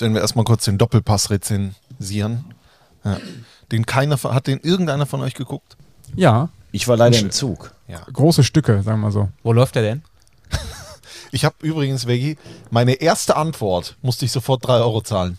[0.00, 2.46] Jetzt werden wir erstmal kurz den Doppelpass rezensieren.
[3.04, 3.18] Ja.
[3.70, 5.76] Den keiner, von- hat den irgendeiner von euch geguckt?
[6.16, 7.74] Ja, Ich war leider im Zug.
[8.10, 9.28] große Stücke, sagen wir mal so.
[9.42, 10.02] Wo läuft der denn?
[11.32, 12.38] Ich habe übrigens, Veggie,
[12.70, 15.36] meine erste Antwort musste ich sofort 3 Euro zahlen.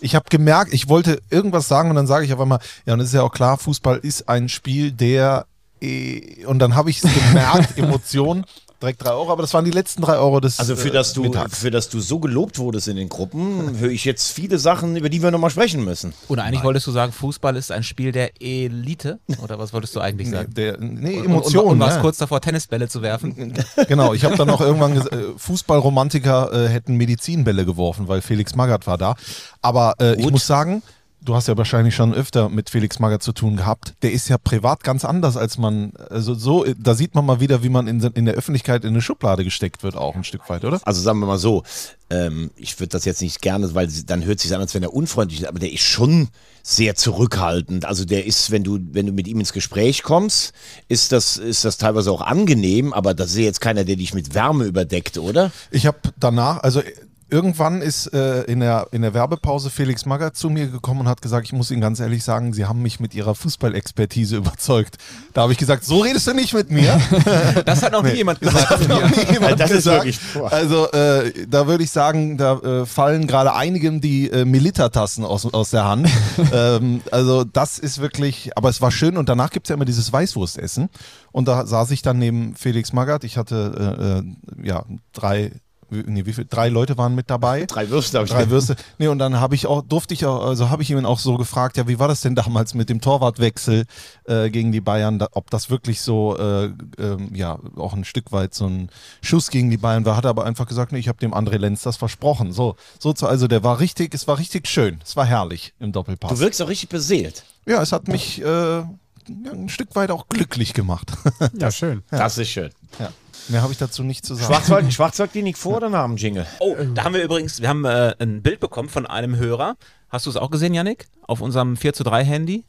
[0.00, 3.00] Ich habe gemerkt, ich wollte irgendwas sagen und dann sage ich auf einmal, ja, und
[3.00, 5.46] es ist ja auch klar, Fußball ist ein Spiel, der
[5.82, 8.46] äh, und dann habe ich es gemerkt, Emotionen,
[8.84, 11.12] direkt 3 Euro, aber das waren die letzten 3 Euro des Also für äh, das,
[11.12, 11.58] du, Mittags.
[11.58, 15.08] für das du so gelobt wurdest in den Gruppen, höre ich jetzt viele Sachen, über
[15.08, 16.12] die wir nochmal sprechen müssen.
[16.28, 19.18] Oder eigentlich wolltest du sagen, Fußball ist ein Spiel der Elite?
[19.42, 20.54] Oder was wolltest du eigentlich Nee, sagen?
[20.54, 21.64] der, nee, Und- Emotionen.
[21.66, 22.02] Und, und warst ne?
[22.02, 23.54] kurz davor, Tennisbälle zu werfen.
[23.88, 28.54] Genau, ich habe dann auch irgendwann gesagt, äh, Fußballromantiker äh, hätten Medizinbälle geworfen, weil Felix
[28.54, 29.14] Magath war da.
[29.62, 30.82] Aber äh, ich muss sagen,
[31.24, 33.94] du hast ja wahrscheinlich schon öfter mit Felix Magath zu tun gehabt.
[34.02, 37.62] Der ist ja privat ganz anders, als man, also so, da sieht man mal wieder,
[37.62, 40.64] wie man in, in der Öffentlichkeit in eine Schublade gesteckt wird, auch ein Stück weit,
[40.64, 40.80] oder?
[40.84, 41.62] Also sagen wir mal so,
[42.10, 44.92] ähm, ich würde das jetzt nicht gerne, weil dann hört sich an, als wenn er
[44.92, 46.28] unfreundlich ist, aber der ist schon
[46.62, 47.84] sehr zurückhaltend.
[47.84, 50.52] Also der ist, wenn du, wenn du mit ihm ins Gespräch kommst,
[50.88, 54.34] ist das, ist das teilweise auch angenehm, aber das ist jetzt keiner, der dich mit
[54.34, 55.50] Wärme überdeckt, oder?
[55.70, 56.82] Ich habe danach, also
[57.30, 61.22] irgendwann ist äh, in, der, in der Werbepause Felix Magath zu mir gekommen und hat
[61.22, 64.96] gesagt, ich muss Ihnen ganz ehrlich sagen, Sie haben mich mit Ihrer Fußballexpertise überzeugt.
[65.32, 67.00] Da habe ich gesagt, so redest du nicht mit mir.
[67.64, 68.70] Das hat noch nie jemand gesagt.
[68.70, 70.04] Das hat noch nie jemand Das ist gesagt.
[70.04, 70.52] wirklich- boah.
[70.52, 75.46] Also äh, da würde ich sagen, da äh, fallen gerade einigen die äh, Milita-Tassen aus,
[75.52, 76.08] aus der Hand.
[76.52, 79.84] ähm, also das ist wirklich, aber es war schön und danach gibt es ja immer
[79.84, 80.88] dieses Weißwurstessen
[81.32, 83.24] und da saß ich dann neben Felix Magath.
[83.24, 84.22] Ich hatte
[84.60, 85.52] äh, äh, ja drei,
[85.90, 87.64] nee, wie viel, drei Leute waren mit dabei.
[87.68, 88.76] Drei Würste habe ich Drei Würste.
[88.98, 91.36] Nee, und dann habe ich auch, durfte ich auch, also habe ich ihn auch so
[91.36, 93.84] gefragt, ja, wie war das denn damals mit dem Torwartwechsel
[94.24, 98.32] äh, gegen die Bayern, da, ob das wirklich so, äh, ähm, ja, auch ein Stück
[98.32, 98.90] weit so ein
[99.22, 101.58] Schuss gegen die Bayern war, hat er aber einfach gesagt, nee, ich habe dem André
[101.58, 102.52] Lenz das versprochen.
[102.52, 105.92] So, so zu, also der war richtig, es war richtig schön, es war herrlich im
[105.92, 106.30] Doppelpass.
[106.30, 107.44] Du wirkst auch richtig beseelt.
[107.66, 111.12] ja, es hat mich äh, ja, ein Stück weit auch glücklich gemacht.
[111.58, 112.02] Ja, schön.
[112.10, 112.70] Das ist schön.
[112.98, 113.10] ja.
[113.48, 114.46] Mehr habe ich dazu nicht zu sagen.
[114.52, 116.46] Schwarzwald, Schwarzwaldklinik vor oder nach dem Jingle?
[116.60, 119.76] Oh, da haben wir übrigens, wir haben äh, ein Bild bekommen von einem Hörer.
[120.08, 121.06] Hast du es auch gesehen, Yannick?
[121.26, 122.64] Auf unserem 4 zu 3 Handy?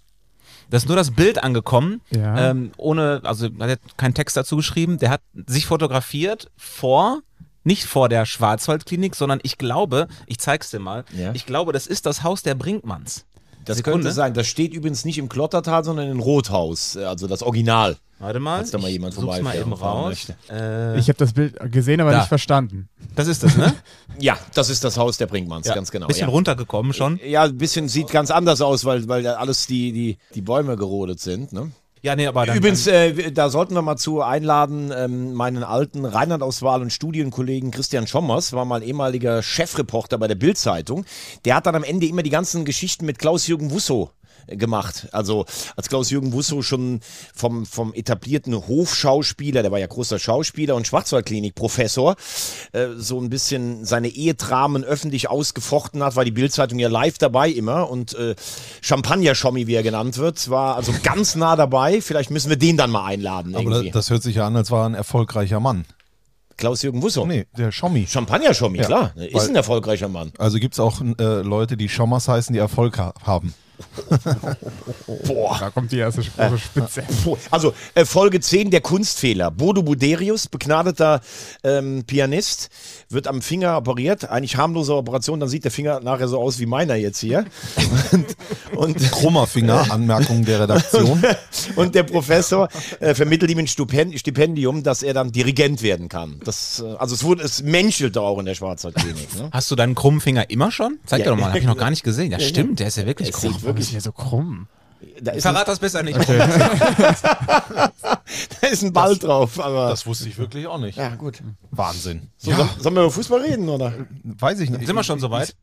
[0.70, 2.50] Da ist nur das Bild angekommen, Ja.
[2.52, 4.98] ähm, ohne, also hat er keinen Text dazu geschrieben.
[4.98, 7.22] Der hat sich fotografiert vor,
[7.64, 11.32] nicht vor der Schwarzwaldklinik, sondern ich glaube, ich zeig's dir mal, Ja.
[11.34, 13.26] ich glaube, das ist das Haus der Brinkmanns.
[13.64, 14.00] Das Sekunde.
[14.00, 14.34] könnte sein.
[14.36, 16.98] Das steht übrigens nicht im Klottertal, sondern in Rothaus.
[16.98, 17.98] Also das Original.
[18.20, 20.28] Warte mal, Falls da mal jemand ich such's mal eben raus.
[20.50, 22.20] Äh, Ich habe das Bild gesehen, aber Da.
[22.20, 22.88] nicht verstanden.
[23.16, 23.74] das ist das, ne?
[24.20, 25.76] Ja, das ist das Haus der Brinkmanns, Ja.
[25.76, 26.08] ganz genau.
[26.08, 26.34] Bisschen ja.
[26.34, 27.20] runtergekommen schon.
[27.26, 30.78] Ja, ein bisschen sieht ganz anders aus, weil, weil da alles die, die, die Bäume
[30.78, 31.52] gerodet sind.
[31.52, 31.72] Ne?
[32.04, 36.06] Ja, nee, aber dann, Übrigens, äh, da sollten wir mal zu einladen, ähm, meinen alten
[36.06, 41.04] Rheinland-Auswahl- und Studienkollegen Christian Schommers, war mal ehemaliger Chefreporter bei der Bild-Zeitung.
[41.46, 45.08] Der hat dann am Ende immer die ganzen Geschichten mit Klaus-Jürgen Wusso äh, gemacht.
[45.12, 45.46] Also
[45.76, 47.02] als Klaus-Jürgen Wusso schon
[47.34, 52.16] vom, vom etablierten Hofschauspieler, der war ja großer Schauspieler und Schwarzwaldklinik-Professor,
[52.72, 57.50] äh, so ein bisschen seine Ehedramen öffentlich ausgefochten hat, war die Bild-Zeitung ja live dabei
[57.50, 58.36] immer und äh,
[58.82, 62.02] Champagner-Schommi, wie er genannt wird, war also ganz nah dabei.
[62.02, 63.56] Vielleicht müssen wir den dann mal einladen.
[63.56, 65.86] aber das, das hört sich ja an, als war er ein erfolgreicher Mann.
[66.58, 67.26] Klaus-Jürgen Wusso.
[67.26, 68.08] Nee, der Schommi.
[68.08, 69.14] Champagner-Schommi, Ja, klar.
[69.18, 70.32] Ist ein erfolgreicher Mann.
[70.38, 73.54] Also gibt es auch äh, Leute, die Schommers heißen, die Erfolg ha haben.
[75.26, 75.58] Boah.
[75.66, 77.04] Da kommt die erste Spruch spitze.
[77.24, 77.38] Puh.
[77.50, 79.52] Also äh, Folge 10, der Kunstfehler.
[79.52, 81.22] Bodo Buderius, begnadeter
[81.64, 82.70] ähm, Pianist,
[83.10, 84.30] wird am Finger operiert.
[84.30, 87.46] Eigentlich harmlose Operation, dann sieht der Finger nachher so aus wie meiner jetzt hier.
[88.12, 88.36] Und,
[88.76, 91.24] und, Krummer Finger, Anmerkung der Redaktion.
[91.76, 92.70] und der Professor
[93.00, 96.40] äh, vermittelt ihm ein Stipend Stipendium, dass er dann Dirigent werden kann.
[96.44, 99.36] Das, äh, also es wurde, es menschelte auch in der Schwarzwaldklinik.
[99.36, 99.50] Ne?
[99.52, 101.00] Hast du deinen krummen Finger immer schon?
[101.06, 101.26] Zeig Ja.
[101.26, 102.32] dir doch mal, hab ich noch gar nicht gesehen.
[102.32, 103.56] Ja, stimmt, der ist ja wirklich krumm.
[103.66, 104.68] Wirklich, ist der so krumm?
[105.22, 106.18] da ist, ein, Verrat das besser nicht.
[106.28, 107.92] da
[108.70, 109.60] ist ein Ball drauf.
[109.60, 110.98] Aber Das wusste ich wirklich auch nicht.
[110.98, 111.42] ja, gut.
[111.72, 112.30] Wahnsinn.
[112.38, 113.94] So, soll- Sollen wir über Fußball reden, oder?
[114.24, 114.86] Weiß ich nicht.
[114.86, 115.56] Sind wir schon so weit?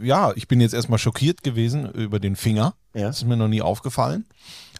[0.00, 2.74] Ich, ja, ich bin jetzt erstmal schockiert gewesen über den Finger.
[2.94, 3.08] Ja.
[3.08, 4.26] Das ist mir noch nie aufgefallen.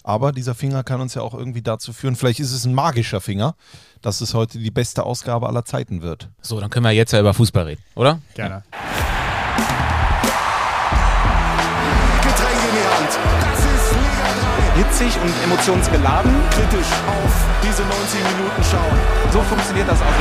[0.04, 3.20] Aber dieser Finger kann uns ja auch irgendwie dazu führen, vielleicht ist es ein magischer
[3.20, 3.54] Finger,
[4.00, 6.28] dass es heute die beste Ausgabe aller Zeiten wird.
[6.40, 8.18] So, dann können wir jetzt ja über Fußball reden, oder?
[8.34, 8.64] Gerne.
[8.72, 9.11] Getränke
[13.40, 14.28] Das ist Liga
[14.74, 14.78] 3.
[14.78, 16.32] hitzig und emotionsgeladen.
[16.50, 17.32] Kritisch auf
[17.62, 18.98] diese 90 Minuten schauen.
[19.32, 20.12] So funktioniert das also.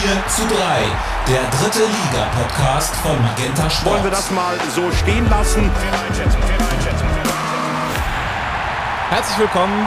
[0.00, 0.84] 4 zu 3,
[1.28, 3.94] der dritte Liga-Podcast von Magenta Sport.
[3.94, 5.70] Wollen wir das mal so stehen lassen?
[9.10, 9.86] Herzlich willkommen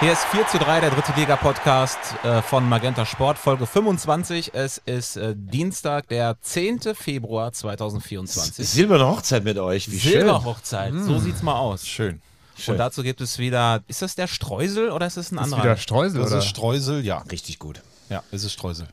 [0.00, 4.52] Hier ist 4 zu 3, der dritte Liga-Podcast äh, von Magenta Sport, Folge 25.
[4.54, 6.80] Es ist äh, Dienstag, der 10.
[6.94, 8.66] Februar 2024.
[8.66, 10.12] Silberne Hochzeit mit euch, wie schön.
[10.12, 11.86] Silberhochzeit, so sieht's mal aus.
[11.86, 12.22] Schön.
[12.66, 15.62] Und dazu gibt es wieder, ist das der Streusel oder ist es ein Ist anderer?
[15.64, 16.38] wieder Streusel, Das oder?
[16.38, 17.18] ist Streusel, ja.
[17.30, 17.82] Richtig gut.
[18.10, 18.88] Ja, es ist Streusel.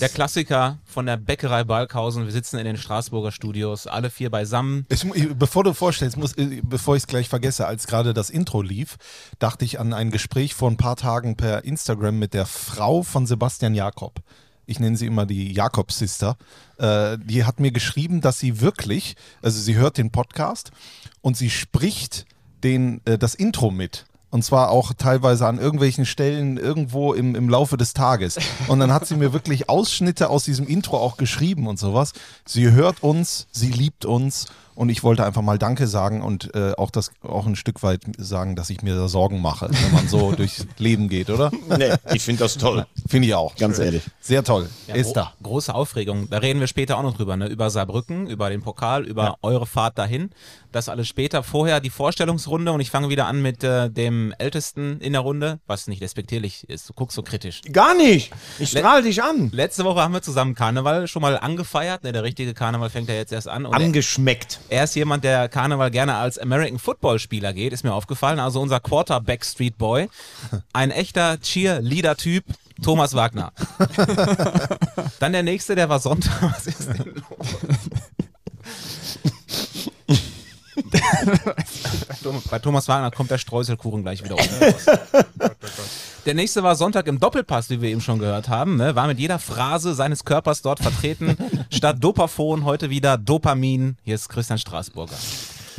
[0.00, 2.24] Der Klassiker von der Bäckerei Balkhausen.
[2.24, 4.86] Wir sitzen in den Straßburger Studios, alle vier beisammen.
[4.88, 5.04] Ich,
[5.36, 8.96] bevor du vorstellst, muss, äh, bevor ich es gleich vergesse, als gerade das Intro lief,
[9.40, 13.26] dachte ich an ein Gespräch vor ein paar Tagen per Instagram mit der Frau von
[13.26, 14.20] Sebastian Jakob.
[14.66, 16.36] Ich nenne sie immer die Jakob-Sister.
[16.78, 20.70] Äh, die hat mir geschrieben, dass sie wirklich, also sie hört den Podcast
[21.22, 22.24] und sie spricht
[22.62, 24.06] den, äh, das Intro mit.
[24.30, 28.38] Und zwar auch teilweise an irgendwelchen Stellen irgendwo im, im Laufe des Tages.
[28.68, 32.12] Und dann hat sie mir wirklich Ausschnitte aus diesem Intro auch geschrieben und sowas.
[32.46, 34.46] Sie hört uns, sie liebt uns.
[34.74, 38.02] Und ich wollte einfach mal Danke sagen und äh, auch das auch ein Stück weit
[38.16, 41.50] sagen, dass ich mir da Sorgen mache, wenn man so durchs Leben geht, oder?
[41.76, 42.86] Nee, ich finde das toll.
[43.08, 43.54] Finde ich auch.
[43.56, 44.02] Ganz ehrlich.
[44.20, 44.68] Sehr toll.
[44.86, 45.32] Ja, ist da.
[45.42, 46.28] Große Aufregung.
[46.30, 47.46] Da reden wir später auch noch drüber, ne?
[47.46, 50.30] Über Saarbrücken, über den Pokal, über eure Fahrt dahin.
[50.72, 51.42] Das alles später.
[51.42, 55.58] Vorher die Vorstellungsrunde und ich fange wieder an mit äh, dem Ältesten in der Runde,
[55.66, 56.88] was nicht respektierlich ist.
[56.88, 57.62] Du guckst so kritisch.
[57.72, 58.32] Gar nicht.
[58.58, 59.50] Ich strahl dich an.
[59.52, 62.04] Letzte Woche haben wir zusammen Karneval schon mal angefeiert.
[62.04, 63.66] Ne, der richtige Karneval fängt ja jetzt erst an.
[63.66, 64.60] Und Angeschmeckt.
[64.70, 68.38] Er ist jemand, der Karneval gerne als American Football Spieler geht, ist mir aufgefallen.
[68.38, 70.08] Also unser Quarterback Street Boy.
[70.72, 72.44] Ein echter Cheerleader-Typ.
[72.82, 73.52] Thomas Wagner.
[75.18, 76.40] Dann der nächste, der war Sonntag.
[76.54, 77.48] Was ist denn los?
[82.50, 84.86] Bei Thomas Wagner kommt der Streuselkuchen gleich wieder raus.
[86.26, 88.76] Der nächste war Sonntag im Doppelpass, wie wir eben schon gehört haben.
[88.76, 88.94] Ne?
[88.94, 91.36] War mit jeder Phrase seines Körpers dort vertreten.
[91.70, 93.96] Statt Dopaphon heute wieder Dopamin.
[94.02, 95.16] Hier ist Christian Straßburger.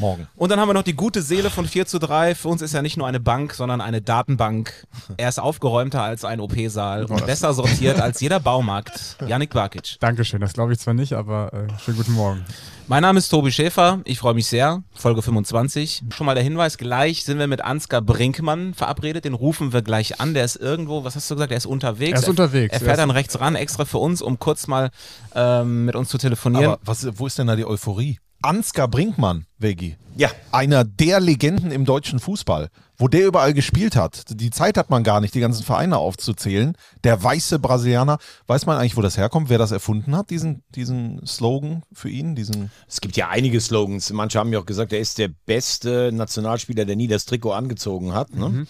[0.01, 0.27] Morgen.
[0.35, 2.35] Und dann haben wir noch die gute Seele von 4 zu 3.
[2.35, 4.73] Für uns ist er nicht nur eine Bank, sondern eine Datenbank.
[5.17, 9.15] Er ist aufgeräumter als ein OP-Saal und besser sortiert als jeder Baumarkt.
[9.25, 9.97] Yannick Barkic.
[9.99, 12.43] Dankeschön, das glaube ich zwar nicht, aber äh, schönen guten Morgen.
[12.87, 14.01] Mein Name ist Tobi Schäfer.
[14.03, 14.83] Ich freue mich sehr.
[14.93, 16.03] Folge 25.
[16.13, 19.23] Schon mal der Hinweis, gleich sind wir mit Ansgar Brinkmann verabredet.
[19.23, 20.33] Den rufen wir gleich an.
[20.33, 21.51] Der ist irgendwo, was hast du gesagt?
[21.51, 22.13] Er ist unterwegs.
[22.19, 22.73] Er ist unterwegs.
[22.73, 24.89] Er Er fährt ist- dann rechts ran, extra für uns, um kurz mal
[25.35, 26.65] ähm, mit uns zu telefonieren.
[26.65, 28.19] Aber was, wo ist denn da die Euphorie?
[28.41, 29.97] Ansgar Brinkmann, Veggie.
[30.15, 30.29] Ja.
[30.51, 32.69] Einer der Legenden im deutschen Fußball.
[32.97, 34.25] Wo der überall gespielt hat.
[34.29, 36.75] Die Zeit hat man gar nicht, die ganzen Vereine aufzuzählen.
[37.03, 38.19] Der weiße Brasilianer.
[38.45, 39.49] Weiß man eigentlich, wo das herkommt?
[39.49, 42.35] Wer das erfunden hat, diesen, diesen Slogan für ihn?
[42.35, 44.11] Diesen Es gibt ja einige Slogans.
[44.11, 48.13] Manche haben ja auch gesagt, er ist der beste Nationalspieler, der nie das Trikot angezogen
[48.13, 48.35] hat.
[48.35, 48.67] Ne?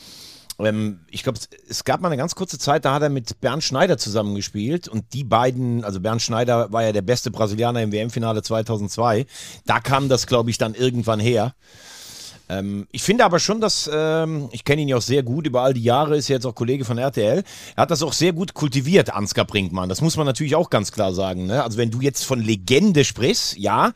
[0.63, 3.63] Ähm, ich glaube, es- gab mal eine ganz kurze Zeit, da hat er mit Bernd
[3.63, 8.41] Schneider zusammengespielt und die beiden, also Bernd Schneider war ja der beste Brasilianer im WM-Finale
[8.43, 9.25] 2002.
[9.65, 11.53] Da kam das, glaube ich, dann irgendwann her.
[12.51, 15.61] Ähm, ich finde aber schon, dass, ähm, ich kenne ihn ja auch sehr gut, über
[15.61, 17.43] all die Jahre ist er jetzt auch Kollege von RTL.
[17.75, 19.87] Er hat das auch sehr gut kultiviert, Ansgar Brinkmann.
[19.87, 21.45] Das muss man natürlich auch ganz klar sagen.
[21.45, 21.63] Ne?
[21.63, 23.93] Also wenn du jetzt von Legende sprichst, ja,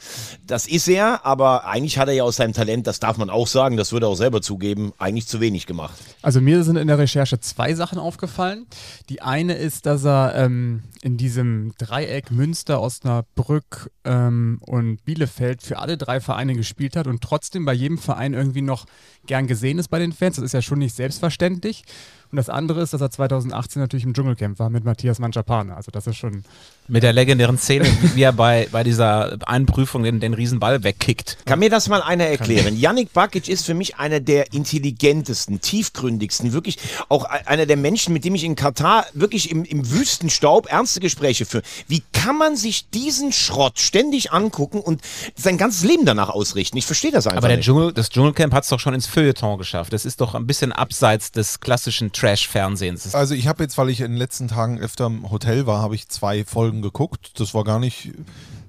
[0.48, 3.48] das ist er, aber eigentlich hat er ja aus seinem Talent, das darf man auch
[3.48, 5.96] sagen, das würde er auch selber zugeben, eigentlich zu wenig gemacht.
[6.22, 8.68] Also mir sind in der Recherche zwei Sachen aufgefallen.
[9.10, 15.80] Die eine ist, dass er ähm, in diesem Dreieck Münster, Osnabrück ähm, und Bielefeld für
[15.80, 18.86] alle drei Vereine gespielt hat und trotzdem bei jedem Verein irgendwie noch
[19.28, 20.36] gern gesehen ist bei den Fans.
[20.36, 21.84] Das ist ja schon nicht selbstverständlich.
[22.32, 25.76] Und das andere ist, dass er 2018 natürlich im Dschungelcamp war mit Matthias Manjapane.
[25.76, 26.44] Also das ist schon
[26.88, 31.38] Mit der legendären Szene, wie er bei, bei dieser einen Prüfung den, den Riesenball wegkickt.
[31.46, 32.78] Kann mir das mal einer erklären?
[32.78, 36.78] Yannick Bakic ist für mich einer der intelligentesten, tiefgründigsten, wirklich
[37.10, 41.00] auch e- einer der Menschen, mit dem ich in Katar wirklich im, im Wüstenstaub ernste
[41.00, 41.64] Gespräche führe.
[41.88, 45.02] Wie kann man sich diesen Schrott ständig angucken und
[45.36, 46.78] sein ganzes Leben danach ausrichten?
[46.78, 47.66] Ich verstehe das einfach Aber der nicht.
[47.66, 49.92] Dschungel, das Dschungelcamp hat es doch schon ins Feuilleton geschafft.
[49.92, 53.16] Das ist doch ein bisschen abseits des klassischen Trash-Fernsehens.
[53.16, 55.96] Also ich habe jetzt, weil ich in den letzten Tagen öfter im Hotel war, habe
[55.96, 57.40] ich zwei Folgen geguckt.
[57.40, 58.12] Das war gar nicht,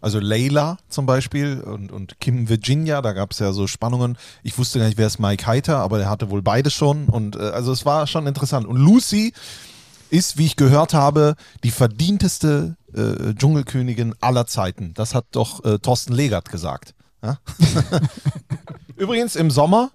[0.00, 4.16] also Layla zum Beispiel und, und Kim Virginia, da gab es ja so Spannungen.
[4.42, 7.06] Ich wusste gar nicht, wer ist Mike Heiter, aber der hatte wohl beide schon.
[7.06, 8.66] Und äh, also es war schon interessant.
[8.66, 9.32] Und Lucy
[10.10, 11.34] ist, wie ich gehört habe,
[11.64, 14.92] die verdienteste äh, Dschungelkönigin aller Zeiten.
[14.94, 16.94] Das hat doch äh, Thorsten Legert gesagt.
[17.22, 17.38] Ja?
[18.96, 19.90] Übrigens im Sommer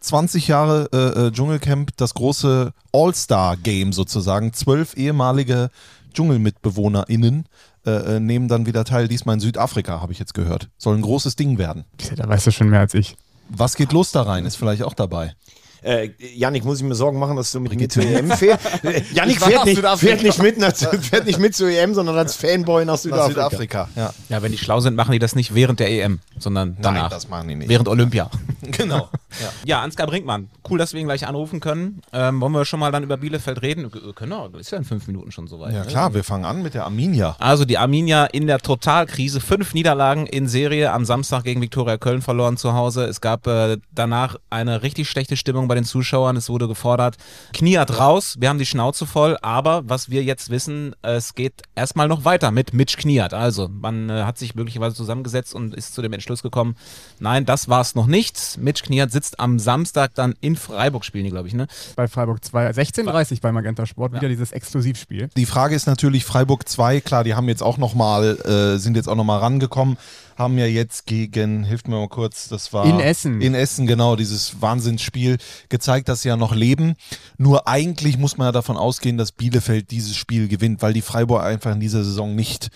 [0.00, 4.52] 20 Jahre äh, äh, Dschungelcamp, das große All-Star-Game sozusagen.
[4.52, 5.70] Zwölf ehemalige
[6.10, 7.46] DschungelmitbewohnerInnen
[7.86, 10.68] äh, äh, nehmen dann wieder teil, diesmal in Südafrika, habe ich jetzt gehört.
[10.76, 11.84] Soll ein großes Ding werden.
[12.16, 13.16] Da weißt du schon mehr als ich.
[13.48, 14.46] Was geht los da rein?
[14.46, 15.34] Ist vielleicht auch dabei.
[15.82, 18.84] Äh, Yannick, muss ich mir Sorgen machen, dass du mit mir zur EM fährst?
[18.84, 19.96] Äh, war fährt nicht, Südafrika.
[19.96, 23.48] fährt, nicht mit nach, fährt nicht mit zur EM, sondern als Fanboy nach Nach Südafrika.
[23.48, 24.12] Südafrika, ja.
[24.28, 27.10] ja, wenn die schlau sind, machen die das nicht während der EM, sondern danach.
[27.10, 27.68] das machen die nicht.
[27.68, 28.30] Während Olympia.
[28.62, 29.08] Genau.
[29.64, 30.50] Ja, Ansgar Brinkmann.
[30.68, 32.02] Cool, dass wir ihn gleich anrufen können.
[32.12, 33.90] Ähm, wollen wir schon mal dann über Bielefeld reden?
[34.14, 35.72] Können wir, ist ja in fünf Minuten schon soweit.
[35.72, 35.86] Ja ne?
[35.86, 37.36] klar, wir fangen an mit der Arminia.
[37.38, 39.40] Also die Arminia in der Totalkrise.
[39.40, 40.92] Fünf Niederlagen in Serie.
[40.92, 43.04] Am Samstag gegen Viktoria Köln verloren zu Hause.
[43.04, 46.36] Es gab äh, danach eine richtig schlechte Stimmung bei den Zuschauern.
[46.36, 47.16] Es wurde gefordert,
[47.52, 48.36] Kniat raus.
[48.40, 49.38] Wir haben die Schnauze voll.
[49.40, 53.32] Aber was wir jetzt wissen, es geht erstmal noch weiter mit Mitch Kniat.
[53.32, 56.74] Also man äh, hat sich möglicherweise zusammengesetzt und ist zu dem Entschluss gekommen,
[57.20, 58.58] nein, das war's noch nicht.
[58.58, 61.68] Mitch Kniat sitzt am Samstag dann in Freiburg, spielen die, glaube ich, ne?
[61.94, 65.28] Bei Freiburg 2, 16.30 bei Magenta Sport, wieder dieses Exklusivspiel.
[65.36, 68.96] Die Frage ist natürlich Freiburg 2, klar, die haben jetzt auch noch mal, äh, sind
[68.96, 69.98] jetzt auch noch mal rangekommen,
[70.40, 73.40] haben ja jetzt gegen, hilft mir mal kurz, das war In Essen.
[73.40, 76.94] In Essen, genau, dieses Wahnsinnsspiel gezeigt, dass sie ja noch leben.
[77.38, 81.42] Nur eigentlich muss man ja davon ausgehen, dass Bielefeld dieses Spiel gewinnt, weil die Freiburg
[81.42, 82.70] einfach in dieser Saison nicht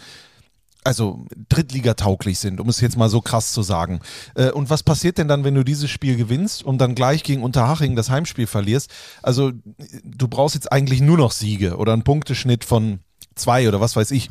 [0.85, 4.01] also Drittligatauglich sind, um es jetzt mal so krass zu sagen.
[4.35, 7.43] Äh, und was passiert denn dann, wenn du dieses Spiel gewinnst und dann gleich gegen
[7.43, 8.91] Unterhaching das Heimspiel verlierst?
[9.23, 9.53] Also
[10.05, 13.01] du brauchst jetzt eigentlich nur noch Siege oder einen Punkteschnitt von
[13.35, 14.31] zwei oder was weiß ich.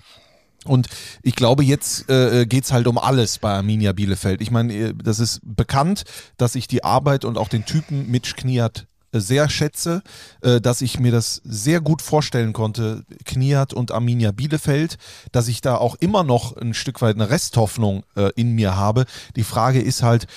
[0.66, 0.88] Und
[1.22, 4.42] ich glaube, jetzt äh, geht es halt um alles bei Arminia Bielefeld.
[4.42, 6.04] Ich meine, äh, das ist bekannt,
[6.38, 10.02] dass ich die Arbeit und auch den Typen Mitch Kniat äh, sehr schätze,
[10.42, 14.98] äh, dass ich mir das sehr gut vorstellen konnte, Kniat und Arminia Bielefeld,
[15.32, 19.06] dass ich da auch immer noch ein Stück weit eine Resthoffnung äh, in mir habe.
[19.36, 20.28] Die Frage ist halt,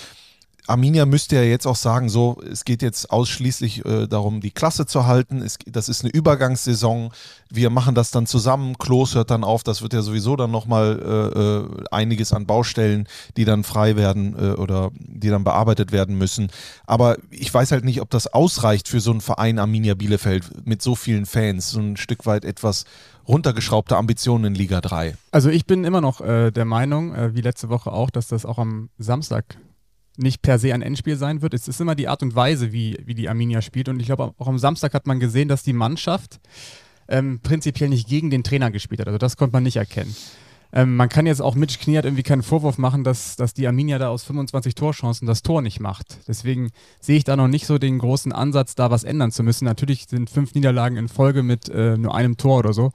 [0.66, 4.86] Arminia müsste ja jetzt auch sagen, so, es geht jetzt ausschließlich äh, darum, die Klasse
[4.86, 5.42] zu halten.
[5.42, 7.12] Es, das ist eine Übergangssaison.
[7.50, 8.76] Wir machen das dann zusammen.
[8.78, 9.62] Klos hört dann auf.
[9.62, 14.36] Das wird ja sowieso dann nochmal äh, äh, einiges an Baustellen, die dann frei werden
[14.38, 16.48] äh, oder die dann bearbeitet werden müssen.
[16.86, 20.82] Aber ich weiß halt nicht, ob das ausreicht für so einen Verein Arminia Bielefeld mit
[20.82, 21.70] so vielen Fans.
[21.70, 22.84] So ein Stück weit etwas
[23.28, 25.16] runtergeschraubte Ambitionen in Liga 3.
[25.30, 28.46] Also ich bin immer noch äh, der Meinung, äh, wie letzte Woche auch, dass das
[28.46, 29.56] auch am Samstag
[30.16, 31.54] nicht per se ein Endspiel sein wird.
[31.54, 33.88] Es ist immer die Art und Weise, wie, wie die Arminia spielt.
[33.88, 36.40] Und ich glaube, auch am Samstag hat man gesehen, dass die Mannschaft
[37.08, 39.06] ähm, prinzipiell nicht gegen den Trainer gespielt hat.
[39.08, 40.14] Also das konnte man nicht erkennen.
[40.72, 43.98] Ähm, man kann jetzt auch Mitch Kniat irgendwie keinen Vorwurf machen, dass, dass die Arminia
[43.98, 46.18] da aus 25 Torchancen das Tor nicht macht.
[46.26, 46.70] Deswegen
[47.00, 49.64] sehe ich da noch nicht so den großen Ansatz, da was ändern zu müssen.
[49.64, 52.90] Natürlich sind fünf Niederlagen in Folge mit äh, nur einem Tor oder so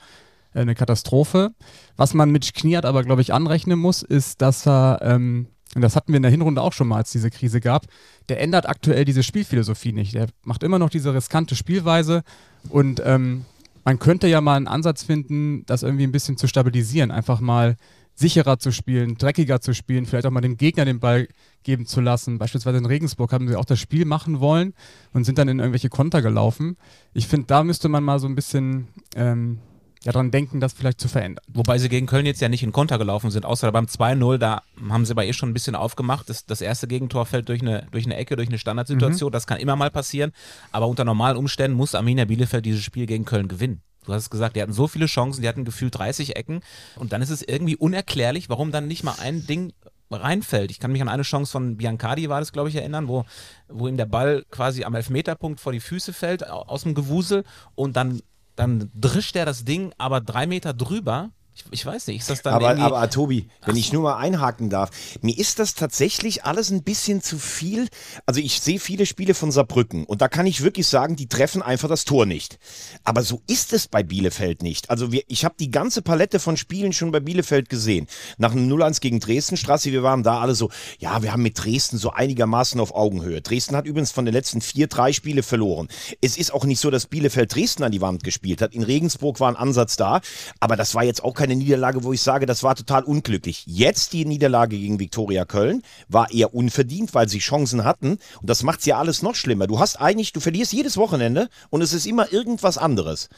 [0.54, 1.52] äh, eine Katastrophe.
[1.96, 5.96] Was man Mitch Kniat aber, glaube ich, anrechnen muss, ist, dass er ähm, und das
[5.96, 7.86] hatten wir in der Hinrunde auch schon mal, als diese Krise gab,
[8.30, 10.14] der ändert aktuell diese Spielphilosophie nicht.
[10.14, 12.24] Der macht immer noch diese riskante Spielweise
[12.70, 13.46] und ähm,
[13.84, 17.78] man könnte ja mal einen Ansatz finden, das irgendwie ein bisschen zu stabilisieren, einfach mal
[18.14, 21.28] sicherer zu spielen, dreckiger zu spielen, vielleicht auch mal dem Gegner den Ball
[21.64, 22.38] geben zu lassen.
[22.38, 24.74] Beispielsweise in Regensburg haben sie auch das Spiel machen wollen
[25.14, 26.78] und sind dann in irgendwelche Konter gelaufen.
[27.14, 29.60] Ich finde, da müsste man mal so ein bisschen ähm,
[30.04, 31.44] ja, dran denken, das vielleicht zu verändern.
[31.54, 34.64] Wobei sie gegen Köln jetzt ja nicht in Konter gelaufen sind, außer beim 2-0, da
[34.90, 36.28] haben sie aber eh schon ein bisschen aufgemacht.
[36.30, 39.32] Das, das erste Gegentor fällt durch eine, durch eine Ecke, durch eine Standardsituation.
[39.32, 40.32] Das kann immer mal passieren.
[40.72, 43.82] Aber unter normalen Umständen muss Arminia Bielefeld dieses Spiel gegen Köln gewinnen.
[44.06, 46.62] Du hast es gesagt, die hatten so viele Chancen, die hatten gefühlt 30 Ecken.
[46.96, 49.72] Und dann ist es irgendwie unerklärlich, warum dann nicht mal ein Ding
[50.10, 50.72] reinfällt.
[50.72, 53.24] Ich kann mich an eine Chance von Biancardi, war das, glaube ich, erinnern, wo,
[53.70, 57.44] wo ihm der Ball quasi am Elfmeterpunkt vor die Füße fällt, au- aus dem Gewusel
[57.76, 58.22] und dann,
[58.56, 61.32] dann drischt er das Ding aber drei Meter drüber.
[61.54, 64.70] Ich, ich weiß nicht, ist das dann Aber, aber Tobi, wenn ich nur mal einhaken
[64.70, 64.90] darf,
[65.22, 67.90] mir ist das tatsächlich alles ein bisschen zu viel.
[68.26, 71.62] Also ich sehe viele Spiele von Saarbrücken und da kann ich wirklich sagen, die treffen
[71.62, 72.58] einfach das Tor nicht.
[73.04, 74.90] Aber so ist es bei Bielefeld nicht.
[74.90, 78.08] Also wir, ich habe die ganze Palette von Spielen schon bei Bielefeld gesehen.
[78.38, 81.62] Nach einem 0-1 gegen Dresden, Straße, wir waren da alle so, ja, wir haben mit
[81.62, 83.42] Dresden so einigermaßen auf Augenhöhe.
[83.42, 85.90] Dresden hat übrigens von den letzten vier, drei Spiele verloren.
[86.22, 88.74] Es ist auch nicht so, dass Bielefeld Dresden an die Wand gespielt hat.
[88.74, 90.22] In Regensburg war ein Ansatz da,
[90.62, 93.64] aber das war jetzt auch keine Niederlage, wo ich sage, das war total unglücklich.
[93.66, 98.64] Jetzt die Niederlage gegen Viktoria Köln war eher unverdient, weil sie Chancen hatten und das
[98.64, 99.68] macht's ja alles noch schlimmer.
[99.68, 103.30] Du hast eigentlich, du verlierst jedes Wochenende und es ist immer irgendwas anderes.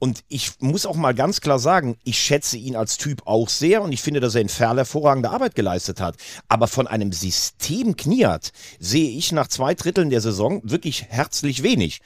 [0.00, 3.82] Und ich muss auch mal ganz klar sagen, ich schätze ihn als Typ auch sehr
[3.82, 6.16] und ich finde, dass er in Ferl hervorragende Arbeit geleistet hat.
[6.48, 12.00] Aber von einem System Kniat sehe ich nach zwei Dritteln der Saison wirklich herzlich wenig.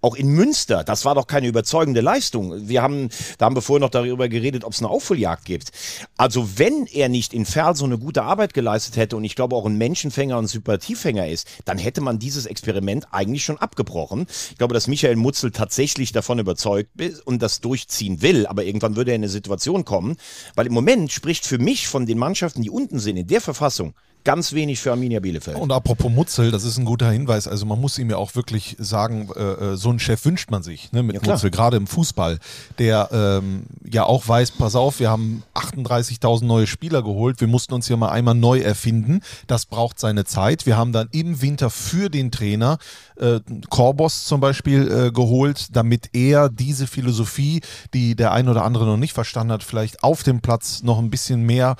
[0.00, 2.68] Auch in Münster, das war doch keine überzeugende Leistung.
[2.68, 5.72] Wir haben, da haben wir vorher noch darüber geredet, ob es eine Aufholjagd gibt.
[6.16, 9.56] Also wenn er nicht in Ferl so eine gute Arbeit geleistet hätte und ich glaube
[9.56, 14.28] auch ein Menschenfänger und Sympathiefänger ist, dann hätte man dieses Experiment eigentlich schon abgebrochen.
[14.52, 18.96] Ich glaube, dass Michael Mutzel tatsächlich davon überzeugt ist und das durchziehen will, aber irgendwann
[18.96, 20.16] würde er in eine Situation kommen,
[20.54, 23.94] weil im Moment spricht für mich von den Mannschaften, die unten sind, in der Verfassung,
[24.24, 25.56] ganz wenig für Arminia Bielefeld.
[25.56, 27.48] Und apropos Mutzel, das ist ein guter Hinweis.
[27.48, 30.62] Also man muss ihm ja auch wirklich sagen, äh, äh, so einen Chef wünscht man
[30.62, 31.32] sich ne, mit Ja.
[31.32, 32.38] Mutzel, gerade im Fußball,
[32.78, 37.74] der ähm, ja auch weiß, pass auf, wir haben 38.000 neue Spieler geholt, wir mussten
[37.74, 39.20] uns hier mal einmal neu erfinden.
[39.46, 40.66] Das braucht seine Zeit.
[40.66, 42.78] Wir haben dann im Winter für den Trainer
[43.16, 47.60] äh, Korbos zum Beispiel äh, geholt, damit er diese Philosophie,
[47.94, 51.10] die der ein oder andere noch nicht verstanden hat, vielleicht auf dem Platz noch ein
[51.10, 51.76] bisschen mehr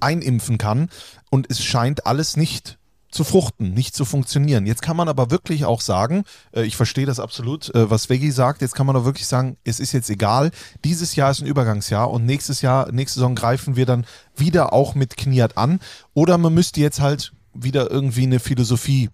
[0.00, 0.88] einimpfen kann.
[1.36, 2.78] Und es scheint alles nicht
[3.10, 4.64] zu fruchten, nicht zu funktionieren.
[4.64, 8.30] Jetzt kann man aber wirklich auch sagen, äh, ich verstehe das absolut, äh, was Veggie
[8.30, 10.50] sagt, jetzt kann man auch wirklich sagen, es ist jetzt egal,
[10.82, 14.94] dieses Jahr ist ein Übergangsjahr und nächstes Jahr, nächste Saison greifen wir dann wieder auch
[14.94, 15.80] mit Kniat an.
[16.14, 19.10] Oder man müsste jetzt halt wieder irgendwie eine Philosophie,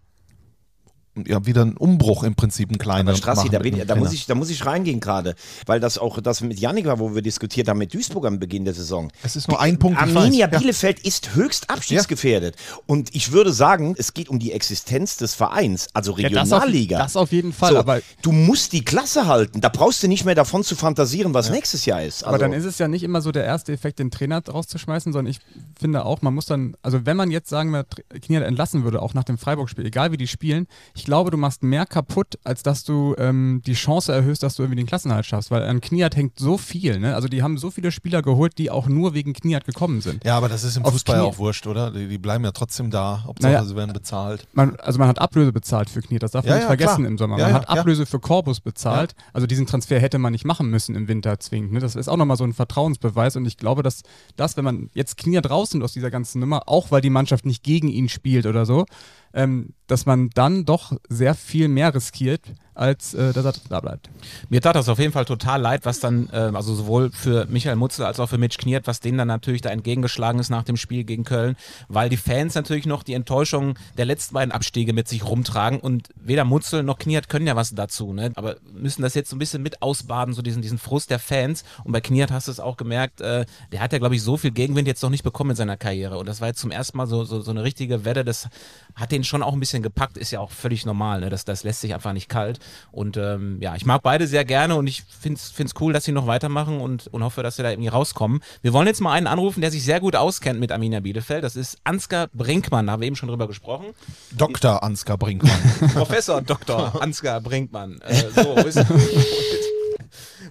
[1.26, 3.08] ja, wieder einen Umbruch im Prinzip, einen kleinen.
[3.08, 5.34] Aber Strassi, da, bin, da, muss ich, da muss ich reingehen gerade,
[5.66, 8.64] weil das auch das mit Janik war, wo wir diskutiert haben mit Duisburg am Beginn
[8.64, 9.10] der Saison.
[9.22, 10.52] Es ist nur ein Punkt, Arminia weiß.
[10.52, 10.58] Ja.
[10.58, 12.56] Bielefeld ist höchst abstiegsgefährdet.
[12.86, 16.62] Und ich würde sagen, es geht um die Existenz des Vereins, also Ja, das, auf,
[16.62, 16.98] Regionalliga.
[16.98, 19.60] das auf jeden Fall, So, aber, du musst die Klasse halten.
[19.60, 22.24] Da brauchst du nicht mehr davon zu fantasieren, was nächstes Jahr ist.
[22.24, 25.12] aber Also, dann ist es ja nicht immer so der erste Effekt, den Trainer rauszuschmeißen,
[25.12, 25.40] sondern ich
[25.78, 27.84] finde auch, man muss dann, also wenn man jetzt sagen wir,
[28.22, 31.62] Kniat entlassen würde, auch nach dem Freiburg-Spiel, egal wie die spielen, ich glaube, du machst
[31.62, 35.50] mehr kaputt, als dass du ähm, die Chance erhöhst, dass du irgendwie den Klassenhalt schaffst,
[35.50, 37.14] weil an Kniat hängt so viel, ne?
[37.14, 40.24] Also die haben so viele Spieler geholt, die auch nur wegen Kniat gekommen sind.
[40.24, 41.90] Ja, aber das ist im Auf Fußball Knie- auch wurscht, oder?
[41.90, 43.64] Die, die bleiben ja trotzdem da, Hauptsache Naja.
[43.64, 44.46] sie werden bezahlt.
[44.52, 46.96] Man, also man hat Ablöse bezahlt für Knie, das darf man Ja, nicht ja, vergessen
[47.02, 47.08] klar.
[47.08, 47.38] im Sommer.
[47.38, 47.68] Man ja, hat.
[47.68, 49.14] Ablöse für Corbus bezahlt.
[49.32, 51.72] Also diesen Transfer hätte man nicht machen müssen im Winter zwingend.
[51.72, 51.80] Ne?
[51.80, 54.02] Das ist auch nochmal so ein Vertrauensbeweis und ich glaube, dass
[54.36, 57.62] das, wenn man jetzt Knie draußen aus dieser ganzen Nummer, auch weil die Mannschaft nicht
[57.62, 58.84] gegen ihn spielt oder so,
[59.34, 64.08] ähm, dass man dann doch sehr viel mehr riskiert, als äh, dass er da bleibt.
[64.48, 67.76] Mir tat das auf jeden Fall total leid, was dann, ähm, also sowohl für Michael
[67.76, 70.76] Mutzel als auch für Mitch Kniert, was denen dann natürlich da entgegengeschlagen ist nach dem
[70.76, 71.56] Spiel gegen Köln,
[71.88, 76.08] weil die Fans natürlich noch die Enttäuschung der letzten beiden Abstiege mit sich rumtragen und
[76.14, 78.32] weder Mutzel noch Kniert können ja was dazu, ne?
[78.36, 81.64] aber müssen das jetzt so ein bisschen mit ausbaden, so diesen, diesen Frust der Fans
[81.84, 84.36] und bei Kniert hast du es auch gemerkt, äh, der hat ja glaube ich so
[84.38, 86.96] viel Gegenwind jetzt noch nicht bekommen in seiner Karriere und das war jetzt zum ersten
[86.96, 88.48] Mal so, so, so eine richtige Wette, das
[88.94, 91.28] hat den schon auch ein bisschen gepackt, ist ja auch völlig normal, ne?
[91.28, 94.76] das, das lässt sich einfach nicht kalt und ähm, ja, ich mag beide sehr gerne
[94.76, 97.70] und ich finde es cool, dass sie noch weitermachen und, und hoffe, dass sie da
[97.70, 98.40] irgendwie rauskommen.
[98.62, 101.44] Wir wollen jetzt mal einen anrufen, der sich sehr gut auskennt mit Arminia Bielefeld.
[101.44, 103.86] Das ist Ansgar Brinkmann, da haben wir eben schon drüber gesprochen.
[104.32, 104.82] Dr.
[104.82, 105.58] Ansgar Brinkmann.
[105.94, 107.00] Professor Dr.
[107.02, 108.00] Ansgar Brinkmann.
[108.02, 109.68] Äh, so, wo ist, wo ist,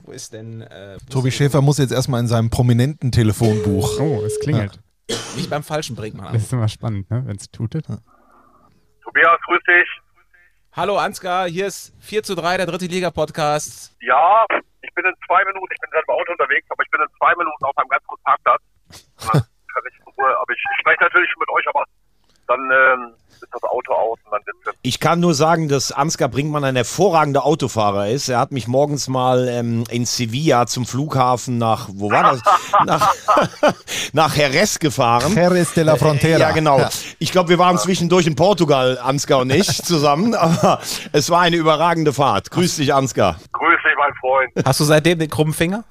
[0.03, 0.61] wo ist denn...
[0.61, 3.99] Äh, wo Tobi ist- Schäfer muss jetzt erstmal in seinem prominenten Telefonbuch.
[3.99, 4.79] Oh, es klingelt.
[5.35, 6.33] Nicht beim falschen Brinkmann.
[6.33, 7.23] Das ist immer spannend, ne?
[7.25, 7.85] wenn es tutet.
[9.03, 9.87] Tobias, grüß dich.
[10.73, 13.93] Hallo Ansgar, hier ist 4 zu 3, der dritte Liga-Podcast.
[13.99, 14.45] Ja,
[14.81, 17.07] ich bin in zwei Minuten, ich bin gerade im Auto unterwegs, aber ich bin in
[17.19, 18.61] zwei Minuten auf einem ganz guten Parkplatz.
[19.27, 21.83] Kann ich in Ruhe, aber ich, ich spreche natürlich mit euch, aber
[22.47, 26.29] dann ähm, ist das Auto aus und dann sitzt Ich kann nur sagen, dass Ansgar
[26.29, 28.29] Brinkmann ein hervorragender Autofahrer ist.
[28.29, 32.41] Er hat mich morgens mal ähm, in Sevilla zum Flughafen nach, wo war das?
[32.85, 33.13] nach,
[34.13, 35.33] nach Jerez gefahren.
[35.33, 36.39] Jerez de la Frontera.
[36.39, 36.79] Ja, genau.
[36.79, 36.89] Ja.
[37.19, 40.35] Ich glaube, wir waren zwischendurch in Portugal, Ansgar und ich, zusammen.
[40.35, 40.79] Aber
[41.11, 42.51] es war eine überragende Fahrt.
[42.51, 43.37] Grüß dich, Ansgar.
[43.53, 44.51] Grüß dich, mein Freund.
[44.65, 45.83] Hast du seitdem den krummen Finger?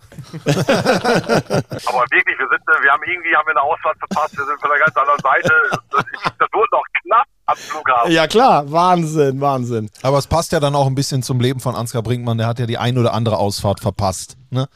[0.45, 4.71] Aber wirklich, wir sind, wir haben irgendwie haben wir eine Ausfahrt verpasst, wir sind von
[4.71, 5.53] der ganz anderen Seite.
[6.39, 8.13] Das wurde noch knapp am Flughafen.
[8.13, 8.71] Ja, klar.
[8.71, 9.91] Wahnsinn, Wahnsinn.
[10.03, 12.39] Aber es passt ja dann auch ein bisschen zum Leben von Ansgar Brinkmann.
[12.39, 14.37] Der hat ja die ein oder andere Ausfahrt verpasst.
[14.51, 14.67] Ne?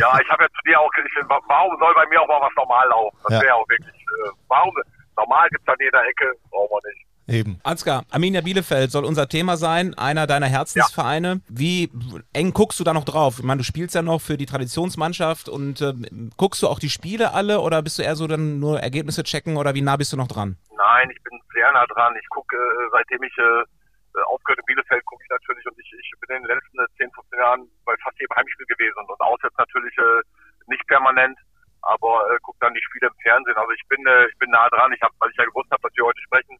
[0.00, 2.52] Ja, ich habe ja zu dir auch, ich, warum soll bei mir auch mal was
[2.56, 3.16] normal laufen?
[3.24, 3.42] Das Ja.
[3.42, 4.72] wäre auch wirklich, äh, warum,
[5.16, 7.06] normal gibt's an jeder Ecke, brauchen wir nicht.
[7.30, 7.60] Eben.
[7.62, 11.40] Ansgar, Arminia Bielefeld soll unser Thema sein, einer deiner Herzensvereine.
[11.48, 11.88] Wie
[12.32, 13.38] eng guckst du da noch drauf?
[13.38, 16.90] Ich meine, du spielst ja noch für die Traditionsmannschaft und ähm, guckst du auch die
[16.90, 20.12] Spiele alle oder bist du eher so dann nur Ergebnisse checken oder wie nah bist
[20.12, 20.58] du noch dran?
[20.76, 22.16] Nein, ich bin sehr nah dran.
[22.20, 26.10] Ich gucke, äh, seitdem ich äh, aufgehört in Bielefeld, gucke ich natürlich und ich, ich
[26.18, 29.20] bin in den letzten äh, 10, 15 Jahren bei fast jedem Heimspiel gewesen und, und
[29.20, 30.22] auswärts natürlich äh,
[30.66, 31.38] nicht permanent,
[31.82, 33.54] aber äh, gucke dann die Spiele im Fernsehen.
[33.54, 34.90] Also ich bin, äh, ich bin nah dran.
[34.90, 36.58] Ich habe, weil ich ja gewusst habe, dass wir heute sprechen,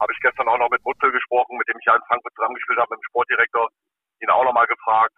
[0.00, 2.78] habe ich gestern auch noch mit Mutzel gesprochen, mit dem ich ja in Frankfurt zusammengespielt
[2.78, 3.68] habe, mit dem Sportdirektor,
[4.20, 5.14] ihn auch nochmal gefragt.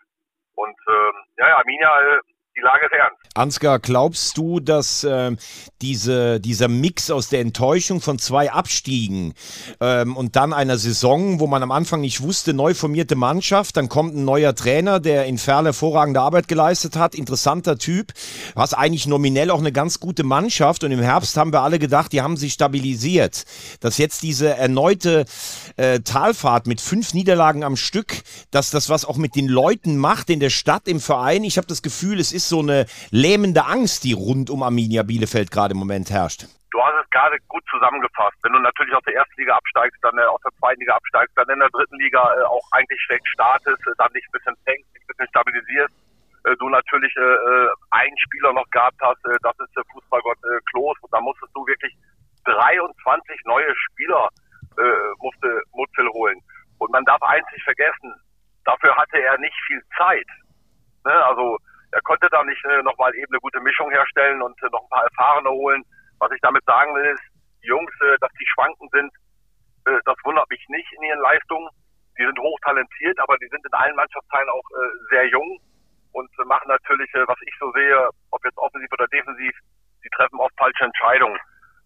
[0.55, 2.21] Und ähm, ja, ja, Arminia, äh,
[2.59, 3.19] die Lage ist ernst.
[3.35, 5.39] Ansgar, glaubst du, dass ähm,
[5.81, 9.35] diese, dieser Mix aus der Enttäuschung von zwei Abstiegen
[9.81, 13.89] ähm, und dann einer Saison, wo man am Anfang nicht wusste, neu formierte Mannschaft, dann
[13.89, 18.13] kommt ein neuer Trainer, der in Ferl hervorragende Arbeit geleistet hat, interessanter Typ,
[18.57, 22.13] hast eigentlich nominell auch eine ganz gute Mannschaft und im Herbst haben wir alle gedacht,
[22.13, 23.45] die haben sich stabilisiert.
[23.81, 25.27] Dass jetzt diese erneute
[25.77, 30.29] äh, Talfahrt mit fünf Niederlagen am Stück, dass das was auch mit den Leuten macht
[30.29, 31.45] in der Stadt, im Verein.
[31.45, 35.51] Ich habe das Gefühl, es ist so eine lähmende Angst, die rund um Arminia Bielefeld
[35.51, 36.47] gerade im Moment herrscht.
[36.71, 38.37] du hast es gerade gut zusammengefasst.
[38.43, 41.37] Wenn du natürlich aus der ersten Liga absteigst, dann äh, aus der zweiten Liga absteigst,
[41.37, 44.57] dann in der dritten Liga äh, auch eigentlich schlecht startest, äh, dann dich ein bisschen
[44.65, 45.95] fängst, dich ein bisschen stabilisierst,
[46.61, 47.13] du natürlich
[47.91, 50.39] einen Spieler noch gehabt hast, das ist der Fußballgott
[50.71, 51.93] Klos, und da musstest du wirklich
[52.45, 54.31] 23 neue Spieler
[55.19, 56.41] musste Mutzel holen.
[56.79, 58.15] Und man darf eins nicht vergessen,
[58.65, 60.27] dafür hatte er nicht viel Zeit.
[61.05, 61.13] Ne?
[61.27, 61.59] Also
[61.93, 64.89] er konnte da nicht äh, nochmal eben eine gute Mischung herstellen und äh, noch ein
[64.91, 65.83] paar Erfahrene holen.
[66.19, 67.23] Was ich damit sagen will, ist,
[67.63, 69.13] die Jungs, äh, dass die schwanken sind,
[69.87, 71.69] äh, das wundert mich nicht in ihren Leistungen.
[72.19, 75.59] Die sind hochtalentiert, aber die sind in allen Mannschaftsteilen auch äh, sehr jung
[76.13, 79.55] und äh, machen natürlich, äh, was ich so sehe, ob jetzt offensiv oder defensiv,
[80.05, 81.39] die treffen oft falsche Entscheidungen.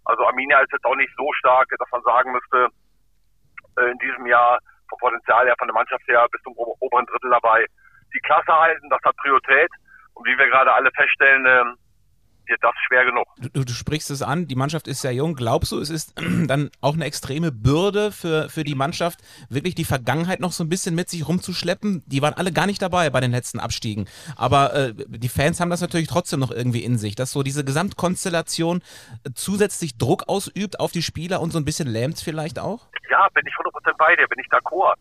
[0.04, 2.68] Also Arminia ist jetzt auch nicht so stark, dass man sagen müsste,
[3.78, 7.06] äh, in diesem Jahr vom Potenzial her, von der Mannschaft her bis zum ober- oberen
[7.06, 7.66] Drittel dabei.
[8.14, 9.70] Die Klasse halten, das hat Priorität.
[10.14, 11.76] Und wie wir gerade alle feststellen, ähm,
[12.46, 13.26] wird das schwer genug.
[13.38, 15.34] Du, du, sprichst es an, die Mannschaft ist sehr jung.
[15.34, 16.14] Glaubst du, es ist
[16.46, 20.68] dann auch eine extreme Bürde für, für die Mannschaft, wirklich die Vergangenheit noch so ein
[20.68, 22.02] bisschen mit sich rumzuschleppen?
[22.06, 24.06] Die waren alle gar nicht dabei bei den letzten Abstiegen.
[24.36, 27.64] Aber äh, die Fans haben das natürlich trotzdem noch irgendwie in sich, dass so diese
[27.64, 28.82] Gesamtkonstellation
[29.24, 32.88] äh, zusätzlich Druck ausübt auf die Spieler und so ein bisschen lähmt vielleicht auch?
[33.10, 34.94] Ja, bin ich 100% bei dir, bin ich d'accord.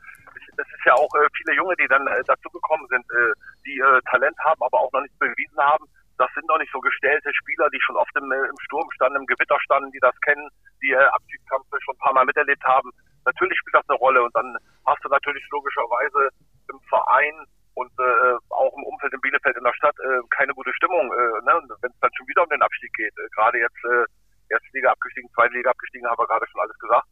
[0.61, 3.33] Das ist ja auch äh, viele Junge, die dann äh, dazugekommen sind, äh,
[3.65, 5.89] die äh, Talent haben, aber auch noch nicht bewiesen haben.
[6.21, 9.25] Das sind noch nicht so gestellte Spieler, die schon oft im, äh, im Sturm standen,
[9.25, 10.47] im Gewitter standen, die das kennen,
[10.83, 12.91] die äh, Abstiegskampf schon ein paar Mal miterlebt haben.
[13.25, 16.29] Natürlich spielt das eine Rolle und dann hast du natürlich logischerweise
[16.69, 17.41] im Verein
[17.73, 21.41] und äh, auch im Umfeld in Bielefeld in der Stadt äh, keine gute Stimmung, äh,
[21.41, 21.57] ne?
[21.81, 23.17] wenn es dann schon wieder um den Abstieg geht.
[23.17, 24.05] Äh, gerade jetzt äh,
[24.53, 27.07] erste Liga abgestiegen, zweite Liga abgestiegen, haben wir gerade schon alles gesagt.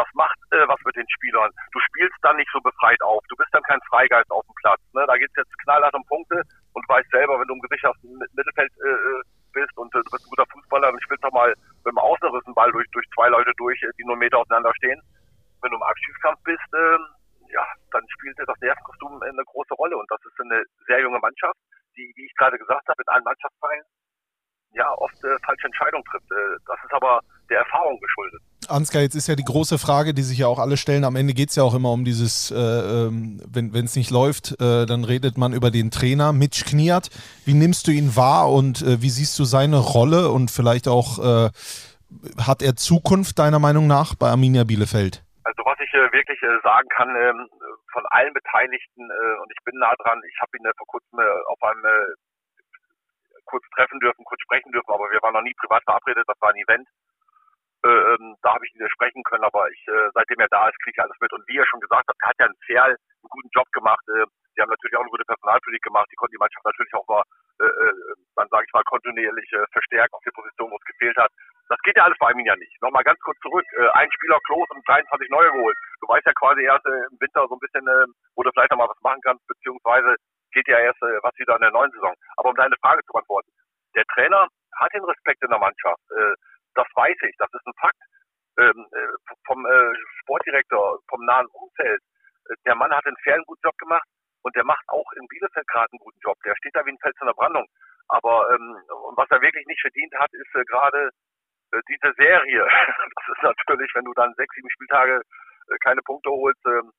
[0.00, 1.52] Das macht äh, was mit den Spielern.
[1.76, 3.20] Du spielst dann nicht so befreit auf.
[3.28, 4.80] Du bist dann kein Freigeist auf dem Platz.
[4.96, 5.04] Ne?
[5.04, 6.40] Da geht's jetzt knallhart um Punkte
[6.72, 10.08] und weißt selber, wenn du im gesicherten Mi- Mittelfeld äh, äh, bist und äh, du
[10.08, 13.28] bist ein guter Fußballer, dann spielst du mal mit dem Außenrissen Ball durch, durch zwei
[13.28, 15.00] Leute durch, äh, die nur einen Meter auseinander stehen.
[15.60, 17.04] Wenn du im Abstiegskampf bist, ähm,
[17.52, 21.60] ja, dann spielt das Nervenkostüm eine große Rolle und das ist eine sehr junge Mannschaft,
[21.98, 23.84] die, wie ich gerade gesagt habe, in allen Mannschaftsteilen
[24.72, 26.30] ja oft äh, falsche Entscheidungen trifft.
[26.32, 28.40] Äh, das ist aber der Erfahrung geschuldet.
[28.68, 31.04] Ansgar, jetzt ist ja die große Frage, die sich ja auch alle stellen.
[31.04, 34.60] Am Ende geht es ja auch immer um dieses, äh, ähm, wenn es nicht läuft,
[34.60, 37.10] äh, dann redet man über den Trainer Mitch Kniat.
[37.44, 41.18] Wie nimmst du ihn wahr und äh, wie siehst du seine Rolle und vielleicht auch,
[41.18, 41.50] äh,
[42.38, 45.22] hat er Zukunft deiner Meinung nach bei Arminia Bielefeld?
[45.44, 47.48] Also was ich äh, wirklich äh, sagen kann, ähm,
[47.92, 49.02] von allen Beteiligten,
[49.42, 51.18] und ich bin nah dran, ich habe ihn vor kurzem
[51.48, 51.82] auf einem
[53.46, 56.50] kurz treffen dürfen, kurz sprechen dürfen, aber wir waren noch nie privat verabredet, das war
[56.50, 56.86] ein Event.
[57.82, 60.78] Äh, ähm, da habe ich ihn sprechen können, aber ich, äh, seitdem er da ist,
[60.84, 61.32] kriege ich alles mit.
[61.32, 64.04] Und wie er schon gesagt hat, hat ja ein Ferl einen guten Job gemacht.
[64.08, 66.08] Äh, die haben natürlich auch eine gute Personalpolitik gemacht.
[66.12, 67.24] Die konnten die Mannschaft natürlich auch mal,
[67.60, 71.16] äh, äh, dann sage ich mal, kontinuierlich äh, verstärken auf die Position, wo es gefehlt
[71.16, 71.32] hat.
[71.70, 72.76] Das geht ja alles bei Arminia nicht.
[72.82, 73.64] Nochmal ganz kurz zurück.
[73.78, 75.78] Äh, ein Spieler Klos und 23 neue geholt.
[76.00, 78.72] Du weißt ja quasi erst äh, im Winter so ein bisschen, äh, wo du vielleicht
[78.72, 80.16] noch mal was machen kannst, beziehungsweise
[80.52, 82.12] geht ja erst äh, was wieder in der neuen Saison.
[82.36, 83.50] Aber um deine Frage zu beantworten.
[83.94, 86.02] Der Trainer hat den Respekt in der Mannschaft.
[86.10, 86.34] Äh,
[86.74, 87.34] das weiß ich.
[87.38, 88.02] Das ist ein Fakt.
[88.58, 92.02] Ähm, äh, vom äh, Sportdirektor, vom nahen Umfeld.
[92.48, 94.06] Äh, der Mann hat einen guten Job gemacht
[94.42, 96.36] und der macht auch in Bielefeld gerade einen guten Job.
[96.44, 97.66] Der steht da wie ein Fels in der Brandung.
[98.08, 98.76] Aber ähm,
[99.16, 101.10] was er wirklich nicht verdient hat, ist äh, gerade
[101.72, 102.66] äh, diese Serie.
[103.14, 105.22] Das ist natürlich, wenn du dann sechs, sieben Spieltage
[105.68, 106.90] äh, keine Punkte holst, ähm,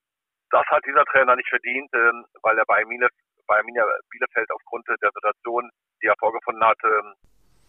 [0.52, 3.08] das hat dieser Trainer nicht verdient, ähm, weil er bei Arminia,
[3.48, 5.70] bei Arminia Bielefeld aufgrund der Situation,
[6.02, 7.14] die er vorgefunden hat, ähm,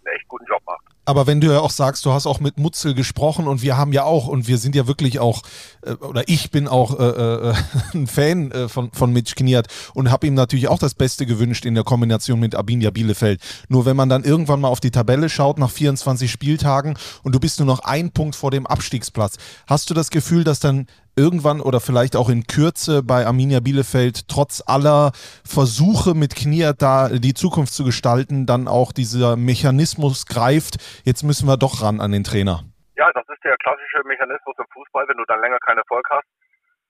[0.04, 0.91] einen echt guten Job macht.
[1.04, 3.92] Aber wenn du ja auch sagst, du hast auch mit Mutzel gesprochen und wir haben
[3.92, 5.42] ja auch, und wir sind ja wirklich auch,
[5.82, 7.54] äh, oder ich bin auch äh, äh,
[7.94, 11.64] ein Fan äh, von, von Mitch Kniat und habe ihm natürlich auch das Beste gewünscht
[11.64, 13.40] in der Kombination mit Arminia Bielefeld.
[13.68, 17.40] Nur wenn man dann irgendwann mal auf die Tabelle schaut nach 24 Spieltagen und du
[17.40, 21.60] bist nur noch ein Punkt vor dem Abstiegsplatz, hast du das Gefühl, dass dann irgendwann
[21.60, 25.12] oder vielleicht auch in Kürze bei Arminia Bielefeld trotz aller
[25.44, 31.46] Versuche mit Kniat da die Zukunft zu gestalten, dann auch dieser Mechanismus greift, jetzt müssen
[31.46, 32.64] wir doch ran an den Trainer.
[32.96, 35.08] Ja, das ist der klassische Mechanismus im Fußball.
[35.08, 36.28] Wenn du dann länger keinen Erfolg hast,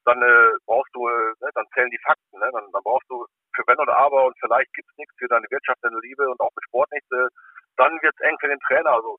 [0.05, 2.39] dann äh, brauchst du, äh, ne, dann zählen die Fakten.
[2.39, 2.49] Ne?
[2.53, 5.79] Dann, dann brauchst du für Wenn oder Aber und vielleicht gibt's nichts für deine Wirtschaft,
[5.83, 7.11] deine Liebe und auch für Sport nichts.
[7.13, 7.29] Äh,
[7.77, 8.91] dann wird's eng für den Trainer.
[8.91, 9.19] Also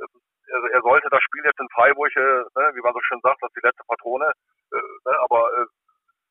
[0.00, 0.06] äh,
[0.52, 3.42] also er sollte das Spiel jetzt in Freiburg, äh, ne, wie man so schön sagt,
[3.42, 4.32] das ist die letzte Patrone,
[4.72, 5.66] äh, ne, aber äh,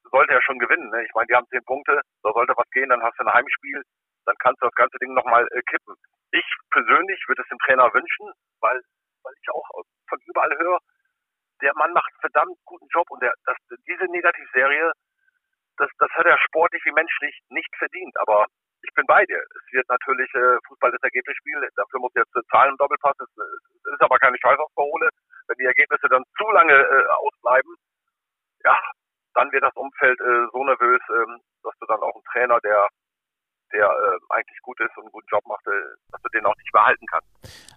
[0.10, 0.90] sollte er schon gewinnen.
[0.90, 1.04] Ne?
[1.06, 3.82] Ich meine, die haben zehn Punkte, da sollte was gehen, dann hast du ein Heimspiel,
[4.26, 5.96] dann kannst du das ganze Ding nochmal äh, kippen.
[6.32, 8.32] Ich persönlich würde es dem Trainer wünschen,
[8.62, 8.80] weil,
[9.24, 9.68] weil ich auch
[10.08, 10.80] von überall höre,
[11.62, 13.58] der Mann macht einen verdammt guten Job und der, das,
[13.88, 14.92] diese Negativserie,
[15.78, 18.16] das, das hat er sportlich wie menschlich nicht verdient.
[18.20, 18.46] Aber
[18.84, 19.40] ich bin bei dir.
[19.40, 23.30] Es wird natürlich, äh, Fußball ist Ergebnisspiel, dafür muss jetzt äh, Zahlen im Doppelpass, es,
[23.30, 25.10] es äh, ist aber keine Scheißausparole.
[25.48, 27.76] Wenn die Ergebnisse dann zu lange äh, ausbleiben,
[28.64, 28.78] ja,
[29.34, 32.88] dann wird das Umfeld äh, so nervös, ähm, dass du dann auch einen Trainer, der
[33.74, 35.72] der äh, eigentlich gut ist und einen guten Job macht, äh,
[36.12, 37.28] dass du den auch nicht behalten kannst.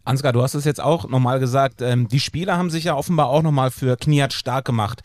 [0.05, 3.29] Ansgar, du hast es jetzt auch nochmal gesagt, ähm, die Spieler haben sich ja offenbar
[3.29, 5.03] auch nochmal für Kniat stark gemacht.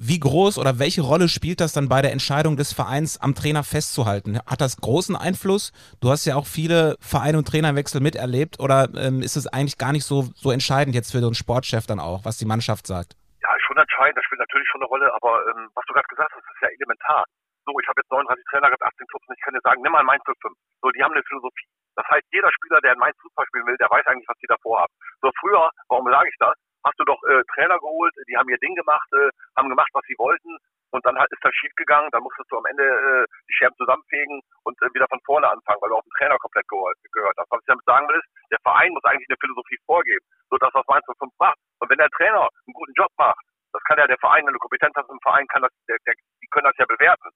[0.00, 3.64] Wie groß oder welche Rolle spielt das dann bei der Entscheidung des Vereins, am Trainer
[3.64, 4.38] festzuhalten?
[4.46, 5.72] Hat das großen Einfluss?
[6.00, 9.90] Du hast ja auch viele Vereine und Trainerwechsel miterlebt oder ähm, ist es eigentlich gar
[9.90, 13.18] nicht so, so entscheidend jetzt für den Sportchef dann auch, was die Mannschaft sagt?
[13.42, 16.30] Ja, schon entscheidend, das spielt natürlich schon eine Rolle, aber ähm, was du gerade gesagt
[16.30, 17.24] hast, ist ja elementar
[17.68, 19.92] so, ich habe jetzt 39 Trainer gehabt, 18 Clubs und ich kann dir sagen, nimm
[19.92, 20.56] mal Mainz 05.
[20.80, 21.68] So, die haben eine Philosophie.
[22.00, 24.48] Das heißt, jeder Spieler, der in Mainz Fußball spielen will, der weiß eigentlich, was die
[24.48, 24.94] davor haben.
[25.20, 26.56] So, früher, warum sage ich das?
[26.84, 30.04] Hast du doch äh, Trainer geholt, die haben ihr Ding gemacht, äh, haben gemacht, was
[30.06, 30.58] sie wollten
[30.90, 34.40] und dann ist das schief gegangen, dann musstest du am Ende äh, die Scherben zusammenfegen
[34.64, 37.50] und äh, wieder von vorne anfangen, weil du auf den Trainer komplett gehört, gehört hast.
[37.50, 40.72] Was ich damit sagen will, ist, der Verein muss eigentlich eine Philosophie vorgeben, so dass
[40.72, 41.58] das Mainz 05 macht.
[41.80, 44.58] Und wenn der Trainer einen guten Job macht, das kann ja der Verein, wenn du
[44.58, 47.28] Kompetenz hast im Verein, kann das, der, der, die können das ja bewerten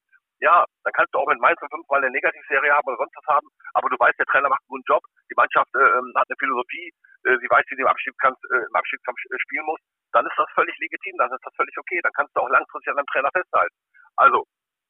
[0.42, 3.34] ja, dann kannst du auch mit Mainz 05 mal eine Negativserie haben oder sonst was
[3.34, 6.26] haben, aber du weißt, der Trainer macht einen guten Job, die Mannschaft äh, ähm, hat
[6.26, 6.90] eine Philosophie,
[7.30, 9.78] äh, sie weiß, wie sie im Abstiegskampf, äh, im Abstiegskampf äh, spielen muss,
[10.10, 12.90] dann ist das völlig legitim, dann ist das völlig okay, dann kannst du auch langfristig
[12.90, 13.76] an deinem Trainer festhalten.
[14.18, 14.44] Also,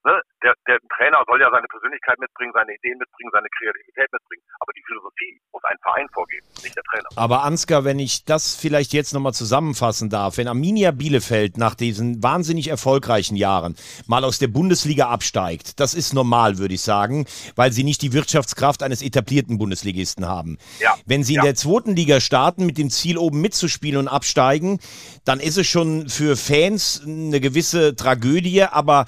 [0.05, 4.43] ne, der, der Trainer soll ja seine Persönlichkeit mitbringen, seine Ideen mitbringen, seine Kreativität mitbringen.
[4.61, 7.09] Aber die Philosophie muss ein Verein vorgeben, nicht der Trainer.
[7.17, 12.23] Aber Ansgar, wenn ich das vielleicht jetzt nochmal zusammenfassen darf, wenn Arminia Bielefeld nach diesen
[12.23, 17.73] wahnsinnig erfolgreichen Jahren mal aus der Bundesliga absteigt, das ist normal, würde ich sagen, weil
[17.73, 20.59] sie nicht die Wirtschaftskraft eines etablierten Bundesligisten haben.
[20.81, 20.95] Ja.
[21.07, 21.45] Wenn sie in Ja.
[21.45, 24.79] der zweiten Liga starten mit dem Ziel oben mitzuspielen und absteigen,
[25.25, 29.07] dann ist es schon für Fans eine gewisse Tragödie, aber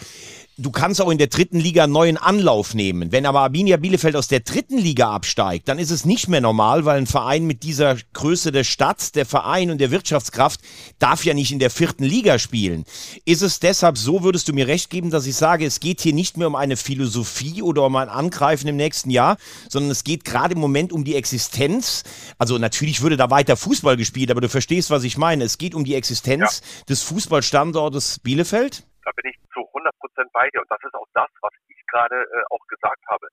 [0.56, 3.10] Du kannst auch in der dritten Liga einen neuen Anlauf nehmen.
[3.10, 6.84] Wenn aber Arminia Bielefeld aus der dritten Liga absteigt, dann ist es nicht mehr normal,
[6.84, 10.60] weil ein Verein mit dieser Größe der Stadt, der Verein und der Wirtschaftskraft
[11.00, 12.84] darf ja nicht in der vierten Liga spielen.
[13.24, 16.12] Ist es deshalb so, würdest du mir recht geben, dass ich sage, es geht hier
[16.12, 19.38] nicht mehr um eine Philosophie oder um ein Angreifen im nächsten Jahr,
[19.68, 22.04] sondern es geht gerade im Moment um die Existenz.
[22.38, 25.42] Also natürlich würde da weiter Fußball gespielt, aber du verstehst, was ich meine.
[25.42, 28.84] Es geht um die Existenz des Fußballstandortes Bielefeld.
[29.04, 31.82] Da bin ich zu 100 Prozent bei dir und das ist auch das, was ich
[31.90, 33.26] gerade äh, auch gesagt habe.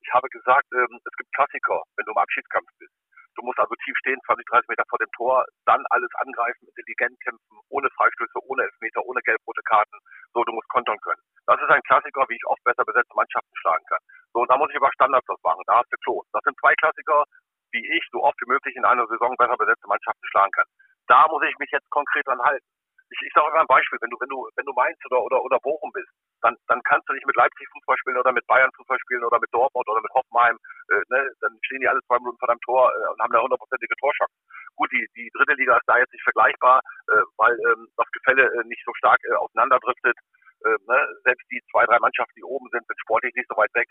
[0.00, 2.92] Ich habe gesagt, ähm, es gibt Klassiker, wenn du im Abschiedskampf bist.
[3.36, 7.16] Du musst also tief stehen, 20, 30 Meter vor dem Tor, dann alles angreifen, intelligent
[7.24, 9.96] kämpfen, ohne Freistöße, ohne Elfmeter, ohne gelb-rote Karten.
[10.34, 11.22] So, du musst kontern können.
[11.46, 14.04] Das ist ein Klassiker, wie ich oft besser besetzte Mannschaften schlagen kann.
[14.34, 15.64] So, da muss ich über Standards was machen.
[15.66, 16.26] Da hast du Klos.
[16.32, 17.24] Das sind zwei Klassiker,
[17.72, 20.68] wie ich so oft wie möglich in einer Saison besser besetzte Mannschaften schlagen kann.
[21.08, 22.68] Da muss ich mich jetzt konkret dran halten.
[23.12, 25.44] Ich, ich sage immer ein Beispiel, wenn du, wenn du, wenn du Mainz oder, oder,
[25.44, 26.08] oder Bochum bist,
[26.40, 29.38] dann, dann kannst du nicht mit Leipzig Fußball spielen oder mit Bayern Fußball spielen oder
[29.38, 30.56] mit Dortmund oder mit Hoffenheim,
[30.90, 31.30] äh, ne?
[31.40, 34.34] dann stehen die alle zwei Minuten vor deinem Tor äh, und haben eine hundertprozentige Torschance.
[34.76, 38.48] Gut, die, die dritte Liga ist da jetzt nicht vergleichbar, äh, weil ähm, das Gefälle
[38.48, 40.16] äh, nicht so stark äh, auseinanderdriftet.
[40.64, 40.98] Äh, ne?
[41.24, 43.88] Selbst die zwei, drei Mannschaften, die oben sind, sind sportlich nicht so weit weg.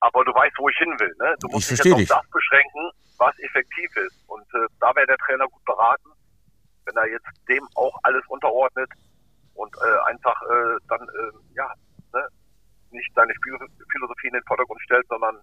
[0.00, 1.14] Aber du weißt, wo ich hin will.
[1.18, 1.34] Ne?
[1.40, 4.16] Du musst dich jetzt auf das beschränken, was effektiv ist.
[4.28, 6.10] Und äh, da wäre der Trainer gut beraten,
[6.88, 8.88] wenn er jetzt dem auch alles unterordnet
[9.54, 11.68] und äh, einfach äh, dann äh, ja
[12.14, 12.26] ne,
[12.90, 15.36] nicht seine Philosophie in den Vordergrund stellt, sondern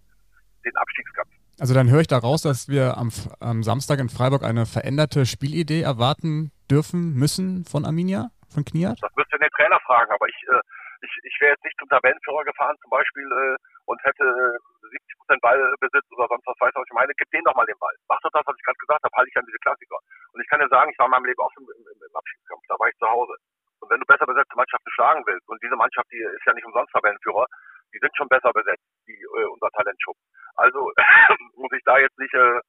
[0.65, 1.29] den Abstiegskampf.
[1.59, 5.81] Also dann höre ich daraus, dass wir am, am Samstag in Freiburg eine veränderte Spielidee
[5.81, 8.97] erwarten dürfen, müssen von Arminia, von Kniat?
[9.01, 10.59] Das müsst ihr den Trainer fragen, aber ich äh,
[11.01, 15.17] ich, ich wäre jetzt nicht zum Tabellenführer gefahren zum Beispiel äh, und hätte äh, 70
[15.17, 17.95] Prozent Ballbesitz oder sonst was weiß was ich meine, gib den doch mal den Ball.
[18.07, 19.99] Mach doch das, was ich gerade gesagt habe, halte ich an diese Klassiker.
[20.33, 22.63] Und ich kann dir sagen, ich war in meinem Leben auch im, im, im Abstiegskampf,
[22.67, 23.35] da war ich zu Hause.
[23.81, 26.65] Und wenn du besser besetzte Mannschaften schlagen willst, und diese Mannschaft, die ist ja nicht
[26.65, 27.45] umsonst Tabellenführer,
[27.93, 30.15] die sind schon besser besetzt, die äh, unser Talentschub.
[30.55, 30.91] Also
[31.55, 32.59] muss ich da jetzt nicht äh,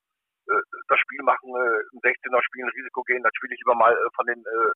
[0.49, 3.75] äh, das Spiel machen, äh, im 16er Spiel ein Risiko gehen, dann spiele ich lieber
[3.75, 4.71] mal äh, von den äh,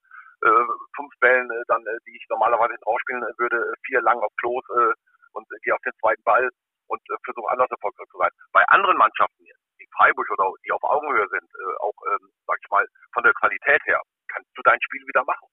[0.49, 4.19] äh, fünf Bällen, äh, dann, äh, die ich normalerweise rausspielen äh, würde, äh, vier lang
[4.21, 4.93] auf Klos äh,
[5.33, 6.49] und äh, gehe auf den zweiten Ball
[6.89, 8.31] und äh, versuche anders erfolgreich zu sein.
[8.53, 9.45] Bei anderen Mannschaften
[9.79, 13.33] wie Freiburg oder die auf Augenhöhe sind, äh, auch, ähm, sag ich mal, von der
[13.35, 15.49] Qualität her, kannst du dein Spiel wieder machen.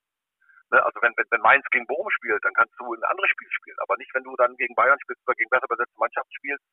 [0.72, 0.84] Ne?
[0.84, 3.78] Also wenn, wenn, wenn Mainz gegen Bochum spielt, dann kannst du ein anderes Spiel spielen.
[3.80, 6.64] Aber nicht, wenn du dann gegen Bayern spielst oder gegen besser besetzte Mannschaften spielst.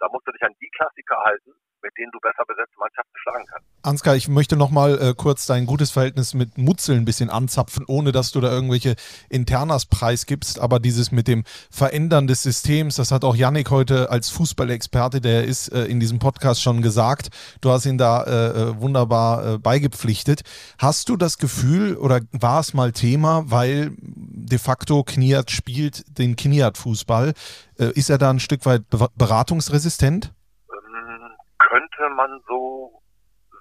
[0.00, 3.44] Da musst du dich an die Klassiker halten, mit denen du besser besetzte Mannschaften schlagen
[3.52, 3.68] kannst.
[3.82, 7.84] Ansgar, ich möchte noch mal äh, kurz dein gutes Verhältnis mit Mutzel ein bisschen anzapfen,
[7.86, 8.94] ohne dass du da irgendwelche
[9.28, 10.58] Internas preisgibst.
[10.58, 15.44] Aber dieses mit dem Verändern des Systems, das hat auch Yannick heute als Fußballexperte, der
[15.44, 17.28] ist äh, in diesem Podcast schon gesagt.
[17.60, 20.42] Du hast ihn da äh, äh, wunderbar äh, beigepflichtet.
[20.78, 26.36] Hast du das Gefühl oder war es mal Thema, weil de facto Kniat spielt den
[26.36, 27.34] Kniat-Fußball?
[27.80, 30.34] Äh, ist er da ein Stück weit be beratungsresistent?
[30.68, 33.00] ähm, könnte man so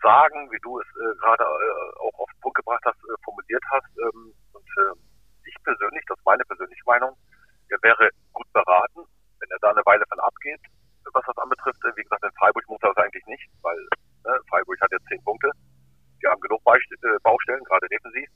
[0.03, 3.87] sagen, wie du es äh, gerade äh, auch auf den Punkt gebracht hast, formuliert hast.
[3.95, 4.93] Ähm, und äh,
[5.47, 7.15] ich persönlich, das ist meine persönliche Meinung,
[7.69, 9.07] er wäre gut beraten,
[9.39, 10.61] wenn er da eine Weile von abgeht,
[11.13, 11.79] was das anbetrifft.
[11.95, 13.77] Wie gesagt, in Freiburg muss er das eigentlich nicht, weil
[14.25, 15.49] ne, Freiburg hat jetzt zehn Punkte.
[16.21, 18.27] Die haben genug Baustellen, gerade defensiv.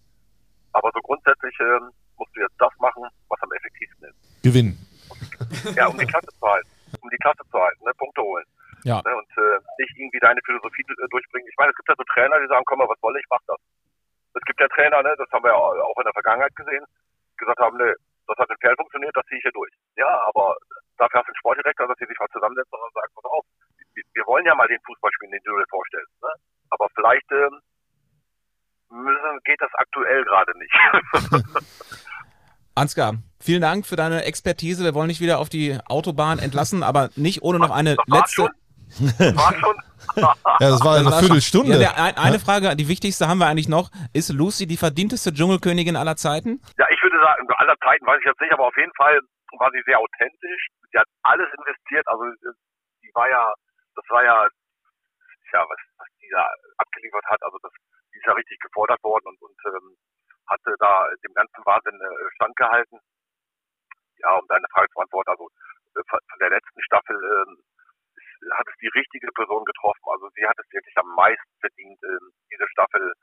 [0.72, 4.44] Aber so grundsätzlich ähm, musst du jetzt das machen, was am effektivsten ist.
[4.44, 4.93] Gewinnen.
[5.78, 6.70] Ja, um die Klasse zu halten.
[7.02, 7.92] Um die Klasse zu halten, ne?
[7.98, 8.46] Punkte holen.
[8.84, 9.02] Ja.
[9.06, 9.16] Ne?
[9.16, 11.48] Und äh, nicht irgendwie deine Philosophie äh, durchbringen.
[11.48, 13.40] Ich meine, es gibt ja so Trainer, die sagen, komm mal, was soll ich, mach
[13.48, 13.60] das.
[14.36, 16.84] Es gibt ja Trainer, ne, das haben wir ja auch in der Vergangenheit gesehen,
[17.32, 17.96] die gesagt haben, ne,
[18.28, 19.72] das hat in Pferd funktioniert, das ziehe ich hier durch.
[19.96, 20.58] Ja, aber
[20.98, 23.46] dafür hast du einen Sportdirektor, dass sie sich mal zusammensetzen und sagen, pass auf,
[23.94, 26.12] wir, wir wollen ja mal den Fußball spielen, den du dir vorstellst.
[26.22, 26.32] Ne?
[26.72, 27.62] Aber vielleicht ähm,
[28.90, 30.74] müssen, geht das aktuell gerade nicht.
[32.76, 34.84] Ansgar, vielen Dank für deine Expertise.
[34.84, 38.32] Wir wollen dich wieder auf die Autobahn entlassen, aber nicht ohne noch eine letzte.
[38.34, 38.50] schon.
[39.36, 39.76] War schon.
[40.16, 41.72] Ja, das war eine Das war schon- Viertelstunde.
[41.74, 43.90] Ja, der, ein, eine Frage, die wichtigste haben wir eigentlich noch.
[44.12, 46.60] Ist Lucy die verdienteste Dschungelkönigin aller Zeiten?
[46.78, 49.16] Ja, ich würde sagen, aller Zeiten weiß ich jetzt nicht, aber auf jeden Fall
[49.58, 50.64] war sie sehr authentisch.
[50.92, 52.04] Sie hat alles investiert.
[52.12, 52.22] Also
[53.02, 53.54] die war ja,
[53.96, 54.36] das war ja,
[55.56, 56.44] ja was, was die da
[56.78, 57.40] abgeliefert hat.
[57.48, 57.72] Also das,
[58.14, 59.96] die ist ja richtig gefordert worden und, und ähm,
[60.48, 63.00] hatte da dem ganzen Wahnsinn äh, standgehalten.
[64.18, 65.48] Ja, um deine Frage zu beantworten, also
[65.96, 67.58] äh, von der letzten Staffel ähm,
[68.58, 70.04] hat es die richtige Person getroffen.
[70.06, 73.14] Also sie hat es wirklich am meisten verdient, ähm, diese Staffel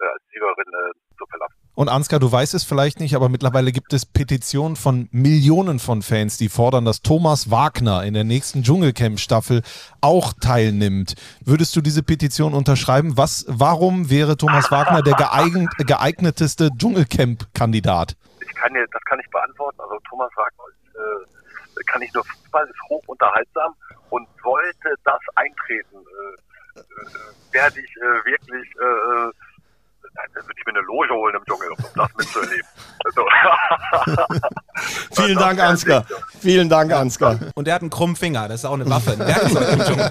[0.00, 1.54] als Siegerin äh, zu verlassen.
[1.74, 6.02] Und Ansgar, du weißt es vielleicht nicht, aber mittlerweile gibt es Petitionen von Millionen von
[6.02, 9.62] Fans, die fordern, dass Thomas Wagner in der nächsten Dschungelcamp-Staffel
[10.00, 11.14] auch teilnimmt.
[11.44, 13.16] Würdest du diese Petition unterschreiben?
[13.16, 18.16] Was, warum wäre Thomas Wagner der geeign, geeigneteste Dschungelcamp-Kandidat?
[18.48, 19.80] ich kann dir, das kann ich beantworten.
[19.80, 23.74] Also Thomas Wagner ist, äh, kann ich nur Fußball, ist hoch unterhaltsam
[24.10, 26.84] und sollte das eintreten, äh, äh,
[27.52, 28.68] werde ich äh, wirklich,
[30.18, 32.68] äh, dann würde ich mir eine Loge holen im Dschungel, um das mitzuerleben.
[33.04, 33.26] Also,
[35.22, 36.04] Vielen Dank, Ansgar.
[36.40, 37.38] Vielen Dank, Ansgar.
[37.54, 39.12] Und der hat einen krummen Finger, das ist auch eine Waffe.
[39.12, 40.10] ein Werkzeug im Dschungel.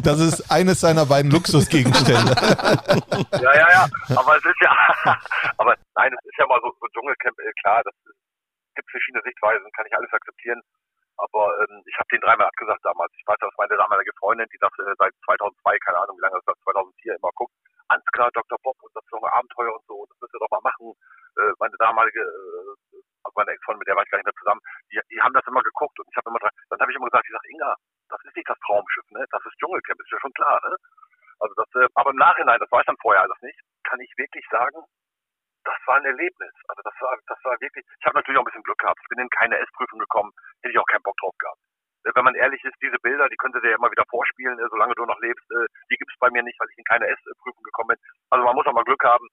[0.04, 2.32] Das ist eines seiner beiden Luxusgegenstände.
[3.40, 3.84] ja, ja, ja.
[4.16, 4.72] Aber es ist ja,
[5.58, 7.94] aber nein, es ist ja mal so, so Dschungelcamp, äh, klar, das
[8.74, 10.60] gibt verschiedene Sichtweisen, kann ich alles akzeptieren.
[11.20, 13.12] Aber ähm, ich habe den dreimal abgesagt damals.
[13.18, 16.40] Ich weiß, dass meine damalige Freundin, die das äh, seit 2002, keine Ahnung, wie lange
[16.40, 17.52] das ist, 2004 immer guckt,
[17.90, 18.58] Ansgar, Dr.
[18.62, 20.94] Bob und das junge Abenteuer und so, das müsst ihr doch mal machen.
[21.38, 24.62] Äh, meine damalige, äh, also meine Ex-Freundin, mit der war ich gar nicht mehr zusammen,
[24.90, 27.26] die, die haben das immer geguckt und ich habe immer dann habe ich immer gesagt,
[27.26, 27.74] ich sage, Inga,
[28.08, 29.26] das ist nicht das Traumschiff, ne?
[29.30, 30.76] Das ist Dschungelcamp, ist ja schon klar, ne?
[31.40, 34.12] Also das, äh, aber im Nachhinein, das weiß ich dann vorher alles nicht, kann ich
[34.16, 34.84] wirklich sagen,
[35.64, 36.52] das war ein Erlebnis.
[36.68, 37.84] Also das war, das war wirklich.
[37.98, 38.98] Ich habe natürlich auch ein bisschen Glück gehabt.
[39.02, 41.60] Ich bin in keine S-Prüfung gekommen, hätte ich auch keinen Bock drauf gehabt.
[42.02, 44.68] Wenn man ehrlich ist, diese Bilder, die könnt ihr dir ja immer wieder vorspielen, äh,
[44.70, 45.44] solange du noch lebst.
[45.52, 47.98] äh, Die gibt's bei mir nicht, weil ich in keine S-Prüfung gekommen bin.
[48.30, 49.26] Also man muss auch mal Glück haben.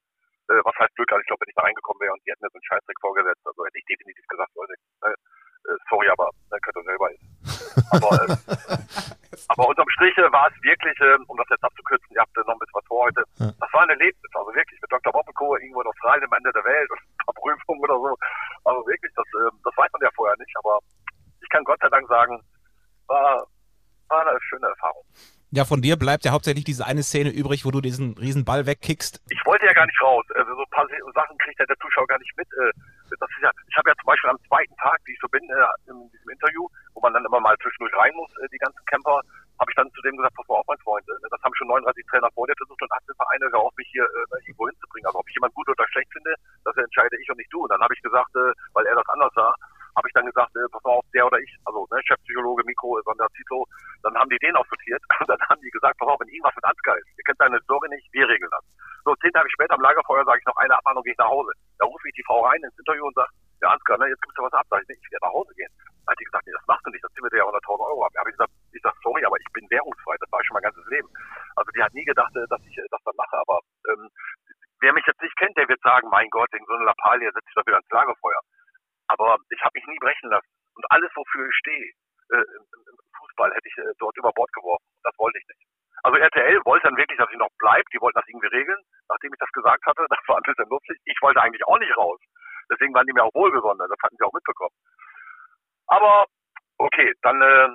[0.48, 1.10] Äh, Was heißt Glück?
[1.12, 3.00] Also ich glaube, wenn ich da reingekommen wäre und die hätten mir so einen Scheißdreck
[3.00, 5.16] vorgesetzt, also hätte ich definitiv gesagt, Leute, äh,
[5.90, 7.28] sorry, aber dann könnt ihr selber essen.
[7.92, 8.36] Aber, äh,
[9.48, 12.58] aber unterm Strich war es wirklich, um das jetzt abzukürzen, ihr habt äh, noch ein
[12.58, 15.12] bisschen was vor heute, das war ein Erlebnis, also wirklich mit Dr.
[15.12, 15.56] Bob und Co.
[15.56, 18.16] irgendwo in Australien am Ende der Welt und ein paar Prüfungen oder so.
[18.64, 20.78] Also wirklich, das, äh, das weiß man ja vorher nicht, aber
[21.40, 22.42] ich kann Gott sei Dank sagen,
[23.06, 23.46] war,
[24.08, 25.04] war eine schöne Erfahrung.
[25.50, 28.66] Ja, von dir bleibt ja hauptsächlich diese eine Szene übrig, wo du diesen riesen Ball
[28.66, 29.22] wegkickst.
[29.30, 30.24] ich wollte ja gar nicht raus.
[30.34, 32.46] Also so ein paar Sachen kriegt ja der Zuschauer gar nicht mit.
[32.52, 32.72] Äh,
[33.08, 35.40] Das ist ja, ich habe ja zum Beispiel am zweiten Tag, wie ich so bin,
[35.48, 38.84] äh, in diesem Interview, wo man dann immer mal zwischendurch rein muss, äh, die ganzen
[38.84, 39.20] Camper,
[39.58, 41.66] habe ich dann zu dem gesagt, pass mal auf, mein Freund, äh, das haben schon
[41.72, 45.06] 39 Trainer vor dir versucht und 18 Vereine, hör auf, mich hier äh, irgendwo hinzubringen.
[45.08, 46.34] Also ob ich jemand gut oder schlecht finde,
[46.68, 47.64] das entscheide ich und nicht du.
[47.64, 49.54] Und dann habe ich gesagt, äh, weil er das anders sah,
[49.96, 53.00] habe ich dann gesagt, äh, pass mal auf, der oder ich, also ne, Chefpsychologe Mikro,
[53.02, 53.66] Sonder Zito,
[54.04, 56.64] dann haben die den aussortiert und dann haben die gesagt, pass auf, wenn irgendwas mit
[56.68, 58.62] Ansgar ist, ihr kennt deine Story nicht, wir regeln das.
[59.02, 61.50] So, zehn Tage später am Lagerfeuer sage ich noch eine Abmahnung, gehe ich nach Hause.
[61.78, 63.30] Da rufe ich die Frau rein ins Interview und sage,
[63.62, 64.66] ja Ansgar, ne, jetzt gibt's ja was ab.
[64.70, 65.70] Sag ich, ich werde nach Hause gehen.
[65.78, 68.00] Dann hat die gesagt, nee, das machst du nicht, das ziehen wir ja 100.000 Euro
[68.04, 68.12] ab.
[68.14, 70.56] Da habe ich gesagt, ich sag, sorry, aber ich bin währungsfrei, das war ich schon
[70.58, 71.08] mein ganzes Leben.
[71.56, 73.60] Also die hat nie gedacht, äh, dass ich äh, das dann mache, aber
[73.92, 74.08] ähm,
[74.80, 77.48] wer mich jetzt nicht kennt, der wird sagen, mein Gott, wegen so einer Lappalie setze
[77.48, 78.40] ich doch wieder ans Lagerfeuer.
[79.08, 80.48] Aber ich habe mich nie brechen lassen.
[80.74, 81.92] Und alles, wofür ich stehe,
[82.30, 84.84] äh, im Fußball, hätte ich äh, dort über Bord geworfen.
[85.02, 85.64] Das wollte ich nicht.
[86.02, 87.84] Also RTL wollte dann wirklich, dass ich noch bleibe.
[87.92, 90.06] Die wollten das irgendwie regeln, nachdem ich das gesagt hatte.
[90.08, 90.98] Das war ein bisschen lustig.
[91.04, 92.20] Ich wollte eigentlich auch nicht raus.
[92.70, 93.86] Deswegen waren die mir auch wohlgesonnen.
[93.88, 94.74] Das hatten sie auch mitbekommen.
[95.86, 96.26] Aber
[96.78, 97.68] okay, dann, äh,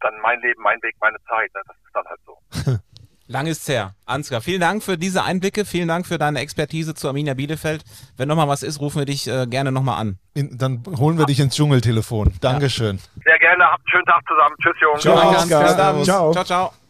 [0.00, 1.50] dann mein Leben, mein Weg, meine Zeit.
[1.54, 1.60] Ne?
[1.66, 2.38] Das ist dann halt so.
[3.28, 3.94] Lang ist's her.
[4.04, 7.82] Ansgar, vielen Dank für diese Einblicke, vielen Dank für deine Expertise zu Arminia Bielefeld.
[8.16, 10.18] Wenn nochmal was ist, rufen wir dich äh, gerne nochmal an.
[10.34, 12.34] In, dann holen wir dich ins Dschungeltelefon.
[12.40, 12.98] Dankeschön.
[13.24, 13.64] Sehr gerne.
[13.64, 14.54] Habt einen schönen Tag zusammen.
[14.60, 15.00] Tschüss, Jungs.
[15.00, 15.62] Ciao, Danke, Ansgar.
[15.62, 16.04] Bis dann.
[16.04, 16.32] Ciao.
[16.32, 16.81] ciao, ciao.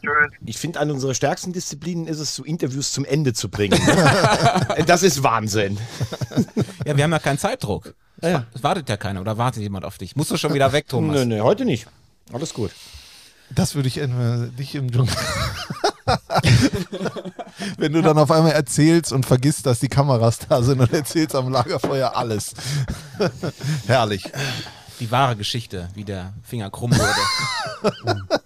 [0.00, 0.32] Tschüss.
[0.46, 3.80] Ich finde, eine unserer stärksten Disziplinen ist es, so Interviews zum Ende zu bringen.
[4.86, 5.78] das ist Wahnsinn.
[6.84, 7.94] Ja, wir haben ja keinen Zeitdruck.
[8.22, 8.46] Ja, ja.
[8.54, 10.16] Es wartet ja keiner oder wartet jemand auf dich.
[10.16, 11.16] Musst du schon wieder weg, Thomas?
[11.16, 11.86] Nö, nö, heute nicht.
[12.32, 12.70] Alles gut.
[13.50, 15.14] Das würde ich äh, nicht im Dschungel.
[17.78, 21.34] Wenn du dann auf einmal erzählst und vergisst, dass die Kameras da sind und erzählst
[21.34, 22.54] am Lagerfeuer alles.
[23.86, 24.30] Herrlich.
[25.00, 28.42] Die wahre Geschichte, wie der Finger krumm wurde.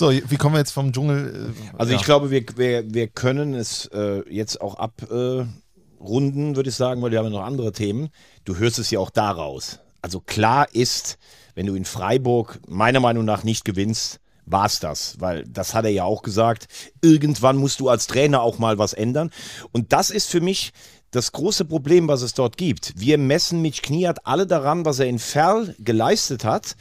[0.00, 1.52] So, wie kommen wir jetzt vom Dschungel?
[1.52, 1.98] äh, Also ja.
[1.98, 7.10] ich glaube, wir, wir, wir können es äh, jetzt auch abrunden, würde ich sagen, weil
[7.10, 8.08] wir haben ja noch andere Themen.
[8.46, 9.78] Du hörst es ja auch daraus.
[10.00, 11.18] Also klar ist,
[11.54, 15.16] wenn du in Freiburg meiner Meinung nach nicht gewinnst, war es das.
[15.20, 16.68] Weil das hat er ja auch gesagt.
[17.02, 19.30] Irgendwann musst du als Trainer auch mal was ändern.
[19.72, 20.72] Und das ist für mich
[21.10, 22.94] das große Problem, was es dort gibt.
[22.96, 26.74] Wir messen mit Kniat alle daran, was er in Ferl geleistet hat.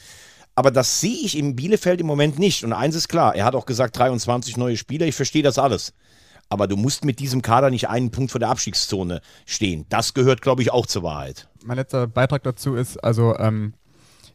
[0.59, 2.65] Aber das sehe ich im Bielefeld im Moment nicht.
[2.65, 5.93] Und eins ist klar, er hat auch gesagt, 23 neue Spieler, ich verstehe das alles.
[6.49, 9.85] Aber du musst mit diesem Kader nicht einen Punkt vor der Abstiegszone stehen.
[9.87, 11.47] Das gehört, glaube ich, auch zur Wahrheit.
[11.63, 13.73] Mein letzter Beitrag dazu ist, also ähm,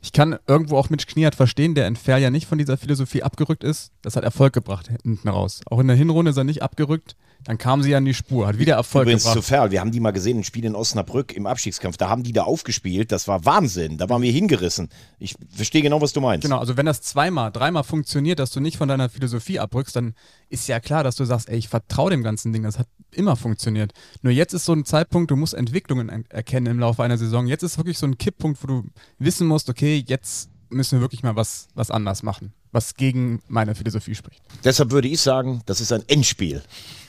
[0.00, 3.22] ich kann irgendwo auch Mitch Kniat verstehen, der in Fair ja nicht von dieser Philosophie
[3.22, 3.92] abgerückt ist.
[4.00, 5.60] Das hat Erfolg gebracht hinten raus.
[5.66, 7.16] Auch in der Hinrunde ist er nicht abgerückt.
[7.46, 9.44] Dann kam sie an die Spur, hat wieder Erfolg Übrigens zu gebracht.
[9.48, 11.98] Ferl, wir haben die mal gesehen, ein Spiel in Osnabrück im Abstiegskampf.
[11.98, 13.12] Da haben die da aufgespielt.
[13.12, 13.98] Das war Wahnsinn.
[13.98, 14.88] Da waren wir hingerissen.
[15.18, 16.42] Ich verstehe genau, was du meinst.
[16.42, 20.14] Genau, also wenn das zweimal, dreimal funktioniert, dass du nicht von deiner Philosophie abrückst, dann
[20.48, 23.36] ist ja klar, dass du sagst, ey, ich vertraue dem ganzen Ding, das hat immer
[23.36, 23.92] funktioniert.
[24.22, 27.46] Nur jetzt ist so ein Zeitpunkt, du musst Entwicklungen er- erkennen im Laufe einer Saison.
[27.46, 28.84] Jetzt ist wirklich so ein Kipppunkt, wo du
[29.18, 33.74] wissen musst, okay, jetzt müssen wir wirklich mal was, was anders machen, was gegen meine
[33.74, 34.40] Philosophie spricht.
[34.64, 36.62] Deshalb würde ich sagen, das ist ein Endspiel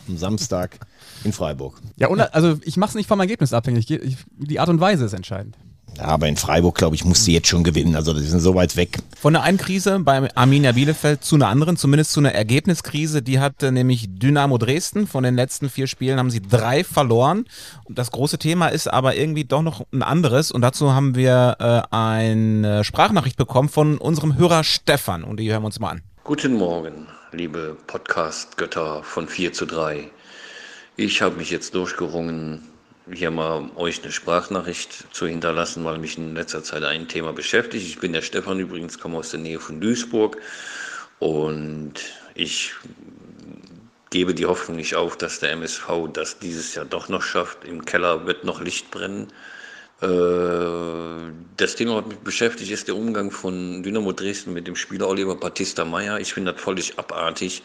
[0.07, 0.79] am Samstag
[1.23, 1.79] in Freiburg.
[1.97, 4.79] Ja, und also ich mache es nicht vom Ergebnis abhängig, ich- ich- die Art und
[4.79, 5.55] Weise ist entscheidend.
[5.97, 7.95] Ja, aber in Freiburg, glaube ich, musst du jetzt schon gewinnen.
[7.95, 8.97] Also, die sind so weit weg.
[9.17, 13.21] Von der einen Krise bei Arminia Bielefeld zu einer anderen, zumindest zu einer Ergebniskrise.
[13.21, 15.07] Die hatte nämlich Dynamo Dresden.
[15.07, 17.45] Von den letzten vier Spielen haben sie drei verloren.
[17.85, 20.51] Und das große Thema ist aber irgendwie doch noch ein anderes.
[20.51, 25.23] Und dazu haben wir äh, eine Sprachnachricht bekommen von unserem Hörer Stefan.
[25.23, 26.01] Und die hören wir uns mal an.
[26.25, 30.09] Guten Morgen, liebe Podcast-Götter von 4 zu 3.
[30.95, 32.63] Ich habe mich jetzt durchgerungen,
[33.11, 37.85] hier mal euch eine Sprachnachricht zu hinterlassen, weil mich in letzter Zeit ein Thema beschäftigt.
[37.85, 40.37] Ich bin der Stefan übrigens, komme aus der Nähe von Duisburg
[41.19, 41.95] und
[42.35, 42.73] ich
[44.11, 47.65] gebe die Hoffnung nicht auf, dass der MSV das dieses Jahr doch noch schafft.
[47.65, 49.27] Im Keller wird noch Licht brennen.
[50.01, 55.07] Äh, Das Thema, was mich beschäftigt, ist der Umgang von Dynamo Dresden mit dem Spieler
[55.07, 56.19] Oliver Battista Meyer.
[56.19, 57.63] Ich finde das völlig abartig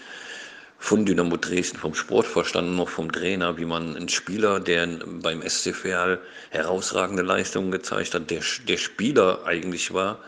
[0.78, 5.42] von Dynamo Dresden, vom Sportvorstand und noch vom Trainer, wie man einen Spieler, der beim
[5.42, 6.20] SC Verl
[6.50, 10.20] herausragende Leistungen gezeigt hat, der, der Spieler eigentlich war,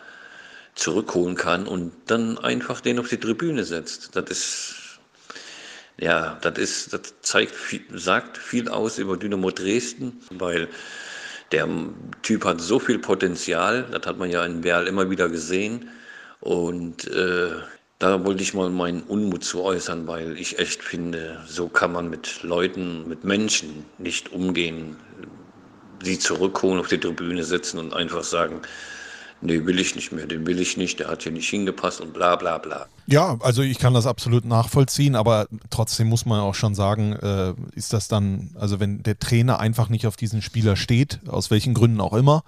[0.75, 4.15] zurückholen kann und dann einfach den auf die Tribüne setzt.
[4.15, 4.75] Das ist
[5.97, 7.53] ja, das ist, das zeigt
[7.93, 10.67] sagt viel aus über Dynamo Dresden, weil
[11.53, 11.67] der
[12.23, 15.89] Typ hat so viel Potenzial, das hat man ja in Werl immer wieder gesehen.
[16.41, 17.51] Und äh,
[17.99, 22.09] da wollte ich mal meinen Unmut zu äußern, weil ich echt finde, so kann man
[22.09, 24.97] mit Leuten, mit Menschen nicht umgehen,
[26.03, 28.61] sie zurückholen, auf die Tribüne setzen und einfach sagen,
[29.43, 32.13] nee, will ich nicht mehr, den will ich nicht, der hat hier nicht hingepasst und
[32.13, 32.87] bla bla bla.
[33.05, 37.53] Ja, also ich kann das absolut nachvollziehen, aber trotzdem muss man auch schon sagen, äh,
[37.75, 41.73] ist das dann, also wenn der Trainer einfach nicht auf diesen Spieler steht, aus welchen
[41.73, 42.43] Gründen auch immer,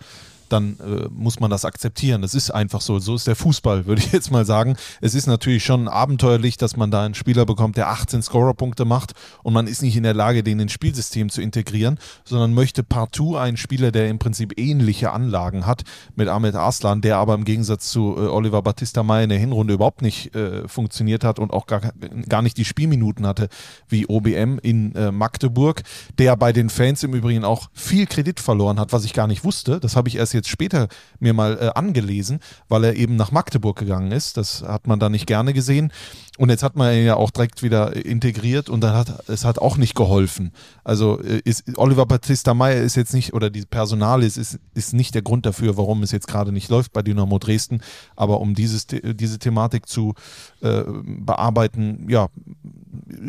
[0.50, 2.22] dann äh, muss man das akzeptieren.
[2.22, 3.00] Das ist einfach so.
[3.00, 4.76] So ist der Fußball, würde ich jetzt mal sagen.
[5.02, 9.14] Es ist natürlich schon abenteuerlich, dass man da einen Spieler bekommt, der 18 Scorerpunkte macht
[9.44, 13.38] und man ist nicht in der Lage, den ins Spielsystem zu integrieren, sondern möchte partout
[13.38, 15.84] einen Spieler, der im Prinzip ähnliche Anlagen hat
[16.16, 19.74] mit Ahmed Arslan, der aber im Gegensatz zu äh, Oliver Battista May in der Hinrunde
[19.74, 21.82] überhaupt nicht äh, funktioniert hat und auch gar,
[22.30, 23.50] gar nicht die Spielminuten hatte
[23.88, 25.84] wie OBM in äh, Magdeburg,
[26.18, 29.44] der bei den Fans im Übrigen auch viel Kredit verloren hat, was ich gar nicht
[29.44, 29.80] wusste.
[29.80, 30.88] Das habe ich erst jetzt später
[31.20, 34.38] mir mal äh, angelesen, weil er eben nach Magdeburg gegangen ist.
[34.38, 35.92] Das hat man da nicht gerne gesehen.
[36.38, 39.58] Und jetzt hat man ihn ja auch direkt wieder integriert und dann hat es hat
[39.60, 40.52] auch nicht geholfen.
[40.84, 44.94] Also äh, ist, Oliver Battista Meyer ist jetzt nicht, oder die Personale ist, ist, ist
[44.94, 47.82] nicht der Grund dafür, warum es jetzt gerade nicht läuft bei Dynamo Dresden.
[48.18, 50.14] Aber um dieses, diese Thematik zu
[50.62, 52.28] äh, bearbeiten, ja,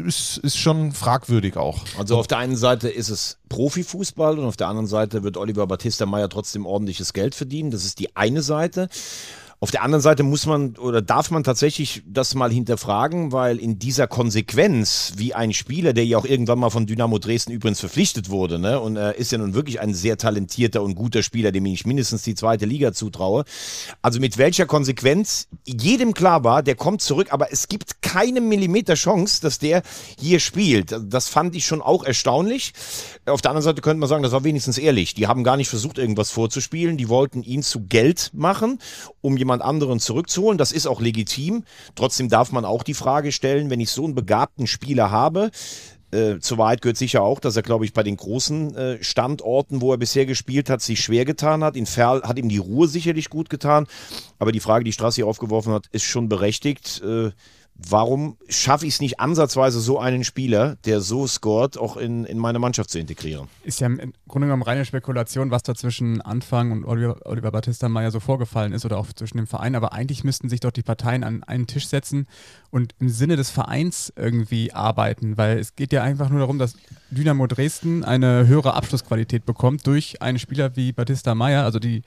[0.06, 1.84] ist, ist schon fragwürdig auch.
[1.98, 5.66] Also auf der einen Seite ist es Profifußball und auf der anderen Seite wird Oliver
[5.68, 7.70] Battista Meyer trotzdem ordentliches Geld verdienen.
[7.70, 8.88] Das ist die eine Seite.
[9.58, 13.78] Auf der anderen Seite muss man oder darf man tatsächlich das mal hinterfragen, weil in
[13.78, 18.28] dieser Konsequenz, wie ein Spieler, der ja auch irgendwann mal von Dynamo Dresden übrigens verpflichtet
[18.28, 21.64] wurde, ne, und er ist ja nun wirklich ein sehr talentierter und guter Spieler, dem
[21.64, 23.44] ich mindestens die zweite Liga zutraue.
[24.02, 28.94] Also mit welcher Konsequenz jedem klar war, der kommt zurück, aber es gibt keine Millimeter
[28.94, 29.82] Chance, dass der
[30.18, 30.94] hier spielt.
[31.08, 32.74] Das fand ich schon auch erstaunlich.
[33.24, 35.14] Auf der anderen Seite könnte man sagen, das war wenigstens ehrlich.
[35.14, 36.98] Die haben gar nicht versucht, irgendwas vorzuspielen.
[36.98, 38.80] Die wollten ihn zu Geld machen,
[39.22, 40.58] um jemand anderen zurückzuholen.
[40.58, 41.64] Das ist auch legitim.
[41.94, 45.50] Trotzdem darf man auch die Frage stellen, wenn ich so einen begabten Spieler habe,
[46.12, 49.80] äh, zur Wahrheit gehört sicher auch, dass er, glaube ich, bei den großen äh, Standorten,
[49.80, 51.76] wo er bisher gespielt hat, sich schwer getan hat.
[51.76, 53.86] In Ferl hat ihm die Ruhe sicherlich gut getan.
[54.38, 57.02] Aber die Frage, die Strassi aufgeworfen hat, ist schon berechtigt.
[57.04, 57.32] Äh,
[57.78, 62.38] warum schaffe ich es nicht ansatzweise, so einen Spieler, der so scored, auch in, in
[62.38, 63.48] meine Mannschaft zu integrieren?
[63.64, 67.88] Ist ja im Grunde genommen reine Spekulation, was da zwischen Anfang und Oliver, Oliver Battista
[67.88, 69.74] Meyer so vorgefallen ist oder auch zwischen dem Verein.
[69.74, 72.26] Aber eigentlich müssten sich doch die Parteien an einen Tisch setzen
[72.70, 76.76] und im Sinne des Vereins irgendwie arbeiten, weil es geht ja einfach nur darum, dass
[77.10, 81.64] Dynamo Dresden eine höhere Abschlussqualität bekommt durch einen Spieler wie Battista Meyer.
[81.64, 82.02] Also die,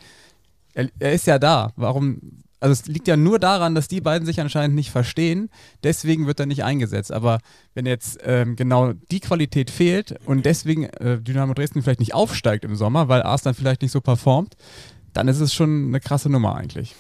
[0.74, 1.74] er, er ist ja da.
[1.76, 5.50] Warum also es liegt ja nur daran, dass die beiden sich anscheinend nicht verstehen.
[5.84, 7.12] Deswegen wird er nicht eingesetzt.
[7.12, 7.40] Aber
[7.74, 12.66] wenn jetzt ähm, genau die Qualität fehlt und deswegen äh, Dynamo Dresden vielleicht nicht aufsteigt
[12.66, 14.56] im Sommer, weil Arslan vielleicht nicht so performt,
[15.14, 16.96] dann ist es schon eine krasse Nummer eigentlich.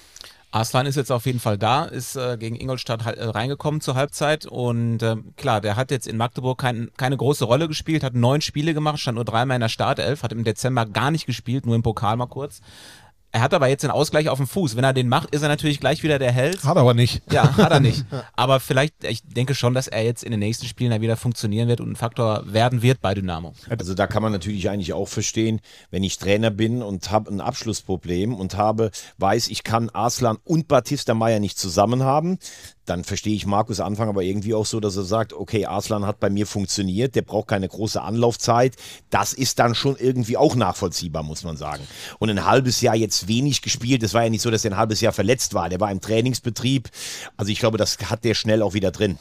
[0.52, 3.94] Arslan ist jetzt auf jeden Fall da, ist äh, gegen Ingolstadt halt, äh, reingekommen zur
[3.94, 8.16] Halbzeit und äh, klar, der hat jetzt in Magdeburg kein, keine große Rolle gespielt, hat
[8.16, 11.68] neun Spiele gemacht, stand nur dreimal in der Startelf, hat im Dezember gar nicht gespielt,
[11.68, 12.62] nur im Pokal mal kurz.
[13.32, 14.76] Er hat aber jetzt den Ausgleich auf dem Fuß.
[14.76, 16.64] Wenn er den macht, ist er natürlich gleich wieder der Held.
[16.64, 17.22] Hat aber nicht.
[17.32, 18.06] Ja, hat er nicht.
[18.36, 21.68] Aber vielleicht, ich denke schon, dass er jetzt in den nächsten Spielen dann wieder funktionieren
[21.68, 23.54] wird und ein Faktor werden wird bei Dynamo.
[23.70, 25.62] Also da kann man natürlich eigentlich auch verstehen,
[25.92, 30.68] wenn ich Trainer bin und habe ein Abschlussproblem und habe, weiß, ich kann Arslan und
[30.68, 32.40] Batista Meyer nicht zusammen haben,
[32.86, 36.20] dann verstehe ich Markus Anfang aber irgendwie auch so, dass er sagt, okay, Arslan hat
[36.20, 38.76] bei mir funktioniert, der braucht keine große Anlaufzeit.
[39.10, 41.88] Das ist dann schon irgendwie auch nachvollziehbar, muss man sagen.
[42.18, 44.78] Und ein halbes Jahr jetzt wenig gespielt, es war ja nicht so, dass er ein
[44.78, 46.90] halbes Jahr verletzt war, der war im Trainingsbetrieb.
[47.38, 49.20] Also ich glaube, das hat der schnell auch wieder drin.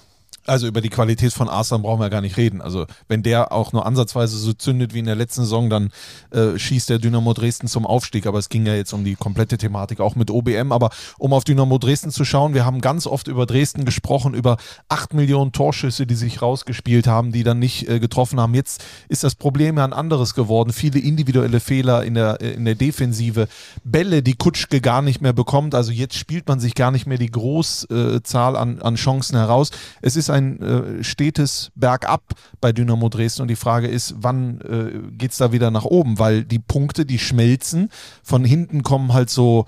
[0.48, 2.60] Also über die Qualität von Arslan brauchen wir gar nicht reden.
[2.60, 5.90] Also wenn der auch nur ansatzweise so zündet wie in der letzten Saison, dann
[6.30, 8.26] äh, schießt der Dynamo Dresden zum Aufstieg.
[8.26, 10.72] Aber es ging ja jetzt um die komplette Thematik, auch mit OBM.
[10.72, 14.56] Aber um auf Dynamo Dresden zu schauen, wir haben ganz oft über Dresden gesprochen, über
[14.88, 18.54] acht Millionen Torschüsse, die sich rausgespielt haben, die dann nicht äh, getroffen haben.
[18.54, 20.72] Jetzt ist das Problem ja ein anderes geworden.
[20.72, 23.48] Viele individuelle Fehler in der, in der Defensive.
[23.84, 25.74] Bälle, die Kutschke gar nicht mehr bekommt.
[25.74, 29.70] Also jetzt spielt man sich gar nicht mehr die Großzahl äh, an, an Chancen heraus.
[30.00, 32.22] Es ist ein ein äh, stetes Bergab
[32.60, 36.18] bei Dynamo Dresden und die Frage ist, wann äh, geht es da wieder nach oben?
[36.18, 37.90] Weil die Punkte, die schmelzen,
[38.22, 39.66] von hinten kommen halt so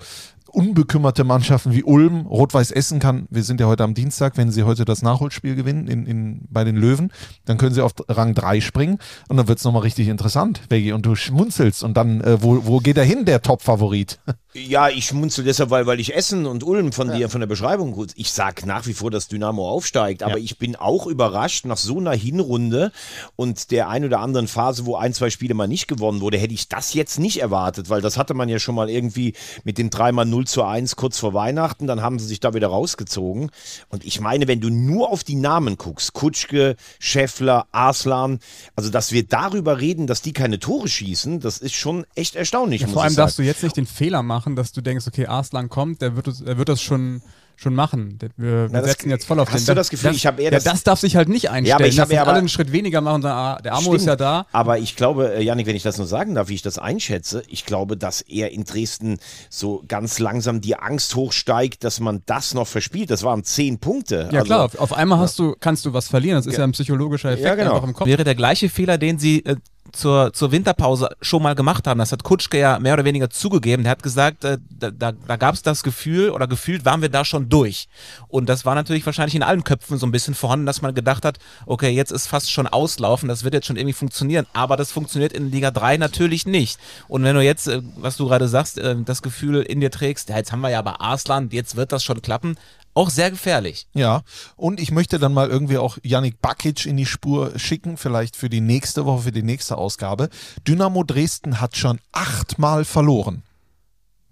[0.53, 4.63] unbekümmerte Mannschaften wie Ulm, Rot-Weiß Essen kann, wir sind ja heute am Dienstag, wenn sie
[4.63, 7.11] heute das Nachholspiel gewinnen in, in, bei den Löwen,
[7.45, 8.99] dann können sie auf Rang 3 springen
[9.29, 12.65] und dann wird es nochmal richtig interessant, Veggie, und du schmunzelst und dann, äh, wo,
[12.65, 14.19] wo geht er hin, der Top-Favorit?
[14.53, 17.15] Ja, ich schmunzel deshalb, weil, weil ich Essen und Ulm von ja.
[17.15, 18.11] dir, von der Beschreibung gut.
[18.15, 20.43] Ich sag nach wie vor, dass Dynamo aufsteigt, aber ja.
[20.43, 22.91] ich bin auch überrascht nach so einer Hinrunde
[23.37, 26.53] und der ein oder anderen Phase, wo ein, zwei Spiele mal nicht gewonnen wurde, hätte
[26.53, 29.89] ich das jetzt nicht erwartet, weil das hatte man ja schon mal irgendwie mit dem
[29.89, 33.51] dreimal 0 zu 1 kurz vor Weihnachten, dann haben sie sich da wieder rausgezogen.
[33.89, 38.39] Und ich meine, wenn du nur auf die Namen guckst, Kutschke, Scheffler, Arslan,
[38.75, 42.81] also dass wir darüber reden, dass die keine Tore schießen, das ist schon echt erstaunlich.
[42.81, 45.69] Ja, vor allem darfst du jetzt nicht den Fehler machen, dass du denkst, okay, Arslan
[45.69, 47.21] kommt, der wird, der wird das schon
[47.61, 48.17] schon machen.
[48.37, 49.59] Wir, Na, setzen jetzt voll auf hast den.
[49.59, 51.49] Hast du das Gefühl, das, ich habe eher das, ja, das darf sich halt nicht
[51.49, 51.65] einstellen.
[51.65, 53.95] Ja, aber ich habe alle einen Schritt weniger machen und sagen, ah, der Amo stimmt,
[53.97, 54.45] ist ja da.
[54.51, 57.43] Aber ich glaube, äh, Janik, wenn ich das nur sagen darf, wie ich das einschätze,
[57.47, 62.53] ich glaube, dass er in Dresden so ganz langsam die Angst hochsteigt, dass man das
[62.53, 63.11] noch verspielt.
[63.11, 64.29] Das waren zehn Punkte.
[64.31, 66.37] Ja also, klar, auf, auf einmal hast du, kannst du was verlieren.
[66.37, 67.75] Das ist ja ein psychologischer Effekt ja, genau.
[67.75, 68.07] einfach im Kopf.
[68.07, 69.55] Wäre der gleiche Fehler, den sie äh,
[69.91, 71.99] zur, zur Winterpause schon mal gemacht haben.
[71.99, 73.83] Das hat Kutschke ja mehr oder weniger zugegeben.
[73.83, 77.09] Der hat gesagt, äh, da, da, da gab es das Gefühl oder gefühlt waren wir
[77.09, 77.87] da schon durch.
[78.27, 81.25] Und das war natürlich wahrscheinlich in allen Köpfen so ein bisschen vorhanden, dass man gedacht
[81.25, 84.45] hat, okay, jetzt ist fast schon auslaufen, das wird jetzt schon irgendwie funktionieren.
[84.53, 86.79] Aber das funktioniert in Liga 3 natürlich nicht.
[87.07, 90.29] Und wenn du jetzt, äh, was du gerade sagst, äh, das Gefühl in dir trägst,
[90.29, 92.55] ja, jetzt haben wir ja aber Arslan, jetzt wird das schon klappen,
[92.93, 93.87] auch sehr gefährlich.
[93.93, 94.21] Ja,
[94.55, 98.49] und ich möchte dann mal irgendwie auch Yannick Bakic in die Spur schicken, vielleicht für
[98.49, 100.29] die nächste Woche, für die nächste Ausgabe.
[100.67, 103.43] Dynamo Dresden hat schon achtmal verloren.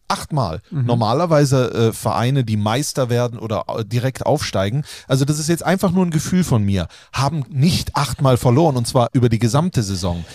[0.10, 0.62] Achtmal.
[0.72, 4.84] Normalerweise äh, Vereine, die Meister werden oder äh, direkt aufsteigen.
[5.08, 6.88] Also das ist jetzt einfach nur ein Gefühl von mir.
[7.14, 10.26] Haben nicht achtmal verloren und zwar über die gesamte Saison.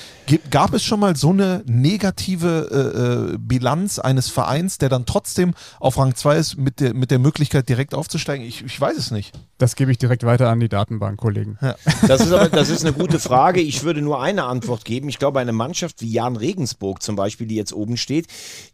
[0.50, 5.54] Gab es schon mal so eine negative äh, äh, Bilanz eines Vereins, der dann trotzdem
[5.80, 8.46] auf Rang 2 ist mit der, mit der Möglichkeit direkt aufzusteigen?
[8.46, 9.38] Ich, ich weiß es nicht.
[9.58, 11.58] Das gebe ich direkt weiter an die Datenbank-Kollegen.
[12.06, 13.60] Das ist aber das ist eine gute Frage.
[13.60, 15.08] Ich würde nur eine Antwort geben.
[15.08, 18.26] Ich glaube, eine Mannschaft wie Jan Regensburg zum Beispiel, die jetzt oben steht,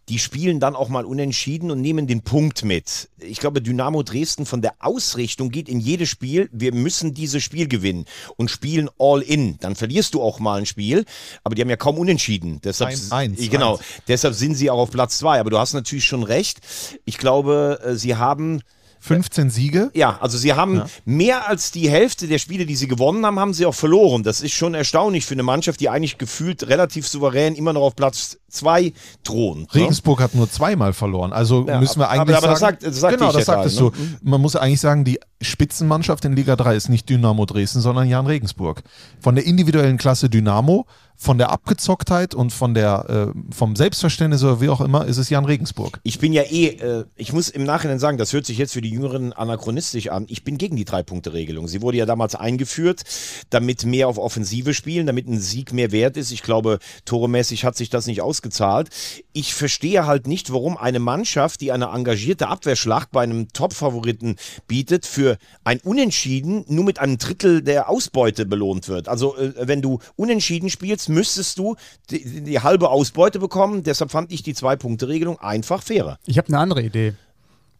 [0.08, 3.08] die spielen dann auch mal unentschieden und nehmen den Punkt mit.
[3.18, 7.68] Ich glaube, Dynamo Dresden von der Ausrichtung geht in jedes Spiel, wir müssen dieses Spiel
[7.68, 8.04] gewinnen
[8.36, 9.58] und spielen all in.
[9.60, 11.04] Dann verlierst du auch mal ein Spiel,
[11.44, 12.60] aber die haben ja kaum unentschieden.
[12.62, 13.84] Deshalb, Eins, eins, genau, eins.
[14.08, 15.40] deshalb sind sie auch auf Platz zwei.
[15.40, 16.58] Aber du hast natürlich schon recht.
[17.04, 18.60] Ich glaube, äh, sie haben
[19.00, 19.90] 15 Siege.
[19.94, 23.54] ja, also sie haben mehr als die Hälfte der Spiele, die sie gewonnen haben, haben
[23.54, 24.22] sie auch verloren.
[24.22, 27.96] Das ist schon erstaunlich für eine Mannschaft, die eigentlich gefühlt relativ souverän immer noch auf
[27.96, 28.92] Platz zwei
[29.24, 29.74] thront.
[29.74, 29.80] ne?
[29.82, 31.32] Regensburg hat nur zweimal verloren.
[31.32, 33.54] Also Ja, müssen wir aber- eigentlich aber das sagen, sagt- das sagte genau, das ja
[33.54, 34.28] sagtest gerade, du.
[34.28, 38.26] Man muss eigentlich sagen, die Spitzenmannschaft in Liga 3 ist nicht Dynamo Dresden, sondern Jan
[38.26, 38.82] Regensburg.
[39.20, 40.86] Von der individuellen Klasse Dynamo,
[41.20, 45.28] von der Abgezocktheit und von der äh, vom Selbstverständnis oder wie auch immer ist es
[45.28, 46.00] Jan Regensburg.
[46.02, 48.80] Ich bin ja eh, äh, ich muss im Nachhinein sagen, das hört sich jetzt für
[48.80, 50.24] die Jüngeren anachronistisch an.
[50.28, 51.68] Ich bin gegen die Drei-Punkte-Regelung.
[51.68, 53.02] Sie wurde ja damals eingeführt,
[53.50, 56.30] damit mehr auf Offensive spielen, damit ein Sieg mehr wert ist.
[56.32, 58.88] Ich glaube, toremäßig hat sich das nicht ausgezahlt.
[59.34, 64.36] Ich verstehe halt nicht, warum eine Mannschaft, die eine engagierte Abwehrschlacht bei einem Top-Favoriten
[64.66, 65.29] bietet, für
[65.64, 69.08] ein Unentschieden nur mit einem Drittel der Ausbeute belohnt wird.
[69.08, 71.76] Also, äh, wenn du Unentschieden spielst, müsstest du
[72.10, 73.82] die, die halbe Ausbeute bekommen.
[73.82, 76.18] Deshalb fand ich die Zwei-Punkte-Regelung einfach fairer.
[76.26, 77.14] Ich habe eine andere Idee.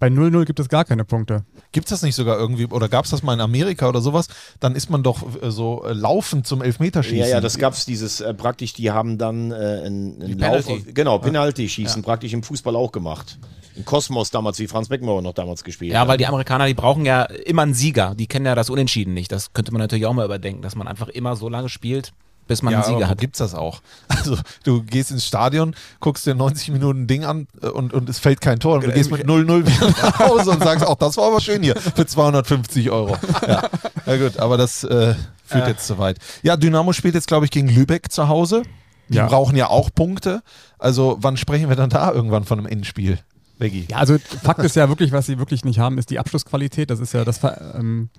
[0.01, 1.45] Bei 0-0 gibt es gar keine Punkte.
[1.73, 4.29] Gibt es das nicht sogar irgendwie, oder gab es das mal in Amerika oder sowas?
[4.59, 7.19] Dann ist man doch äh, so äh, laufend zum Elfmeterschießen.
[7.19, 10.93] Ja, ja, das gab's dieses äh, praktisch, die haben dann äh, einen, einen Lauf, Penalty.
[10.95, 13.39] genau, Penalty-Schießen praktisch im Fußball auch gemacht.
[13.77, 16.09] Im Kosmos damals, wie Franz Beckenbauer noch damals gespielt Ja, hat.
[16.09, 18.15] weil die Amerikaner, die brauchen ja immer einen Sieger.
[18.17, 19.31] Die kennen ja das Unentschieden nicht.
[19.33, 22.13] Das könnte man natürlich auch mal überdenken, dass man einfach immer so lange spielt,
[22.49, 23.19] bis man Ja, einen Sieger hat.
[23.19, 23.81] gibt's das auch?
[24.09, 28.19] Also du gehst ins Stadion, guckst dir 90 Minuten Ding an äh, und, und es
[28.19, 31.17] fällt kein Tor und du gehst mit 0-0 wieder nach Hause und sagst, auch das
[31.17, 33.17] war aber schön hier für 250 Euro.
[33.47, 33.69] Ja,
[34.07, 35.15] ja gut, aber das äh,
[35.47, 36.19] führt jetzt zu weit.
[36.43, 38.63] Ja, Dynamo spielt jetzt, glaube ich, gegen Lübeck zu Hause.
[39.09, 39.27] Die Ja.
[39.27, 40.43] brauchen ja auch Punkte.
[40.79, 43.19] Also wann sprechen wir dann da irgendwann von einem Endspiel?
[43.61, 43.87] Veggie.
[43.91, 46.91] Ja, also Fakt ist ja wirklich, was sie wirklich nicht haben, ist die Abschlussqualität.
[46.91, 47.41] Das ist ja das,
[47.75, 48.11] ähm,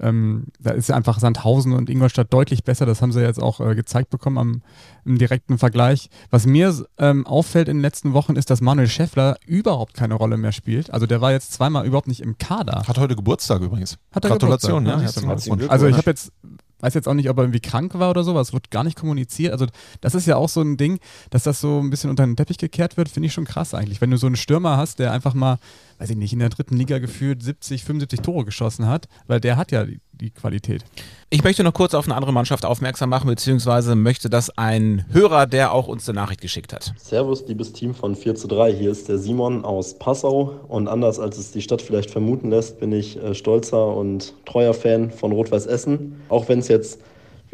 [0.00, 2.84] ähm, da ist ja einfach Sandhausen und Ingolstadt deutlich besser.
[2.86, 4.62] Das haben sie jetzt auch äh, gezeigt bekommen am
[5.04, 6.08] im direkten Vergleich.
[6.30, 10.36] Was mir ähm, auffällt in den letzten Wochen ist, dass Manuel Schäffler überhaupt keine Rolle
[10.36, 10.90] mehr spielt.
[10.90, 12.84] Also der war jetzt zweimal überhaupt nicht im Kader.
[12.86, 13.98] Hat heute Geburtstag übrigens.
[14.12, 15.60] Hat Gratulation, Geburtstag?
[15.60, 15.68] ja.
[15.68, 16.32] Also ich habe jetzt,
[16.84, 18.84] weiß jetzt auch nicht, ob er irgendwie krank war oder so, aber es wird gar
[18.84, 19.52] nicht kommuniziert.
[19.52, 19.66] Also
[20.02, 20.98] das ist ja auch so ein Ding,
[21.30, 24.00] dass das so ein bisschen unter den Teppich gekehrt wird, finde ich schon krass eigentlich.
[24.00, 25.58] Wenn du so einen Stürmer hast, der einfach mal,
[25.98, 29.56] weiß ich nicht, in der dritten Liga gefühlt 70, 75 Tore geschossen hat, weil der
[29.56, 30.84] hat ja die, die Qualität.
[31.30, 35.46] Ich möchte noch kurz auf eine andere Mannschaft aufmerksam machen, beziehungsweise möchte das ein Hörer,
[35.46, 36.92] der auch uns eine Nachricht geschickt hat.
[36.96, 38.72] Servus, liebes Team von 4 zu 3.
[38.72, 40.60] Hier ist der Simon aus Passau.
[40.68, 44.74] Und anders als es die Stadt vielleicht vermuten lässt, bin ich äh, stolzer und treuer
[44.74, 46.20] Fan von Rot-Weiß Essen.
[46.28, 47.00] Auch wenn es jetzt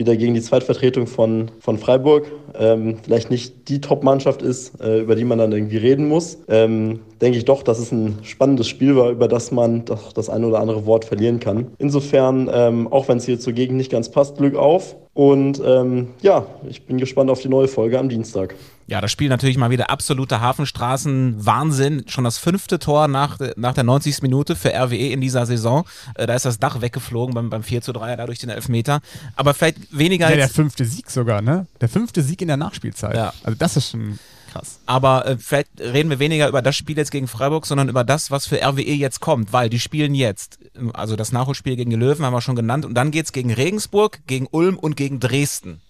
[0.00, 5.14] wieder gegen die Zweitvertretung von, von Freiburg ähm, vielleicht nicht die Top-Mannschaft ist, äh, über
[5.14, 8.96] die man dann irgendwie reden muss, ähm, denke ich doch, dass es ein spannendes Spiel
[8.96, 11.68] war, über das man doch das ein oder andere Wort verlieren kann.
[11.78, 14.96] Insofern, ähm, auch wenn es hier zur Gegend nicht ganz passt, Glück auf.
[15.12, 18.54] Und ähm, ja, ich bin gespannt auf die neue Folge am Dienstag.
[18.90, 22.06] Ja, das Spiel natürlich mal wieder absoluter Hafenstraßen-Wahnsinn.
[22.08, 24.20] Schon das fünfte Tor nach, nach der 90.
[24.22, 25.86] Minute für RWE in dieser Saison.
[26.16, 29.00] Äh, da ist das Dach weggeflogen beim, beim 4 zu 3, dadurch den Elfmeter.
[29.36, 31.68] Aber vielleicht weniger Ja, der fünfte Sieg sogar, ne?
[31.80, 33.14] Der fünfte Sieg in der Nachspielzeit.
[33.14, 33.32] Ja.
[33.44, 34.18] Also das ist schon
[34.52, 34.80] krass.
[34.86, 38.32] aber äh, vielleicht reden wir weniger über das Spiel jetzt gegen Freiburg, sondern über das,
[38.32, 40.58] was für RWE jetzt kommt, weil die spielen jetzt.
[40.94, 42.84] Also das Nachholspiel gegen die Löwen haben wir schon genannt.
[42.84, 45.80] Und dann geht's gegen Regensburg, gegen Ulm und gegen Dresden.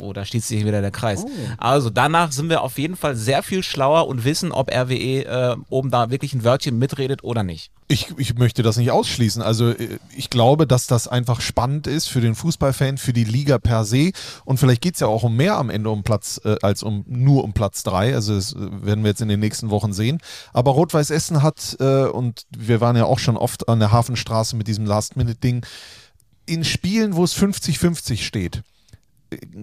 [0.00, 1.24] Oh, da schließt sich wieder der Kreis.
[1.58, 5.56] Also danach sind wir auf jeden Fall sehr viel schlauer und wissen, ob RWE äh,
[5.68, 7.70] oben da wirklich ein Wörtchen mitredet oder nicht.
[7.86, 9.42] Ich, ich möchte das nicht ausschließen.
[9.42, 13.58] Also äh, ich glaube, dass das einfach spannend ist für den Fußballfan, für die Liga
[13.58, 14.12] per se.
[14.44, 17.04] Und vielleicht geht es ja auch um mehr am Ende um Platz, äh, als um
[17.06, 18.14] nur um Platz drei.
[18.14, 20.18] Also das äh, werden wir jetzt in den nächsten Wochen sehen.
[20.52, 24.56] Aber Rot-Weiß Essen hat, äh, und wir waren ja auch schon oft an der Hafenstraße
[24.56, 25.64] mit diesem Last-Minute-Ding,
[26.46, 28.62] in Spielen, wo es 50-50 steht,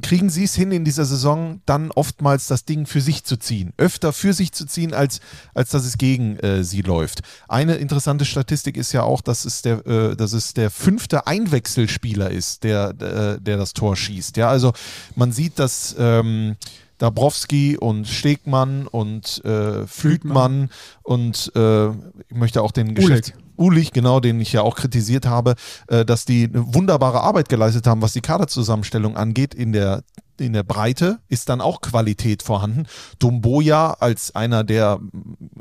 [0.01, 3.73] kriegen sie es hin in dieser Saison dann oftmals das Ding für sich zu ziehen.
[3.77, 5.19] Öfter für sich zu ziehen, als,
[5.53, 7.21] als dass es gegen äh, sie läuft.
[7.47, 12.31] Eine interessante Statistik ist ja auch, dass es der, äh, dass es der fünfte Einwechselspieler
[12.31, 14.37] ist, der, der, der das Tor schießt.
[14.37, 14.73] Ja, also
[15.15, 16.55] man sieht, dass ähm,
[16.97, 20.69] Dabrowski und Stegmann und äh, Flütmann
[21.01, 25.55] und äh, ich möchte auch den Geschäfts Ulich, genau, den ich ja auch kritisiert habe,
[25.87, 30.03] äh, dass die eine wunderbare Arbeit geleistet haben, was die Kaderzusammenstellung angeht in der
[30.39, 32.87] in der Breite ist dann auch Qualität vorhanden.
[33.19, 34.99] Dumboya als einer, der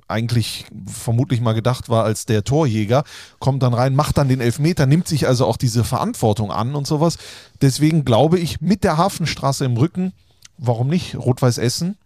[0.08, 3.04] eigentlich vermutlich mal gedacht war als der Torjäger,
[3.40, 6.86] kommt dann rein, macht dann den Elfmeter, nimmt sich also auch diese Verantwortung an und
[6.86, 7.18] sowas.
[7.60, 10.14] Deswegen glaube ich, mit der Hafenstraße im Rücken,
[10.56, 11.14] warum nicht?
[11.14, 11.98] Rot-Weiß Essen,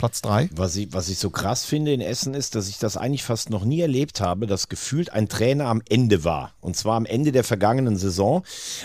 [0.00, 0.48] Platz 3.
[0.56, 3.50] Was ich, was ich so krass finde in Essen ist, dass ich das eigentlich fast
[3.50, 6.54] noch nie erlebt habe, dass gefühlt ein Trainer am Ende war.
[6.62, 8.42] Und zwar am Ende der vergangenen Saison,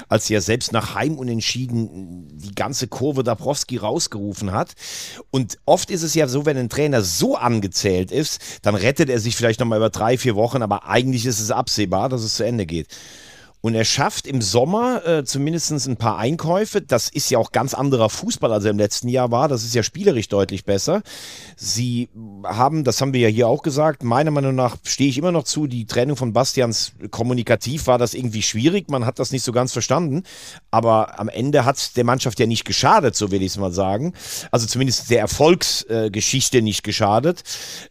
[0.10, 4.74] als ja selbst nach Heimunentschieden die ganze Kurve Dabrowski rausgerufen hat.
[5.32, 9.22] Und oft ist es ja so, wenn ein Trainer so angezählt ist, dann rettet er
[9.22, 12.44] sich vielleicht nochmal über drei, vier Wochen, aber eigentlich ist es absehbar, dass es zu
[12.44, 12.90] Ende geht.
[13.66, 16.82] Und er schafft im Sommer äh, zumindest ein paar Einkäufe.
[16.84, 19.48] Das ist ja auch ganz anderer Fußball, als er im letzten Jahr war.
[19.48, 21.02] Das ist ja spielerisch deutlich besser.
[21.58, 22.10] Sie
[22.44, 25.46] haben, das haben wir ja hier auch gesagt, meiner Meinung nach stehe ich immer noch
[25.46, 28.88] zu, die Trennung von Bastians kommunikativ war das irgendwie schwierig.
[28.92, 30.22] Man hat das nicht so ganz verstanden.
[30.70, 33.72] Aber am Ende hat es der Mannschaft ja nicht geschadet, so will ich es mal
[33.72, 34.14] sagen.
[34.52, 37.42] Also zumindest der Erfolgsgeschichte äh, nicht geschadet.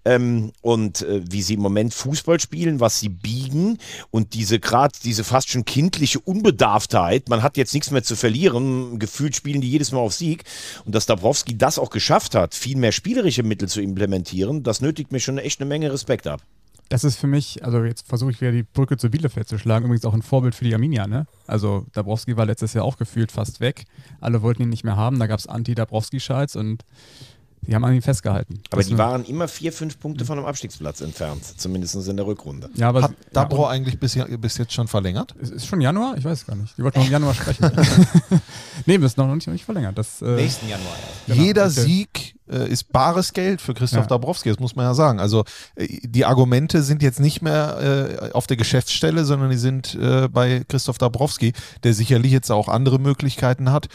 [0.04, 3.78] Ähm, und äh, wie sie im Moment Fußball spielen, was sie biegen
[4.12, 7.28] und diese gerade, diese fast schon kindliche Unbedarftheit.
[7.28, 8.98] Man hat jetzt nichts mehr zu verlieren.
[8.98, 10.44] Gefühlt spielen die jedes Mal auf Sieg.
[10.84, 15.12] Und dass Dabrowski das auch geschafft hat, viel mehr spielerische Mittel zu implementieren, das nötigt
[15.12, 16.42] mir schon echt eine Menge Respekt ab.
[16.90, 19.86] Das ist für mich, also jetzt versuche ich wieder die Brücke zu Bielefeld zu schlagen,
[19.86, 21.26] übrigens auch ein Vorbild für die Arminia, ne?
[21.46, 23.84] Also Dabrowski war letztes Jahr auch gefühlt fast weg.
[24.20, 26.84] Alle wollten ihn nicht mehr haben, da gab es Anti-Dabrowski-Scheids und
[27.66, 28.60] die haben an ihm festgehalten.
[28.70, 32.26] Aber das die waren immer vier, fünf Punkte von einem Abstiegsplatz entfernt, zumindest in der
[32.26, 32.70] Rückrunde.
[32.74, 35.32] Ja, aber Hat Dabro ja, eigentlich bis, bis, jetzt schon verlängert?
[35.40, 36.16] Ist, ist schon Januar?
[36.16, 36.76] Ich weiß es gar nicht.
[36.76, 37.70] Die wollten noch im Januar sprechen.
[38.86, 39.96] nee, wir sind noch nicht, noch nicht verlängert.
[39.96, 40.94] Das, äh, Nächsten Januar.
[41.26, 41.42] Genau.
[41.42, 44.08] Jeder Sieg äh, ist bares Geld für Christoph ja.
[44.08, 45.20] Dabrowski, das muss man ja sagen.
[45.20, 45.44] Also
[45.76, 50.28] äh, die Argumente sind jetzt nicht mehr äh, auf der Geschäftsstelle, sondern die sind äh,
[50.28, 51.52] bei Christoph Dabrowski,
[51.82, 53.88] der sicherlich jetzt auch andere Möglichkeiten hat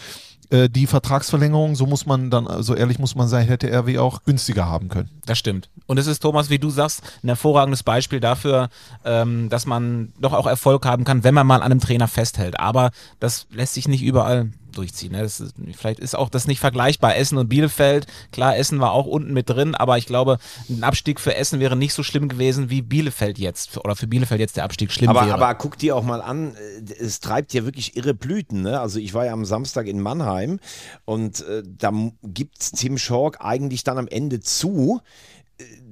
[0.52, 4.66] die Vertragsverlängerung, so muss man dann, so ehrlich muss man sein, hätte RW auch günstiger
[4.66, 5.10] haben können.
[5.30, 5.70] Das stimmt.
[5.86, 8.70] Und es ist, Thomas, wie du sagst, ein hervorragendes Beispiel dafür,
[9.06, 12.60] ähm, dass man doch auch Erfolg haben kann, wenn man mal an einem Trainer festhält.
[12.60, 15.12] Aber das lässt sich nicht überall durchziehen.
[15.12, 15.22] Ne?
[15.22, 15.44] Ist,
[15.76, 17.16] vielleicht ist auch das nicht vergleichbar.
[17.16, 21.20] Essen und Bielefeld, klar, Essen war auch unten mit drin, aber ich glaube, ein Abstieg
[21.20, 23.78] für Essen wäre nicht so schlimm gewesen wie Bielefeld jetzt.
[23.78, 25.36] Oder für Bielefeld jetzt der Abstieg schlimm aber, wäre.
[25.36, 26.56] Aber guck dir auch mal an,
[27.00, 28.62] es treibt ja wirklich irre Blüten.
[28.62, 28.80] Ne?
[28.80, 30.60] Also ich war ja am Samstag in Mannheim
[31.06, 31.92] und äh, da
[32.24, 35.02] gibt Tim Schork eigentlich dann am Ende zu,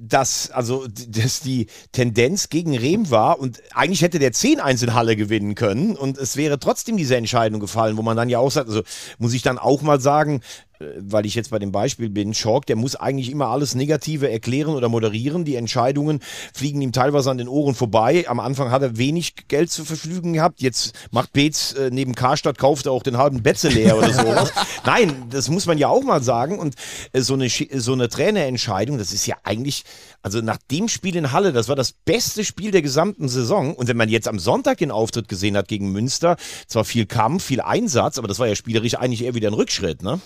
[0.00, 5.54] dass, also, dass die Tendenz gegen Rehm war und eigentlich hätte der 10 Einzelhalle gewinnen
[5.54, 8.82] können und es wäre trotzdem diese Entscheidung gefallen, wo man dann ja auch sagt, also
[9.18, 10.40] muss ich dann auch mal sagen,
[10.78, 14.74] weil ich jetzt bei dem Beispiel bin, Schork, der muss eigentlich immer alles Negative erklären
[14.74, 15.44] oder moderieren.
[15.44, 16.20] Die Entscheidungen
[16.54, 18.26] fliegen ihm teilweise an den Ohren vorbei.
[18.28, 20.60] Am Anfang hat er wenig Geld zu verfügen gehabt.
[20.60, 24.52] Jetzt macht Beetz äh, neben Karstadt, kauft er auch den halben Betze leer oder sowas.
[24.86, 26.58] Nein, das muss man ja auch mal sagen.
[26.58, 26.74] Und
[27.12, 29.84] äh, so eine, so eine Trainerentscheidung, das ist ja eigentlich,
[30.22, 33.74] also nach dem Spiel in Halle, das war das beste Spiel der gesamten Saison.
[33.74, 37.44] Und wenn man jetzt am Sonntag den Auftritt gesehen hat gegen Münster, zwar viel Kampf,
[37.44, 40.20] viel Einsatz, aber das war ja spielerisch eigentlich eher wieder ein Rückschritt, ne?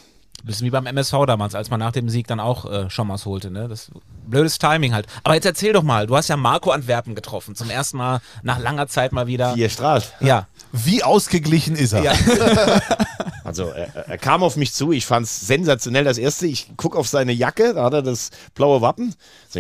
[0.45, 3.51] Bisschen wie beim MSV damals, als man nach dem Sieg dann auch äh, Schommers holte.
[3.51, 3.69] Ne?
[3.69, 3.91] Das
[4.27, 5.07] blödes Timing halt.
[5.23, 7.55] Aber jetzt erzähl doch mal, du hast ja Marco Antwerpen getroffen.
[7.55, 9.55] Zum ersten Mal nach langer Zeit mal wieder.
[9.55, 10.13] Hier strahlt.
[10.21, 10.49] Ja.
[10.73, 12.03] Wie ausgeglichen ist er?
[12.03, 12.13] Ja.
[13.45, 16.05] also er, er, kam auf mich zu, ich fand es sensationell.
[16.05, 19.15] Das erste, ich gucke auf seine Jacke, da hat er das blaue Wappen.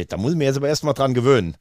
[0.09, 1.57] Da muss ich mir jetzt aber erstmal dran gewöhnen.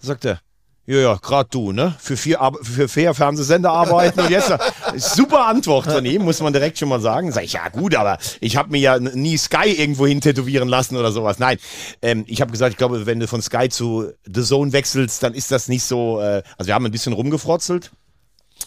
[0.00, 0.40] Da sagt er,
[0.88, 1.94] ja, ja, gerade du, ne?
[1.98, 4.50] Für vier, für vier Fernsehsender arbeiten und jetzt
[4.96, 7.30] super Antwort von ihm, muss man direkt schon mal sagen.
[7.30, 10.96] Sag ich, ja gut, aber ich habe mir ja nie Sky irgendwo hin tätowieren lassen
[10.96, 11.38] oder sowas.
[11.38, 11.58] Nein,
[12.00, 15.34] ähm, ich habe gesagt, ich glaube, wenn du von Sky zu The Zone wechselst, dann
[15.34, 16.22] ist das nicht so.
[16.22, 17.90] Äh, also wir haben ein bisschen rumgefrotzelt.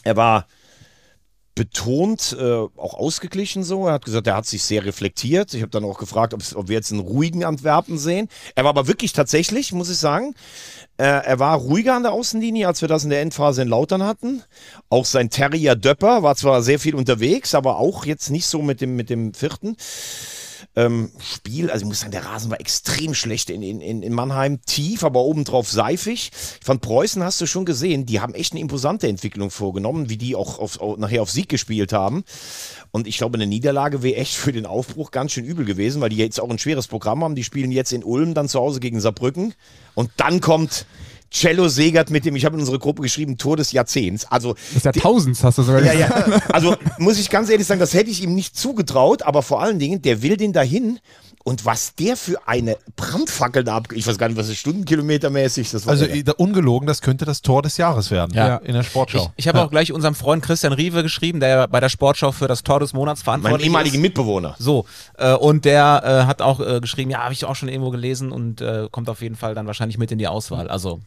[0.04, 0.46] Er war
[1.56, 2.43] betont, äh,
[2.78, 3.88] auch ausgeglichen so.
[3.88, 5.54] Er hat gesagt, er hat sich sehr reflektiert.
[5.54, 8.30] Ich habe dann auch gefragt, ob wir jetzt einen ruhigen Antwerpen sehen.
[8.56, 10.34] Er war aber wirklich tatsächlich, muss ich sagen,
[10.97, 14.04] äh, er war ruhiger an der Außenlinie, als wir das in der Endphase in Lautern
[14.04, 14.43] hatten.
[14.89, 18.82] Auch sein Terrier Döpper war zwar sehr viel unterwegs, aber auch jetzt nicht so mit
[18.82, 19.76] dem, mit dem vierten.
[20.74, 24.62] Ähm, Spiel, also ich muss sagen, der Rasen war extrem schlecht in, in, in Mannheim,
[24.66, 26.32] tief, aber obendrauf seifig.
[26.64, 30.36] Fand Preußen, hast du schon gesehen, die haben echt eine imposante Entwicklung vorgenommen, wie die
[30.36, 32.24] auch auf, auf, nachher auf Sieg gespielt haben.
[32.92, 36.10] Und ich glaube, eine Niederlage wäre echt für den Aufbruch ganz schön übel gewesen, weil
[36.10, 37.36] die jetzt auch ein schweres Programm haben.
[37.36, 39.54] Die spielen jetzt in Ulm, dann zu Hause gegen Saarbrücken.
[39.94, 40.86] Und dann kommt
[41.32, 44.26] Cello Segert mit dem, ich habe in unsere Gruppe geschrieben, Tor des Jahrzehnts.
[44.30, 46.28] Also Des Jahrtausends hast du sogar ja, gesagt.
[46.28, 46.42] ja.
[46.54, 49.80] Also muss ich ganz ehrlich sagen, das hätte ich ihm nicht zugetraut, aber vor allen
[49.80, 51.00] Dingen, der will den dahin.
[51.44, 55.72] Und was der für eine Brandfackel da ab, ich weiß gar nicht, was ist Stundenkilometermäßig,
[55.72, 58.58] das war Also ja- äh, ungelogen, das könnte das Tor des Jahres werden Ja.
[58.58, 59.32] in der Sportschau.
[59.38, 62.62] Ich habe auch gleich unserem Freund Christian Riewe geschrieben, der bei der Sportschau für das
[62.62, 64.02] Tor des Monats mein verantwortlich ehemaliger ist.
[64.02, 64.56] Mitbewohner.
[64.60, 64.86] So,
[65.18, 68.32] äh, und der äh, hat auch äh, geschrieben, ja, habe ich auch schon irgendwo gelesen
[68.32, 70.68] und kommt auf jeden Fall dann wahrscheinlich mit in die Auswahl.
[70.68, 71.00] Also,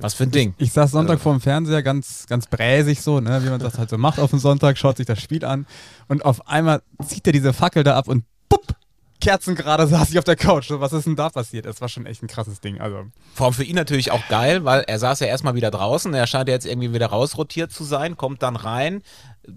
[0.00, 0.54] was für ein Ding.
[0.58, 3.90] Ich saß Sonntag vor dem Fernseher, ganz, ganz bräsig so, ne, wie man das halt
[3.90, 5.66] so macht auf dem Sonntag, schaut sich das Spiel an
[6.08, 8.74] und auf einmal zieht er diese Fackel da ab und pupp,
[9.20, 10.68] kerzengerade saß ich auf der Couch.
[10.68, 11.66] So, was ist denn da passiert?
[11.66, 12.80] Das war schon echt ein krasses Ding.
[12.80, 13.04] Also,
[13.34, 16.26] Vor allem für ihn natürlich auch geil, weil er saß ja erstmal wieder draußen, er
[16.26, 19.02] scheint ja jetzt irgendwie wieder rausrotiert zu sein, kommt dann rein,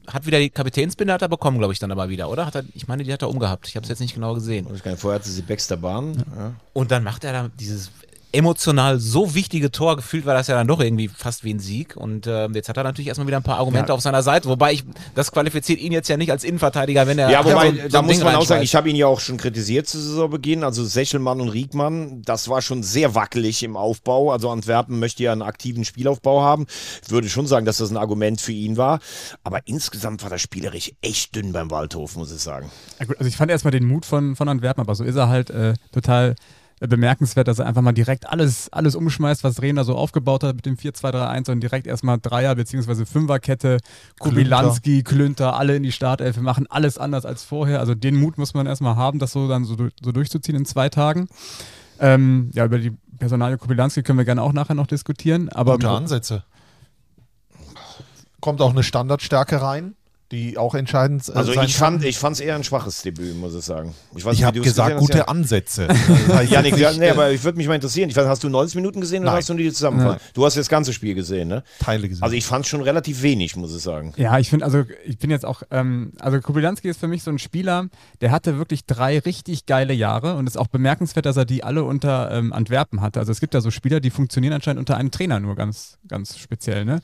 [0.07, 2.45] hat wieder die Kapitänsbinde hat er bekommen, glaube ich, dann aber wieder, oder?
[2.45, 3.67] Hat er, ich meine, die hat er umgehabt.
[3.67, 4.67] Ich habe es jetzt nicht genau gesehen.
[4.73, 6.23] Ich vorher hatte sie Baxter Bahn.
[6.35, 6.53] Ja.
[6.73, 7.91] Und dann macht er da dieses
[8.33, 9.95] emotional so wichtige Tor.
[9.95, 11.95] Gefühlt war das ja dann doch irgendwie fast wie ein Sieg.
[11.97, 13.93] Und äh, jetzt hat er natürlich erstmal wieder ein paar Argumente Ja.
[13.95, 14.47] auf seiner Seite.
[14.49, 14.83] Wobei ich,
[15.15, 17.29] das qualifiziert ihn jetzt ja nicht als Innenverteidiger, wenn er.
[17.29, 19.19] Ja, wobei, so- so da muss Ding man auch sagen, ich habe ihn ja auch
[19.19, 20.63] schon kritisiert zu Saisonbeginn.
[20.63, 24.31] Also Sechelmann und Riegmann, das war schon sehr wackelig im Aufbau.
[24.31, 26.65] Also Antwerpen möchte ja einen aktiven Spielaufbau haben.
[27.03, 28.99] Ich würde schon sagen, dass das ein Argument für ihn war.
[29.43, 32.71] Aber insgesamt war das spielerisch echt dünn beim Waldhof, muss ich sagen.
[32.99, 35.73] also ich fand erstmal den Mut von, von Antwerpen, aber so ist er halt äh,
[35.91, 36.35] total
[36.87, 40.65] bemerkenswert, dass er einfach mal direkt alles, alles umschmeißt, was Rehner so aufgebaut hat mit
[40.65, 43.05] dem 4-2-3-1 und direkt erstmal Dreier- bzw.
[43.05, 43.77] Fünferkette,
[44.19, 46.35] Kubilanski, Klünter, alle in die Startelf.
[46.37, 47.79] Wir machen alles anders als vorher.
[47.79, 50.89] Also den Mut muss man erstmal haben, das so dann so, so durchzuziehen in zwei
[50.89, 51.27] Tagen.
[51.99, 55.49] Ähm, ja, über die Personalie Kubilanski können wir gerne auch nachher noch diskutieren.
[55.49, 56.43] Aber Gute Ansätze.
[58.39, 59.93] Kommt auch eine Standardstärke rein,
[60.31, 61.93] die auch entscheidend äh, Also sein ich kann.
[61.93, 63.93] fand ich fand's eher ein schwaches Debüt, muss ich sagen.
[64.15, 65.25] Ich, Ich habe es gesagt, gute ja.
[65.25, 65.87] Ansätze.
[66.41, 68.09] Jetzt ja, nicht, nee, äh, aber ich würde mich mal interessieren.
[68.09, 69.39] Ich weiß, hast du 90 Minuten gesehen oder Nein.
[69.39, 70.19] hast du nur die Zusammenfassung?
[70.33, 71.63] Du hast das ganze Spiel gesehen, ne?
[71.79, 72.23] Teile gesehen.
[72.23, 74.13] Also ich fand schon relativ wenig, muss ich sagen.
[74.15, 77.31] Ja, ich finde, also ich bin jetzt auch, ähm, also Kubilanski ist für mich so
[77.31, 77.87] ein Spieler,
[78.21, 81.63] der hatte wirklich drei richtig geile Jahre und es ist auch bemerkenswert, dass er die
[81.63, 83.19] alle unter ähm, Antwerpen hatte.
[83.19, 86.37] Also es gibt ja so Spieler, die funktionieren anscheinend unter einem Trainer nur ganz, ganz
[86.37, 87.01] speziell, ne?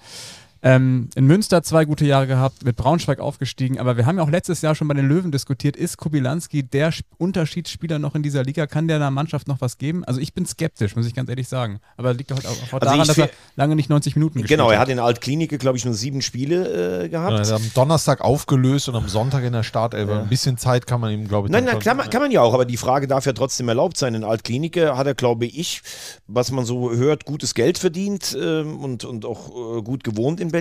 [0.76, 4.30] Ähm, in Münster zwei gute Jahre gehabt, mit Braunschweig aufgestiegen, aber wir haben ja auch
[4.30, 8.43] letztes Jahr schon bei den Löwen diskutiert, ist Kubilanski der Sp- Unterschiedsspieler noch in dieser
[8.43, 8.68] Liga?
[8.68, 10.03] Kann der einer Mannschaft noch was geben?
[10.05, 11.80] Also ich bin skeptisch, muss ich ganz ehrlich sagen.
[11.95, 12.43] Aber liegt auch, auch
[12.74, 14.88] Also daran, dass er lange nicht 90 Minuten gespielt Genau, er hat.
[14.88, 17.32] hat in Altklinike, glaube ich, nur sieben Spiele äh, gehabt.
[17.32, 20.09] Ja, er hat am Donnerstag aufgelöst und am Sonntag in der Startelf.
[20.09, 22.32] Ein bisschen Zeit kann man ihm, glaube ich, Nein, dann nein, kann man, kann man
[22.32, 24.15] ja auch, aber die Frage darf ja trotzdem erlaubt sein.
[24.15, 25.82] In Altklinike hat er, glaube ich,
[26.28, 30.49] was man so hört, gutes Geld verdient ähm, und, und auch äh, gut gewohnt in
[30.49, 30.57] Berlin.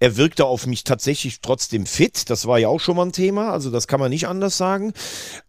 [0.00, 2.30] Er wirkte auf mich tatsächlich trotzdem fit.
[2.30, 4.92] Das war ja auch schon mal ein Thema, also das kann man nicht anders sagen.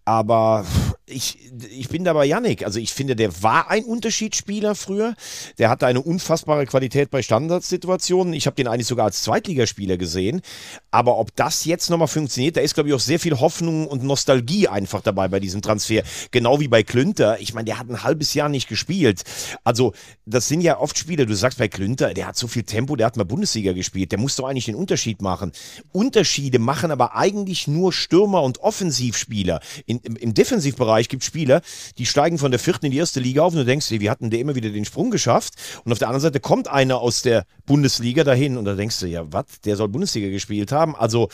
[0.10, 0.66] Aber
[1.06, 1.38] ich,
[1.70, 2.66] ich bin da bei Yannick.
[2.66, 5.14] Also ich finde, der war ein Unterschiedsspieler früher.
[5.60, 8.34] Der hatte eine unfassbare Qualität bei Standardsituationen.
[8.34, 10.42] Ich habe den eigentlich sogar als Zweitligaspieler gesehen.
[10.90, 14.04] Aber ob das jetzt nochmal funktioniert, da ist, glaube ich, auch sehr viel Hoffnung und
[14.04, 16.02] Nostalgie einfach dabei bei diesem Transfer.
[16.32, 17.40] Genau wie bei Klünter.
[17.40, 19.22] Ich meine, der hat ein halbes Jahr nicht gespielt.
[19.64, 19.94] Also,
[20.26, 21.28] das sind ja oft Spieler.
[21.28, 24.12] Du sagst bei Klünter, der hat so viel Tempo, der hat mal Bundesliga gespielt.
[24.12, 25.52] Der muss doch eigentlich den Unterschied machen.
[25.92, 29.60] Unterschiede machen aber eigentlich nur Stürmer und Offensivspieler.
[29.86, 31.62] In, im, Im Defensivbereich gibt es Spieler,
[31.98, 34.10] die steigen von der vierten in die erste Liga auf und du denkst, dir, wie
[34.10, 35.54] hatten der immer wieder den Sprung geschafft?
[35.84, 39.08] Und auf der anderen Seite kommt einer aus der Bundesliga dahin und da denkst du,
[39.08, 40.96] ja, was, der soll Bundesliga gespielt haben.
[40.96, 41.30] Also,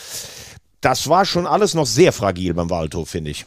[0.81, 3.45] das war schon alles noch sehr fragil beim Waldhof, finde ich.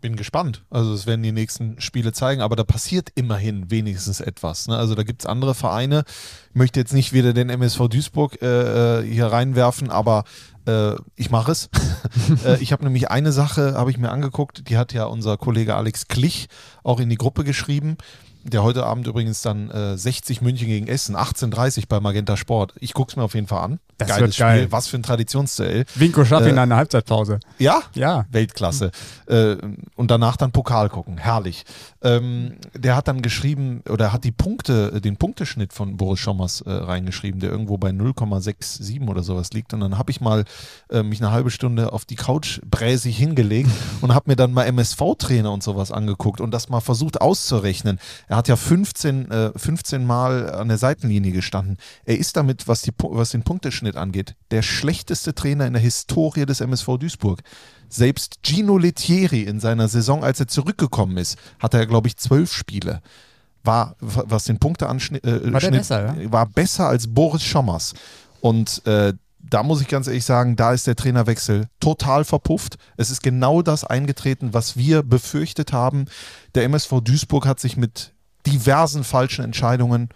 [0.00, 0.64] bin gespannt.
[0.70, 4.66] Also es werden die nächsten Spiele zeigen, aber da passiert immerhin wenigstens etwas.
[4.66, 4.76] Ne?
[4.76, 6.04] Also da gibt es andere Vereine.
[6.48, 10.24] Ich möchte jetzt nicht wieder den MSV Duisburg äh, äh, hier reinwerfen, aber
[10.66, 11.68] äh, ich mache es.
[12.44, 15.74] äh, ich habe nämlich eine Sache, habe ich mir angeguckt, die hat ja unser Kollege
[15.76, 16.48] Alex Klich
[16.82, 17.96] auch in die Gruppe geschrieben.
[18.42, 22.72] Der heute Abend übrigens dann äh, 60 München gegen Essen, 18.30 bei Magenta Sport.
[22.80, 23.80] Ich gucke es mir auf jeden Fall an.
[23.98, 24.58] Das Geiles wird geil.
[24.60, 24.72] Spiel.
[24.72, 25.84] Was für ein Traditionsduell.
[25.94, 27.40] Winko Schaff Äh, in einer Halbzeitpause.
[27.58, 27.82] Ja?
[27.92, 28.24] Ja.
[28.30, 28.92] Weltklasse.
[29.26, 29.56] Äh,
[29.94, 31.18] und danach dann Pokal gucken.
[31.18, 31.64] Herrlich.
[32.02, 36.70] Ähm, der hat dann geschrieben, oder hat die Punkte, den Punkteschnitt von Boris Schommers äh,
[36.70, 39.74] reingeschrieben, der irgendwo bei 0,67 oder sowas liegt.
[39.74, 40.44] Und dann habe ich mal
[40.90, 43.70] äh, mich eine halbe Stunde auf die Couch bräsig hingelegt
[44.00, 47.98] und habe mir dann mal MSV-Trainer und sowas angeguckt und das mal versucht auszurechnen.
[48.28, 51.76] Er hat ja 15, äh, 15 Mal an der Seitenlinie gestanden.
[52.04, 56.46] Er ist damit, was, die, was den Punkteschnitt angeht, der schlechteste Trainer in der Historie
[56.46, 57.42] des MSV Duisburg.
[57.90, 62.52] Selbst Gino Lettieri in seiner Saison, als er zurückgekommen ist, hatte er, glaube ich, zwölf
[62.52, 63.02] Spiele.
[63.62, 66.32] War, was den Punkteanschnitt äh, War Schnitt- besser, ja?
[66.32, 67.92] war besser als Boris Schommers.
[68.40, 72.76] Und äh, da muss ich ganz ehrlich sagen, da ist der Trainerwechsel total verpufft.
[72.96, 76.06] Es ist genau das eingetreten, was wir befürchtet haben.
[76.54, 78.12] Der MSV Duisburg hat sich mit
[78.46, 80.08] diversen falschen Entscheidungen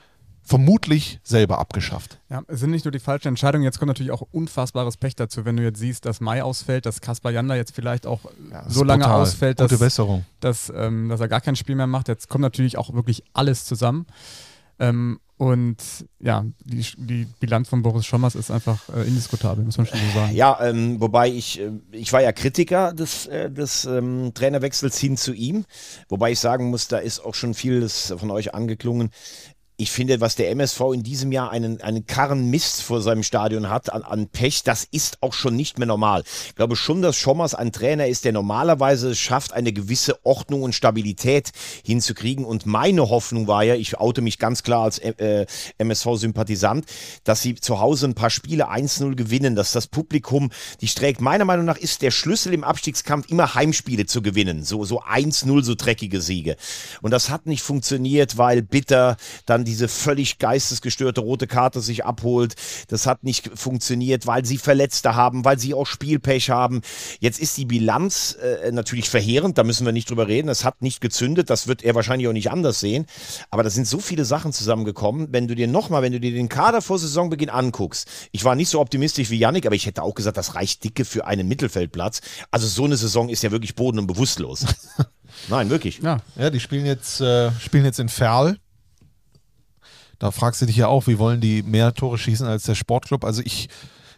[0.44, 2.20] vermutlich selber abgeschafft.
[2.28, 5.44] Ja, es sind nicht nur die falschen Entscheidungen, jetzt kommt natürlich auch unfassbares Pech dazu,
[5.44, 8.20] wenn du jetzt siehst, dass Mai ausfällt, dass Kaspar Janda jetzt vielleicht auch
[8.50, 9.22] das so lange brutal.
[9.22, 10.24] ausfällt, Gute dass, Besserung.
[10.40, 12.08] Dass, ähm, dass er gar kein Spiel mehr macht.
[12.08, 14.06] Jetzt kommt natürlich auch wirklich alles zusammen.
[14.78, 15.76] Ähm, und
[16.20, 20.20] ja, die, die Bilanz von Boris Schommers ist einfach äh, indiskutabel, muss man schon so
[20.20, 20.34] sagen.
[20.34, 25.16] Ja, ähm, wobei ich, äh, ich war ja Kritiker des, äh, des ähm, Trainerwechsels hin
[25.16, 25.64] zu ihm,
[26.08, 29.10] wobei ich sagen muss, da ist auch schon vieles von euch angeklungen.
[29.76, 33.68] Ich finde, was der MSV in diesem Jahr einen, einen Karren Mist vor seinem Stadion
[33.68, 36.22] hat an, an Pech, das ist auch schon nicht mehr normal.
[36.46, 40.62] Ich glaube schon, dass Schommers ein Trainer ist, der normalerweise es schafft, eine gewisse Ordnung
[40.62, 41.50] und Stabilität
[41.84, 42.44] hinzukriegen.
[42.44, 45.46] Und meine Hoffnung war ja, ich oute mich ganz klar als äh,
[45.78, 46.86] MSV-Sympathisant,
[47.24, 50.50] dass sie zu Hause ein paar Spiele 1-0 gewinnen, dass das Publikum
[50.80, 51.20] die trägt.
[51.20, 54.62] Meiner Meinung nach ist der Schlüssel im Abstiegskampf immer Heimspiele zu gewinnen.
[54.62, 56.56] So, so 1-0, so dreckige Siege.
[57.02, 59.16] Und das hat nicht funktioniert, weil Bitter
[59.46, 62.54] dann diese völlig geistesgestörte rote Karte sich abholt.
[62.88, 66.82] Das hat nicht funktioniert, weil sie Verletzte haben, weil sie auch Spielpech haben.
[67.20, 70.48] Jetzt ist die Bilanz äh, natürlich verheerend, da müssen wir nicht drüber reden.
[70.48, 73.06] Es hat nicht gezündet, das wird er wahrscheinlich auch nicht anders sehen.
[73.50, 75.28] Aber da sind so viele Sachen zusammengekommen.
[75.30, 78.68] Wenn du dir nochmal, wenn du dir den Kader vor Saisonbeginn anguckst, ich war nicht
[78.68, 82.20] so optimistisch wie Yannick, aber ich hätte auch gesagt, das reicht dicke für einen Mittelfeldplatz.
[82.50, 84.66] Also so eine Saison ist ja wirklich boden- und bewusstlos.
[85.48, 85.98] Nein, wirklich.
[85.98, 86.18] Ja.
[86.36, 88.56] Ja, die spielen jetzt, äh, spielen jetzt in Ferl.
[90.24, 93.26] Da fragst du dich ja auch, wie wollen die mehr Tore schießen als der Sportclub?
[93.26, 93.68] Also ich,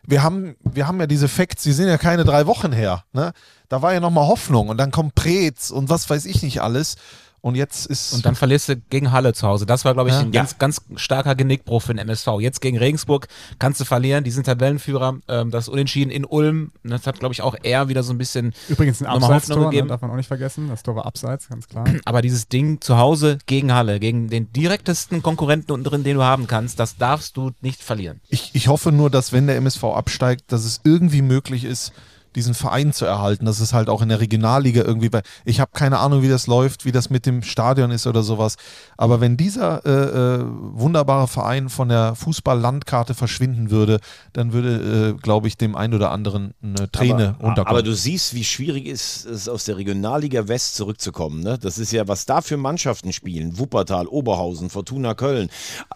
[0.07, 3.03] wir haben, wir haben ja diese Facts, die sind ja keine drei Wochen her.
[3.13, 3.33] Ne?
[3.69, 6.95] Da war ja nochmal Hoffnung und dann kommt Preetz und was weiß ich nicht alles.
[7.43, 8.13] Und jetzt ist.
[8.13, 9.67] Und dann verlierst du gegen Halle zu Hause.
[9.67, 10.21] Das war, glaube ich, Ja.
[10.23, 12.41] ein ganz, ganz starker Genickbruch für den MSV.
[12.41, 13.29] Jetzt gegen Regensburg
[13.59, 14.25] kannst du verlieren.
[14.25, 15.19] Die sind Tabellenführer.
[15.29, 18.53] Ähm, das Unentschieden in Ulm, das hat, glaube ich, auch eher wieder so ein bisschen
[18.69, 20.69] Übrigens ein Abseits-Tor, ne, darf man auch nicht vergessen.
[20.69, 21.85] Das Tor war abseits, ganz klar.
[22.05, 26.25] Aber dieses Ding zu Hause gegen Halle, gegen den direktesten Konkurrenten unten drin, den du
[26.25, 28.21] haben kannst, das darfst du nicht verlieren.
[28.29, 31.93] Ich, ich hoffe nur, dass wenn der MSV absteigt, dass es irgendwie möglich ist,
[32.37, 35.23] diesen Verein zu erhalten, dass es halt auch in der Regionalliga irgendwie bei.
[35.45, 38.57] Ich habe keine Ahnung, wie das läuft, wie das mit dem Stadion ist oder sowas.
[38.97, 43.99] Aber wenn dieser äh, äh, wunderbare Verein von der Fußball-Landkarte verschwinden würde,
[44.35, 47.67] dann würde, äh, glaube ich, dem einen oder anderen eine Träne aber, runterkommen.
[47.67, 51.43] aber du siehst, wie schwierig es ist, aus der Regionalliga West zurückzukommen.
[51.43, 51.59] Ne?
[51.59, 53.59] Das ist ja, was da für Mannschaften spielen.
[53.59, 55.49] Wuppertal, Oberhausen, Fortuna Köln.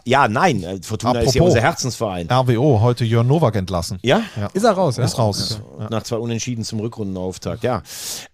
[0.05, 1.49] Ja, nein, äh, Fortuna ist ja Apropos.
[1.49, 2.29] unser Herzensverein.
[2.31, 3.99] RWO, heute Jörn Nowak entlassen.
[4.03, 4.23] Ja?
[4.55, 5.05] Ist er raus, ja?
[5.05, 5.61] Ist raus.
[5.79, 5.89] Ja.
[5.91, 7.83] Nach zwei Unentschieden zum Rückrundenauftakt, ja.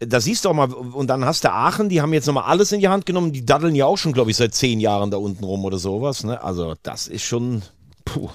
[0.01, 2.71] Da siehst du auch mal, und dann hast du Aachen, die haben jetzt nochmal alles
[2.71, 5.17] in die Hand genommen, die daddeln ja auch schon, glaube ich, seit zehn Jahren da
[5.17, 6.23] unten rum oder sowas.
[6.23, 6.43] Ne?
[6.45, 7.63] Also das ist schon,
[8.05, 8.29] puh.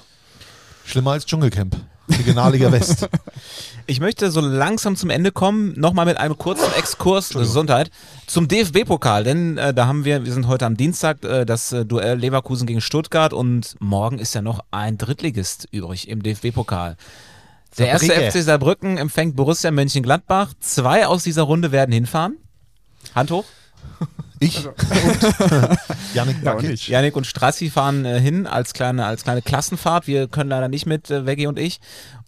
[0.84, 1.76] Schlimmer als Dschungelcamp.
[2.10, 3.08] Regionalliga West.
[3.88, 7.90] Ich möchte so langsam zum Ende kommen, nochmal mit einem kurzen Exkurs, Gesundheit,
[8.28, 11.84] zum DFB-Pokal, denn äh, da haben wir, wir sind heute am Dienstag, äh, das äh,
[11.84, 16.96] Duell Leverkusen gegen Stuttgart und morgen ist ja noch ein Drittligist übrig im DFB-Pokal.
[17.78, 18.12] Der erste.
[18.12, 20.52] FC Saarbrücken empfängt Borussia Mönchengladbach.
[20.60, 22.36] Zwei aus dieser Runde werden hinfahren.
[23.14, 23.44] Hand hoch.
[24.40, 25.78] Ich Also, und
[26.14, 26.88] Janik Ja, nicht.
[26.88, 30.06] Janik und Strassi fahren äh, hin als kleine, als kleine Klassenfahrt.
[30.06, 31.80] Wir können leider nicht mit, äh, Veggie und ich.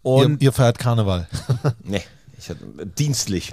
[0.05, 1.27] Ihr, Und ihr feiert Karneval.
[1.83, 2.03] Ne,
[2.39, 2.65] ich hatte,
[2.99, 3.53] dienstlich.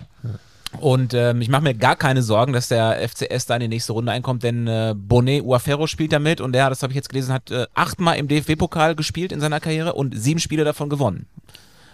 [0.80, 3.92] Und ähm, ich mache mir gar keine Sorgen, dass der FCS da in die nächste
[3.94, 7.10] Runde einkommt, denn äh, Bonet Uaferro spielt da mit und der, das habe ich jetzt
[7.10, 11.26] gelesen, hat äh, achtmal im DFB-Pokal gespielt in seiner Karriere und sieben Spiele davon gewonnen.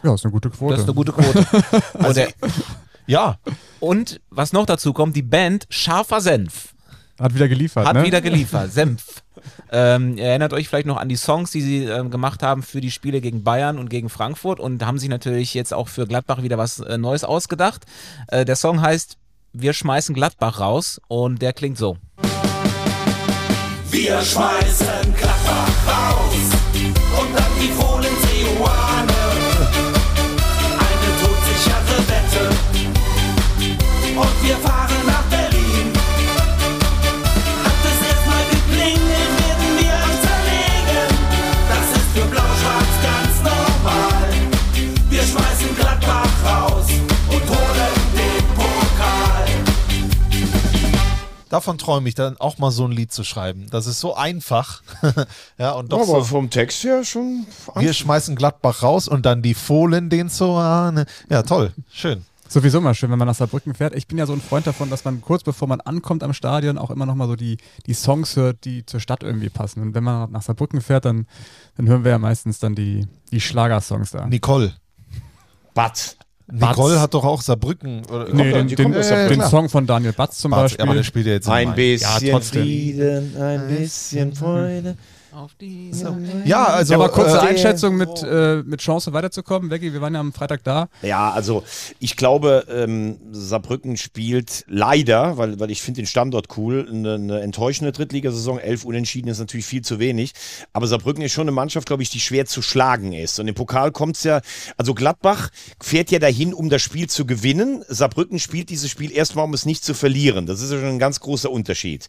[0.03, 0.73] Ja, ist eine gute Quote.
[0.73, 1.45] Das ist eine gute Quote.
[1.93, 2.29] und, der,
[3.07, 3.37] Ja,
[3.79, 6.73] und was noch dazu kommt, die Band Scharfer Senf
[7.19, 8.03] Hat wieder geliefert, hat ne?
[8.03, 8.71] wieder geliefert.
[8.71, 9.23] Senf.
[9.71, 12.81] Ähm, ihr erinnert euch vielleicht noch an die Songs, die sie ähm, gemacht haben für
[12.81, 16.41] die Spiele gegen Bayern und gegen Frankfurt und haben sich natürlich jetzt auch für Gladbach
[16.43, 17.85] wieder was äh, Neues ausgedacht.
[18.27, 19.17] Äh, der Song heißt
[19.53, 21.97] Wir schmeißen Gladbach raus und der klingt so.
[23.89, 26.51] Wir schmeißen Gladbach raus
[27.19, 27.96] und dann die Fohlen
[51.67, 53.67] davon träume ich dann auch mal so ein Lied zu schreiben.
[53.69, 54.81] Das ist so einfach.
[55.57, 56.23] ja, und doch aber so.
[56.23, 57.45] vom Text her schon.
[57.75, 61.05] Wir schmeißen Gladbach raus und dann die Fohlen den Zoane.
[61.29, 61.73] Ja, toll.
[61.91, 62.23] Schön.
[62.47, 63.93] Sowieso mal schön, wenn man nach Saarbrücken fährt.
[63.93, 66.77] Ich bin ja so ein Freund davon, dass man kurz bevor man ankommt am Stadion
[66.77, 69.81] auch immer noch mal so die, die Songs hört, die zur Stadt irgendwie passen.
[69.81, 71.27] Und wenn man nach Saarbrücken fährt, dann,
[71.75, 74.25] dann hören wir ja meistens dann die, die Schlagersongs da.
[74.25, 74.73] Nicole.
[75.73, 76.15] Batz.
[76.49, 78.03] Nicole hat doch auch Saarbrücken.
[78.05, 79.41] Oder, Nee, den, den, Ja, den.
[79.43, 80.85] Song von Daniel Batz zum Batz, Beispiel.
[80.85, 82.41] aber der spielt ja jetzt in Ein bisschen.
[82.41, 84.95] Frieden, ein bisschen Freude.
[85.33, 85.91] Auf die
[86.45, 86.93] Ja, also.
[86.93, 89.69] ja, aber kurze äh, Einschätzung mit, äh, mit Chance weiterzukommen.
[89.69, 90.87] Veggie, wir waren ja am Freitag da.
[91.01, 91.63] Ja, also
[91.99, 97.41] ich glaube, ähm, Saarbrücken spielt leider, weil, weil ich finde den Standort cool, eine, eine
[97.41, 98.57] enttäuschende Drittligasaison.
[98.59, 100.33] Elf Unentschieden ist natürlich viel zu wenig.
[100.73, 103.39] Aber Saarbrücken ist schon eine Mannschaft, glaube ich, die schwer zu schlagen ist.
[103.39, 104.41] Und im Pokal kommt es ja,
[104.77, 105.49] also Gladbach
[105.81, 107.83] fährt ja dahin, um das Spiel zu gewinnen.
[107.89, 110.45] Saarbrücken spielt dieses Spiel erstmal, um es nicht zu verlieren.
[110.45, 112.07] Das ist ja schon ein ganz großer Unterschied.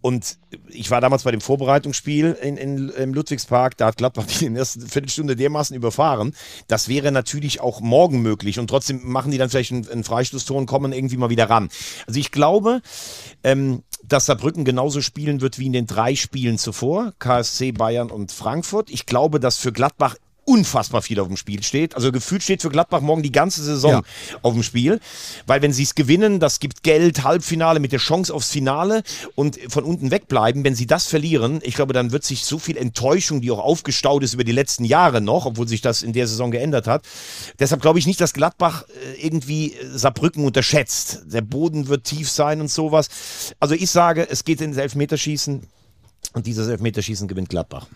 [0.00, 0.38] Und
[0.68, 4.54] ich war damals bei dem Vorbereitungsspiel in, in, im Ludwigspark, da hat Gladbach die in
[4.54, 6.34] der ersten Viertelstunde dermaßen überfahren.
[6.66, 10.56] Das wäre natürlich auch morgen möglich und trotzdem machen die dann vielleicht einen, einen Freistoßtor
[10.56, 11.68] und kommen irgendwie mal wieder ran.
[12.06, 12.82] Also ich glaube,
[13.44, 18.32] ähm, dass Saarbrücken genauso spielen wird wie in den drei Spielen zuvor, KSC, Bayern und
[18.32, 18.90] Frankfurt.
[18.90, 20.16] Ich glaube, dass für Gladbach
[20.48, 21.94] unfassbar viel auf dem Spiel steht.
[21.94, 24.02] Also gefühlt steht für Gladbach morgen die ganze Saison Ja.
[24.42, 24.98] auf dem Spiel.
[25.46, 29.02] Weil wenn sie es gewinnen, das gibt Geld, Halbfinale mit der Chance aufs Finale
[29.34, 30.64] und von unten wegbleiben.
[30.64, 34.22] Wenn sie das verlieren, ich glaube, dann wird sich so viel Enttäuschung, die auch aufgestaut
[34.22, 37.04] ist über die letzten Jahre noch, obwohl sich das in der Saison geändert hat.
[37.58, 41.24] Deshalb glaube ich nicht, dass Gladbach äh, irgendwie äh, Saarbrücken unterschätzt.
[41.26, 43.08] Der Boden wird tief sein und sowas.
[43.60, 45.62] Also ich sage, es geht ins Elfmeterschießen
[46.32, 47.86] und dieses Elfmeterschießen gewinnt Gladbach.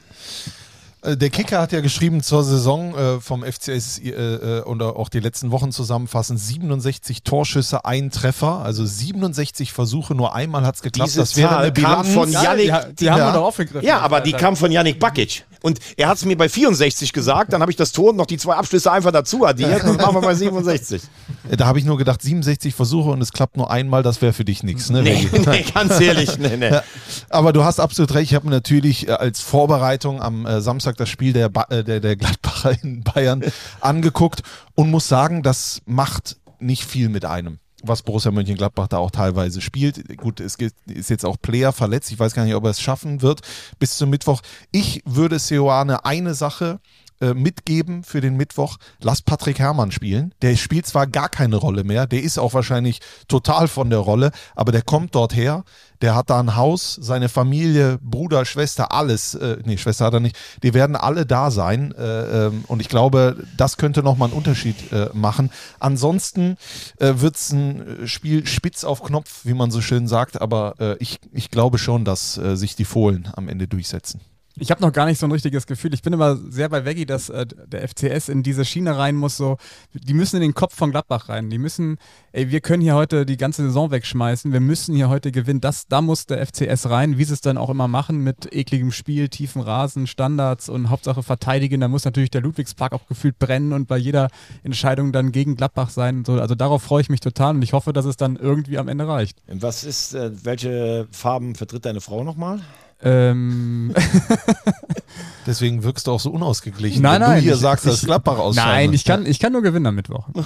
[1.03, 5.09] Äh, Der Kicker hat ja geschrieben zur Saison äh, vom FCS äh, äh, und auch
[5.09, 10.83] die letzten Wochen zusammenfassend 67 Torschüsse, ein Treffer, also 67 Versuche, nur einmal hat es
[10.83, 11.11] geklappt.
[11.11, 12.15] Diese das wäre Zahl eine kam Bilanz.
[12.15, 12.73] von Yannick.
[12.91, 13.29] die, die haben Ja.
[13.29, 13.87] wir doch aufgegriffen.
[13.87, 15.45] Ja, aber die kam von Yannick Bakic.
[15.63, 18.27] Und er hat es mir bei 64 gesagt, dann habe ich das Tor und noch
[18.27, 21.03] die zwei Abschlüsse einfach dazu addiert und machen wir bei 67.
[21.51, 24.33] Äh, Da habe ich nur gedacht, 67 Versuche und es klappt nur einmal, das wäre
[24.33, 24.91] für dich nichts.
[24.91, 25.03] Ne?
[25.03, 26.71] Nee, nee, ganz ehrlich, nee, nee.
[27.29, 28.31] Aber du hast absolut recht.
[28.31, 32.01] Ich habe mir natürlich äh, als Vorbereitung am äh, Samstag das Spiel der, ba der,
[32.01, 33.43] der Gladbacher in Bayern
[33.81, 34.43] angeguckt
[34.75, 37.59] und muss sagen, das macht nicht viel mit einem.
[37.83, 40.17] Was Borussia Mönchengladbach da auch teilweise spielt.
[40.17, 40.57] Gut, es
[40.87, 42.13] ist jetzt auch Player verletzt.
[42.13, 43.41] Ich weiß gar nicht, ob er es schaffen wird
[43.79, 44.41] bis zum Mittwoch.
[44.71, 47.02] Ich würde Seoane eine Sache äh,
[47.35, 48.79] mitgeben für den Mittwoch.
[49.01, 50.35] Lass Patrick Herrmann spielen.
[50.43, 54.31] Der spielt zwar gar keine Rolle mehr, der ist auch wahrscheinlich total von der Rolle,
[54.55, 55.65] aber der kommt dort her,
[56.03, 60.21] der hat da ein Haus, seine Familie, Bruder, Schwester, alles, äh, nee, Schwester hat er
[60.21, 64.37] nicht, die werden alle da sein äh, ähm, und ich glaube, das könnte nochmal einen
[64.37, 65.51] Unterschied äh, machen.
[65.79, 66.57] Ansonsten
[66.99, 70.97] äh, wird es ein Spiel spitz auf Knopf, wie man so schön sagt, aber äh,
[70.99, 74.21] ich, ich glaube schon, dass äh, sich die Fohlen am Ende durchsetzen.
[74.57, 75.95] Ich habe noch gar nicht so ein richtiges Gefühl.
[75.95, 79.37] Ich bin immer sehr bei Veggie, dass äh, der FCS in diese Schiene rein muss.
[79.37, 79.57] So,
[79.95, 81.49] die müssen in den Kopf von Gladbach rein.
[81.49, 81.97] Die müssen,
[82.33, 84.53] ey, wir können hier heute die ganze Saison wegschmeißen.
[84.53, 85.61] Wir müssen hier heute gewinnen.
[85.61, 88.93] Das, da muss der FCS rein, wie sie es dann auch immer machen mit ekligem
[88.93, 91.81] Spiel, tiefen Rasen, Standards und Hauptsache verteidigen.
[91.81, 94.29] Da muss natürlich der Ludwigspark auch gefühlt brennen und bei jeder
[94.65, 96.25] Entscheidung dann gegen Gladbach sein.
[96.27, 98.89] So, also darauf freue ich mich total und ich hoffe, dass es dann irgendwie am
[98.89, 99.39] Ende reicht.
[99.47, 102.61] Was ist, äh, welche Farben vertritt deine Frau nochmal?
[103.05, 103.95] Ähm,
[105.47, 107.03] Deswegen wirkst du auch so unausgeglichen.
[107.03, 109.53] Nein, wenn nein, du hier ich- sagst, dass Gladbach ausscheiden nein, ich kann, ich kann
[109.53, 110.29] nur gewinnen am Mittwoch.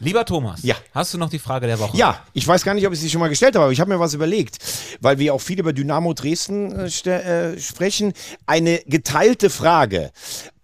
[0.00, 0.74] Lieber Thomas, Ja.
[0.94, 1.96] hast du noch die Frage der Woche?
[1.96, 3.88] Ja, ich weiß gar nicht, ob ich sie schon mal gestellt habe, aber ich habe
[3.92, 4.58] mir was überlegt,
[5.00, 6.86] weil wir auch viel über Dynamo Dresden äh,
[7.52, 8.12] äh, sprechen.
[8.44, 10.10] Eine geteilte Frage.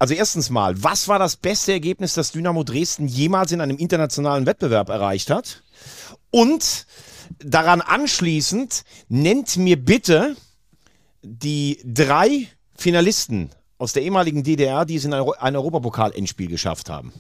[0.01, 4.45] Also erstens mal, was war das beste Ergebnis, das Dynamo Dresden jemals in einem internationalen
[4.45, 5.63] Wettbewerb erreicht hat?
[6.31, 6.87] Und
[7.39, 10.37] daran anschließend, nennt mir bitte
[11.23, 16.91] die drei Finalisten aus der ehemaligen DDR, die es in ein Euro- ein Europapokal-Endspiel geschafft
[16.91, 17.13] haben.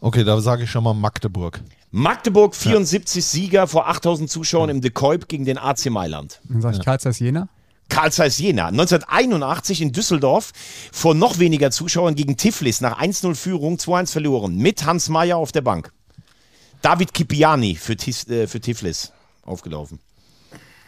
[0.00, 1.60] Okay, da sage ich schon mal Magdeburg.
[1.90, 6.40] Magdeburg 74 Sieger vor 8000 Zuschauern im De Kuip gegen den AC Mailand.
[6.44, 7.48] Dann sage ich Karl Zeiss Jena.
[7.88, 10.52] Karl Zeiss Jena 1981 in Düsseldorf
[10.92, 15.50] vor noch weniger Zuschauern gegen Tiflis nach 1-0 Führung 2-1 verloren mit Hans Meyer auf
[15.50, 15.92] der Bank.
[16.82, 19.12] David Kipiani für, Tis, äh, für Tiflis
[19.48, 19.98] aufgelaufen.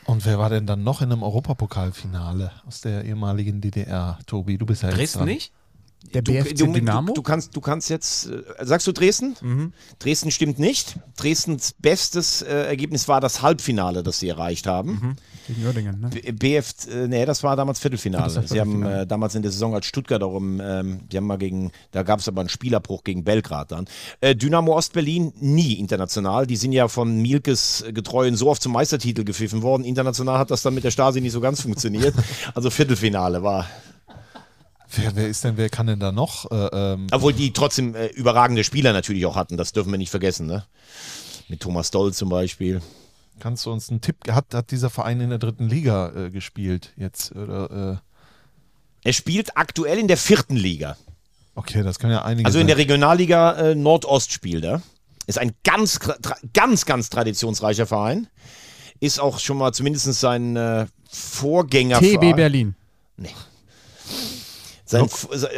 [0.06, 4.18] Und wer war denn dann noch in einem Europapokalfinale aus der ehemaligen DDR?
[4.26, 5.28] Tobi, du bist ja jetzt Dresden dran.
[5.28, 5.52] nicht?
[6.14, 7.08] Der Du, BFC du, Dynamo?
[7.08, 9.36] Du, du, kannst, du kannst jetzt, äh, sagst du Dresden?
[9.42, 9.72] Mhm.
[9.98, 10.96] Dresden stimmt nicht.
[11.18, 14.92] Dresdens bestes äh, Ergebnis war das Halbfinale, das sie erreicht haben.
[14.92, 15.16] Mhm.
[15.46, 16.08] Gegen Uerdingen, ne?
[16.32, 18.24] BF, äh, nee, das war damals Viertelfinale.
[18.24, 21.16] Das war Sie haben äh, damals in der Saison als Stuttgart auch im, ähm, die
[21.16, 23.86] haben mal gegen, da gab es aber einen Spielerbruch gegen Belgrad dann.
[24.20, 26.46] Äh, Dynamo Ostberlin nie international.
[26.46, 29.84] Die sind ja von Mielkes äh, Getreuen so oft zum Meistertitel gepfiffen worden.
[29.84, 32.14] International hat das dann mit der Stasi nicht so ganz funktioniert.
[32.54, 33.66] Also Viertelfinale war.
[34.92, 36.50] Wer, wer ist denn, wer kann denn da noch?
[36.50, 39.56] Äh, ähm, Obwohl die trotzdem äh, überragende Spieler natürlich auch hatten.
[39.56, 40.64] Das dürfen wir nicht vergessen, ne?
[41.48, 42.80] Mit Thomas Doll zum Beispiel.
[43.40, 46.92] Kannst du uns einen Tipp, hat, hat dieser Verein in der dritten Liga äh, gespielt
[46.96, 47.34] jetzt?
[47.34, 50.96] Oder, äh, Er spielt aktuell in der vierten Liga.
[51.56, 52.68] okay, das können ja einige Also in sein.
[52.68, 54.82] der Regionalliga äh, Nordost spielt er.
[55.26, 55.98] Ist ein ganz,
[56.52, 58.26] ganz, ganz traditionsreicher Verein.
[59.00, 61.98] Ist auch schon mal zumindest sein äh, Vorgänger.
[62.00, 62.74] TB Berlin.
[64.84, 65.08] Sein,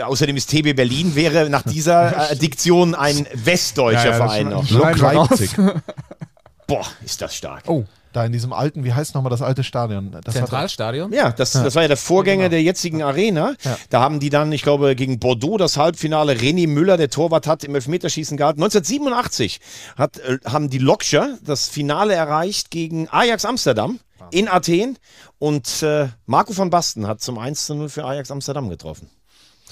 [0.05, 4.69] außerdem ist TB Berlin wäre nach dieser äh, Diktion ein westdeutscher Ja, ja, Verein noch.
[4.71, 5.51] Leipzig.
[6.67, 7.65] Boah, ist das stark.
[7.67, 10.17] Oh, Da in diesem alten, wie heißt nochmal das alte Stadion?
[10.25, 11.13] Das Zentralstadion?
[11.13, 13.55] Ja, das, das war ja der Vorgänger der jetzigen Arena.
[13.65, 13.79] Ja.
[13.91, 16.35] Da haben die dann, ich glaube, gegen Bordeaux das Halbfinale.
[16.35, 18.63] René Müller, der Torwart, hat im Elfmeterschießen gehalten.
[18.63, 19.61] 1987
[19.97, 23.99] hat, äh, haben die Lokscher das Finale erreicht gegen Ajax Amsterdam
[24.31, 24.99] in Athen.
[25.39, 29.11] Und äh, Marco van Basten hat zum 1 zu 0 für Ajax Amsterdam getroffen.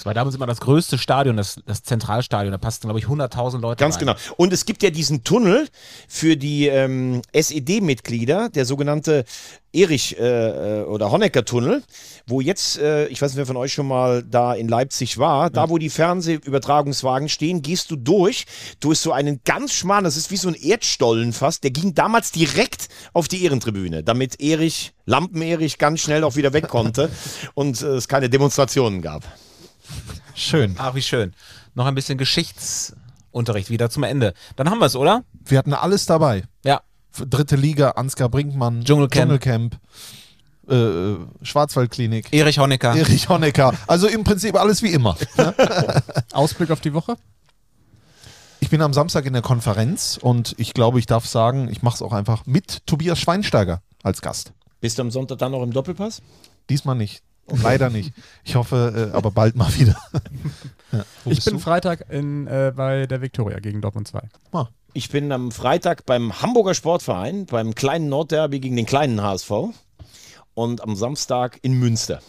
[0.00, 2.52] Das war damals immer das größte Stadion, das, das Zentralstadion.
[2.52, 4.06] Da passten, glaube ich, 100.000 Leute Ganz rein.
[4.06, 4.14] genau.
[4.38, 5.68] Und es gibt ja diesen Tunnel
[6.08, 9.26] für die ähm, SED-Mitglieder, der sogenannte
[9.74, 11.82] Erich äh, äh, oder Honecker-Tunnel,
[12.26, 15.50] wo jetzt, äh, ich weiß nicht, wer von euch schon mal da in Leipzig war,
[15.50, 18.46] da wo die Fernsehübertragungswagen stehen, gehst du durch,
[18.80, 22.32] durch so einen ganz schmalen, das ist wie so ein Erdstollen fast, der ging damals
[22.32, 27.10] direkt auf die Ehrentribüne, damit Erich, Lampen-Erich ganz schnell auch wieder weg konnte
[27.54, 29.24] und äh, es keine Demonstrationen gab.
[30.40, 30.74] Schön.
[30.78, 31.34] Ach, wie schön.
[31.74, 34.34] Noch ein bisschen Geschichtsunterricht wieder zum Ende.
[34.56, 35.24] Dann haben wir es, oder?
[35.44, 36.44] Wir hatten alles dabei.
[36.64, 36.80] Ja.
[37.28, 39.42] Dritte Liga, Ansgar Brinkmann, Dschungelcamp.
[39.42, 39.80] Dschungelcamp
[40.70, 42.94] äh, Schwarzwaldklinik, Erich Honecker.
[42.94, 43.74] Erich Honecker.
[43.86, 45.16] Also im Prinzip alles wie immer.
[46.32, 47.16] Ausblick auf die Woche?
[48.60, 51.96] Ich bin am Samstag in der Konferenz und ich glaube, ich darf sagen, ich mache
[51.96, 54.52] es auch einfach mit Tobias Schweinsteiger als Gast.
[54.80, 56.22] Bist du am Sonntag dann noch im Doppelpass?
[56.68, 57.22] Diesmal nicht.
[57.62, 58.12] Leider nicht.
[58.44, 59.96] Ich hoffe, äh, aber bald mal wieder.
[60.92, 61.04] ja.
[61.24, 61.60] Ich bin du?
[61.60, 64.22] Freitag in, äh, bei der Viktoria gegen Dortmund 2.
[64.52, 69.50] Ah, Ich bin am Freitag beim Hamburger Sportverein, beim kleinen Nordderby gegen den kleinen HSV
[70.54, 72.20] und am Samstag in Münster.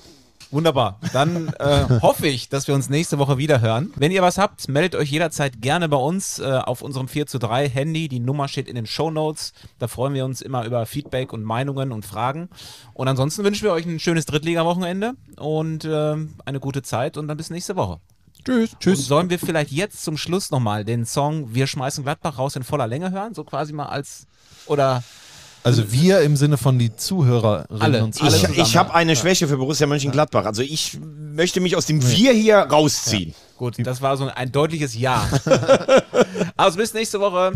[0.51, 0.99] Wunderbar.
[1.13, 3.93] Dann äh, hoffe ich, dass wir uns nächste Woche wieder hören.
[3.95, 7.39] Wenn ihr was habt, meldet euch jederzeit gerne bei uns äh, auf unserem 4 zu
[7.39, 8.09] 3 Handy.
[8.09, 9.53] Die Nummer steht in den Show Notes.
[9.79, 12.49] Da freuen wir uns immer über Feedback und Meinungen und Fragen.
[12.93, 16.15] Und ansonsten wünschen wir euch ein schönes Drittliga-Wochenende und äh,
[16.45, 17.99] eine gute Zeit und dann bis nächste Woche.
[18.79, 18.99] Tschüss.
[18.99, 22.63] Und sollen wir vielleicht jetzt zum Schluss nochmal den Song Wir schmeißen Gladbach raus in
[22.63, 23.33] voller Länge hören?
[23.33, 24.27] So quasi mal als.
[24.65, 25.03] Oder.
[25.63, 28.03] Also wir im Sinne von die Zuhörerinnen Alle.
[28.03, 28.57] und Alle Ich, Zuhörer.
[28.67, 30.45] ich habe eine Schwäche für Borussia Mönchengladbach.
[30.45, 33.35] Also ich möchte mich aus dem Wir hier rausziehen.
[33.57, 35.27] Gut, das war so ein deutliches Ja.
[36.57, 37.51] also bis nächste Woche.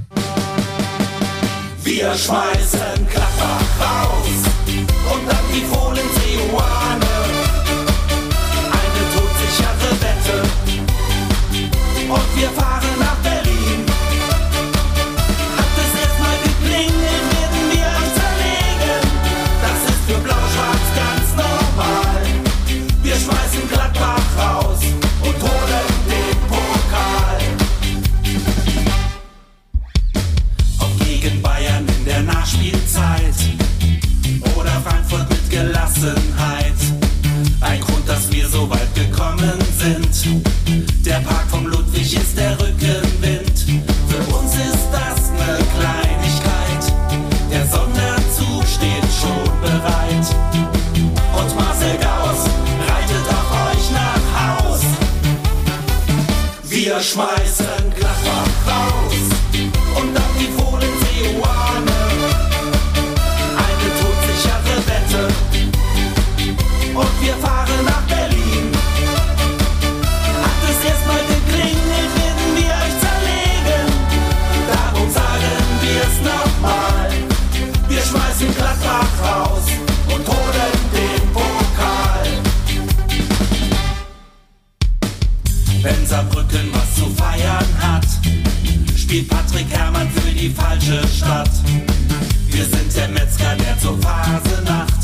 [1.83, 4.27] Wir schmeißen Gladbach raus
[5.13, 7.05] und dann die Fohlen Seoane.
[8.71, 10.41] Eine todsichere Wette
[12.07, 12.84] und wir fahren
[38.65, 41.05] so weit gekommen sind.
[41.05, 43.65] Der Park vom Ludwig ist der Rückenwind.
[44.07, 46.93] Für uns ist das eine Kleinigkeit.
[47.51, 50.25] Der Sonderzug steht schon bereit.
[51.37, 52.45] Und Marcel Gauss
[52.87, 54.81] reitet auf euch nach Haus.
[56.63, 59.04] Wir schmeißen Gladbach raus
[90.35, 91.49] die falsche Stadt.
[92.49, 94.94] Wir sind der Metzger, der zur Phasenacht aus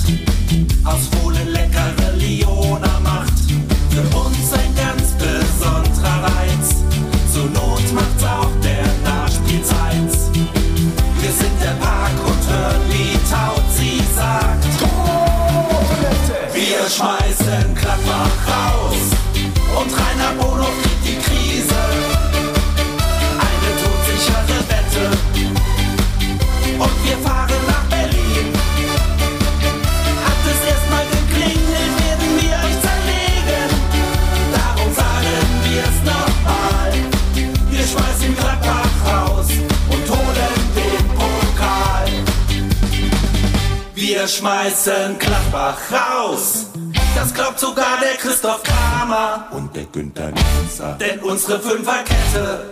[44.31, 46.67] schmeißen Gladbach raus.
[47.15, 50.97] Das glaubt sogar der Christoph Kramer und der Günther Netzer.
[50.99, 52.65] Denn unsere Fünferkette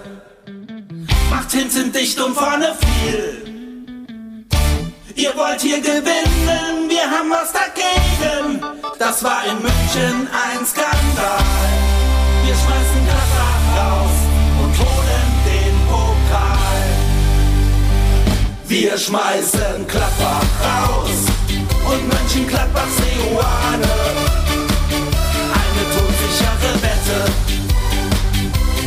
[1.29, 4.05] macht hinten dicht und vorne viel.
[5.15, 8.61] Ihr wollt hier gewinnen, wir haben was dagegen.
[8.97, 11.43] Das war in München ein Skandal.
[12.45, 14.17] Wir schmeißen Gladbach raus
[14.63, 16.83] und holen den Pokal.
[18.65, 21.38] Wir schmeißen Gladbach raus
[21.91, 23.93] und Mönchengladbachs Leoane.
[25.59, 27.19] Eine todsichere Wette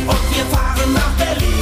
[0.07, 1.52] und wir fahren nach Berlin.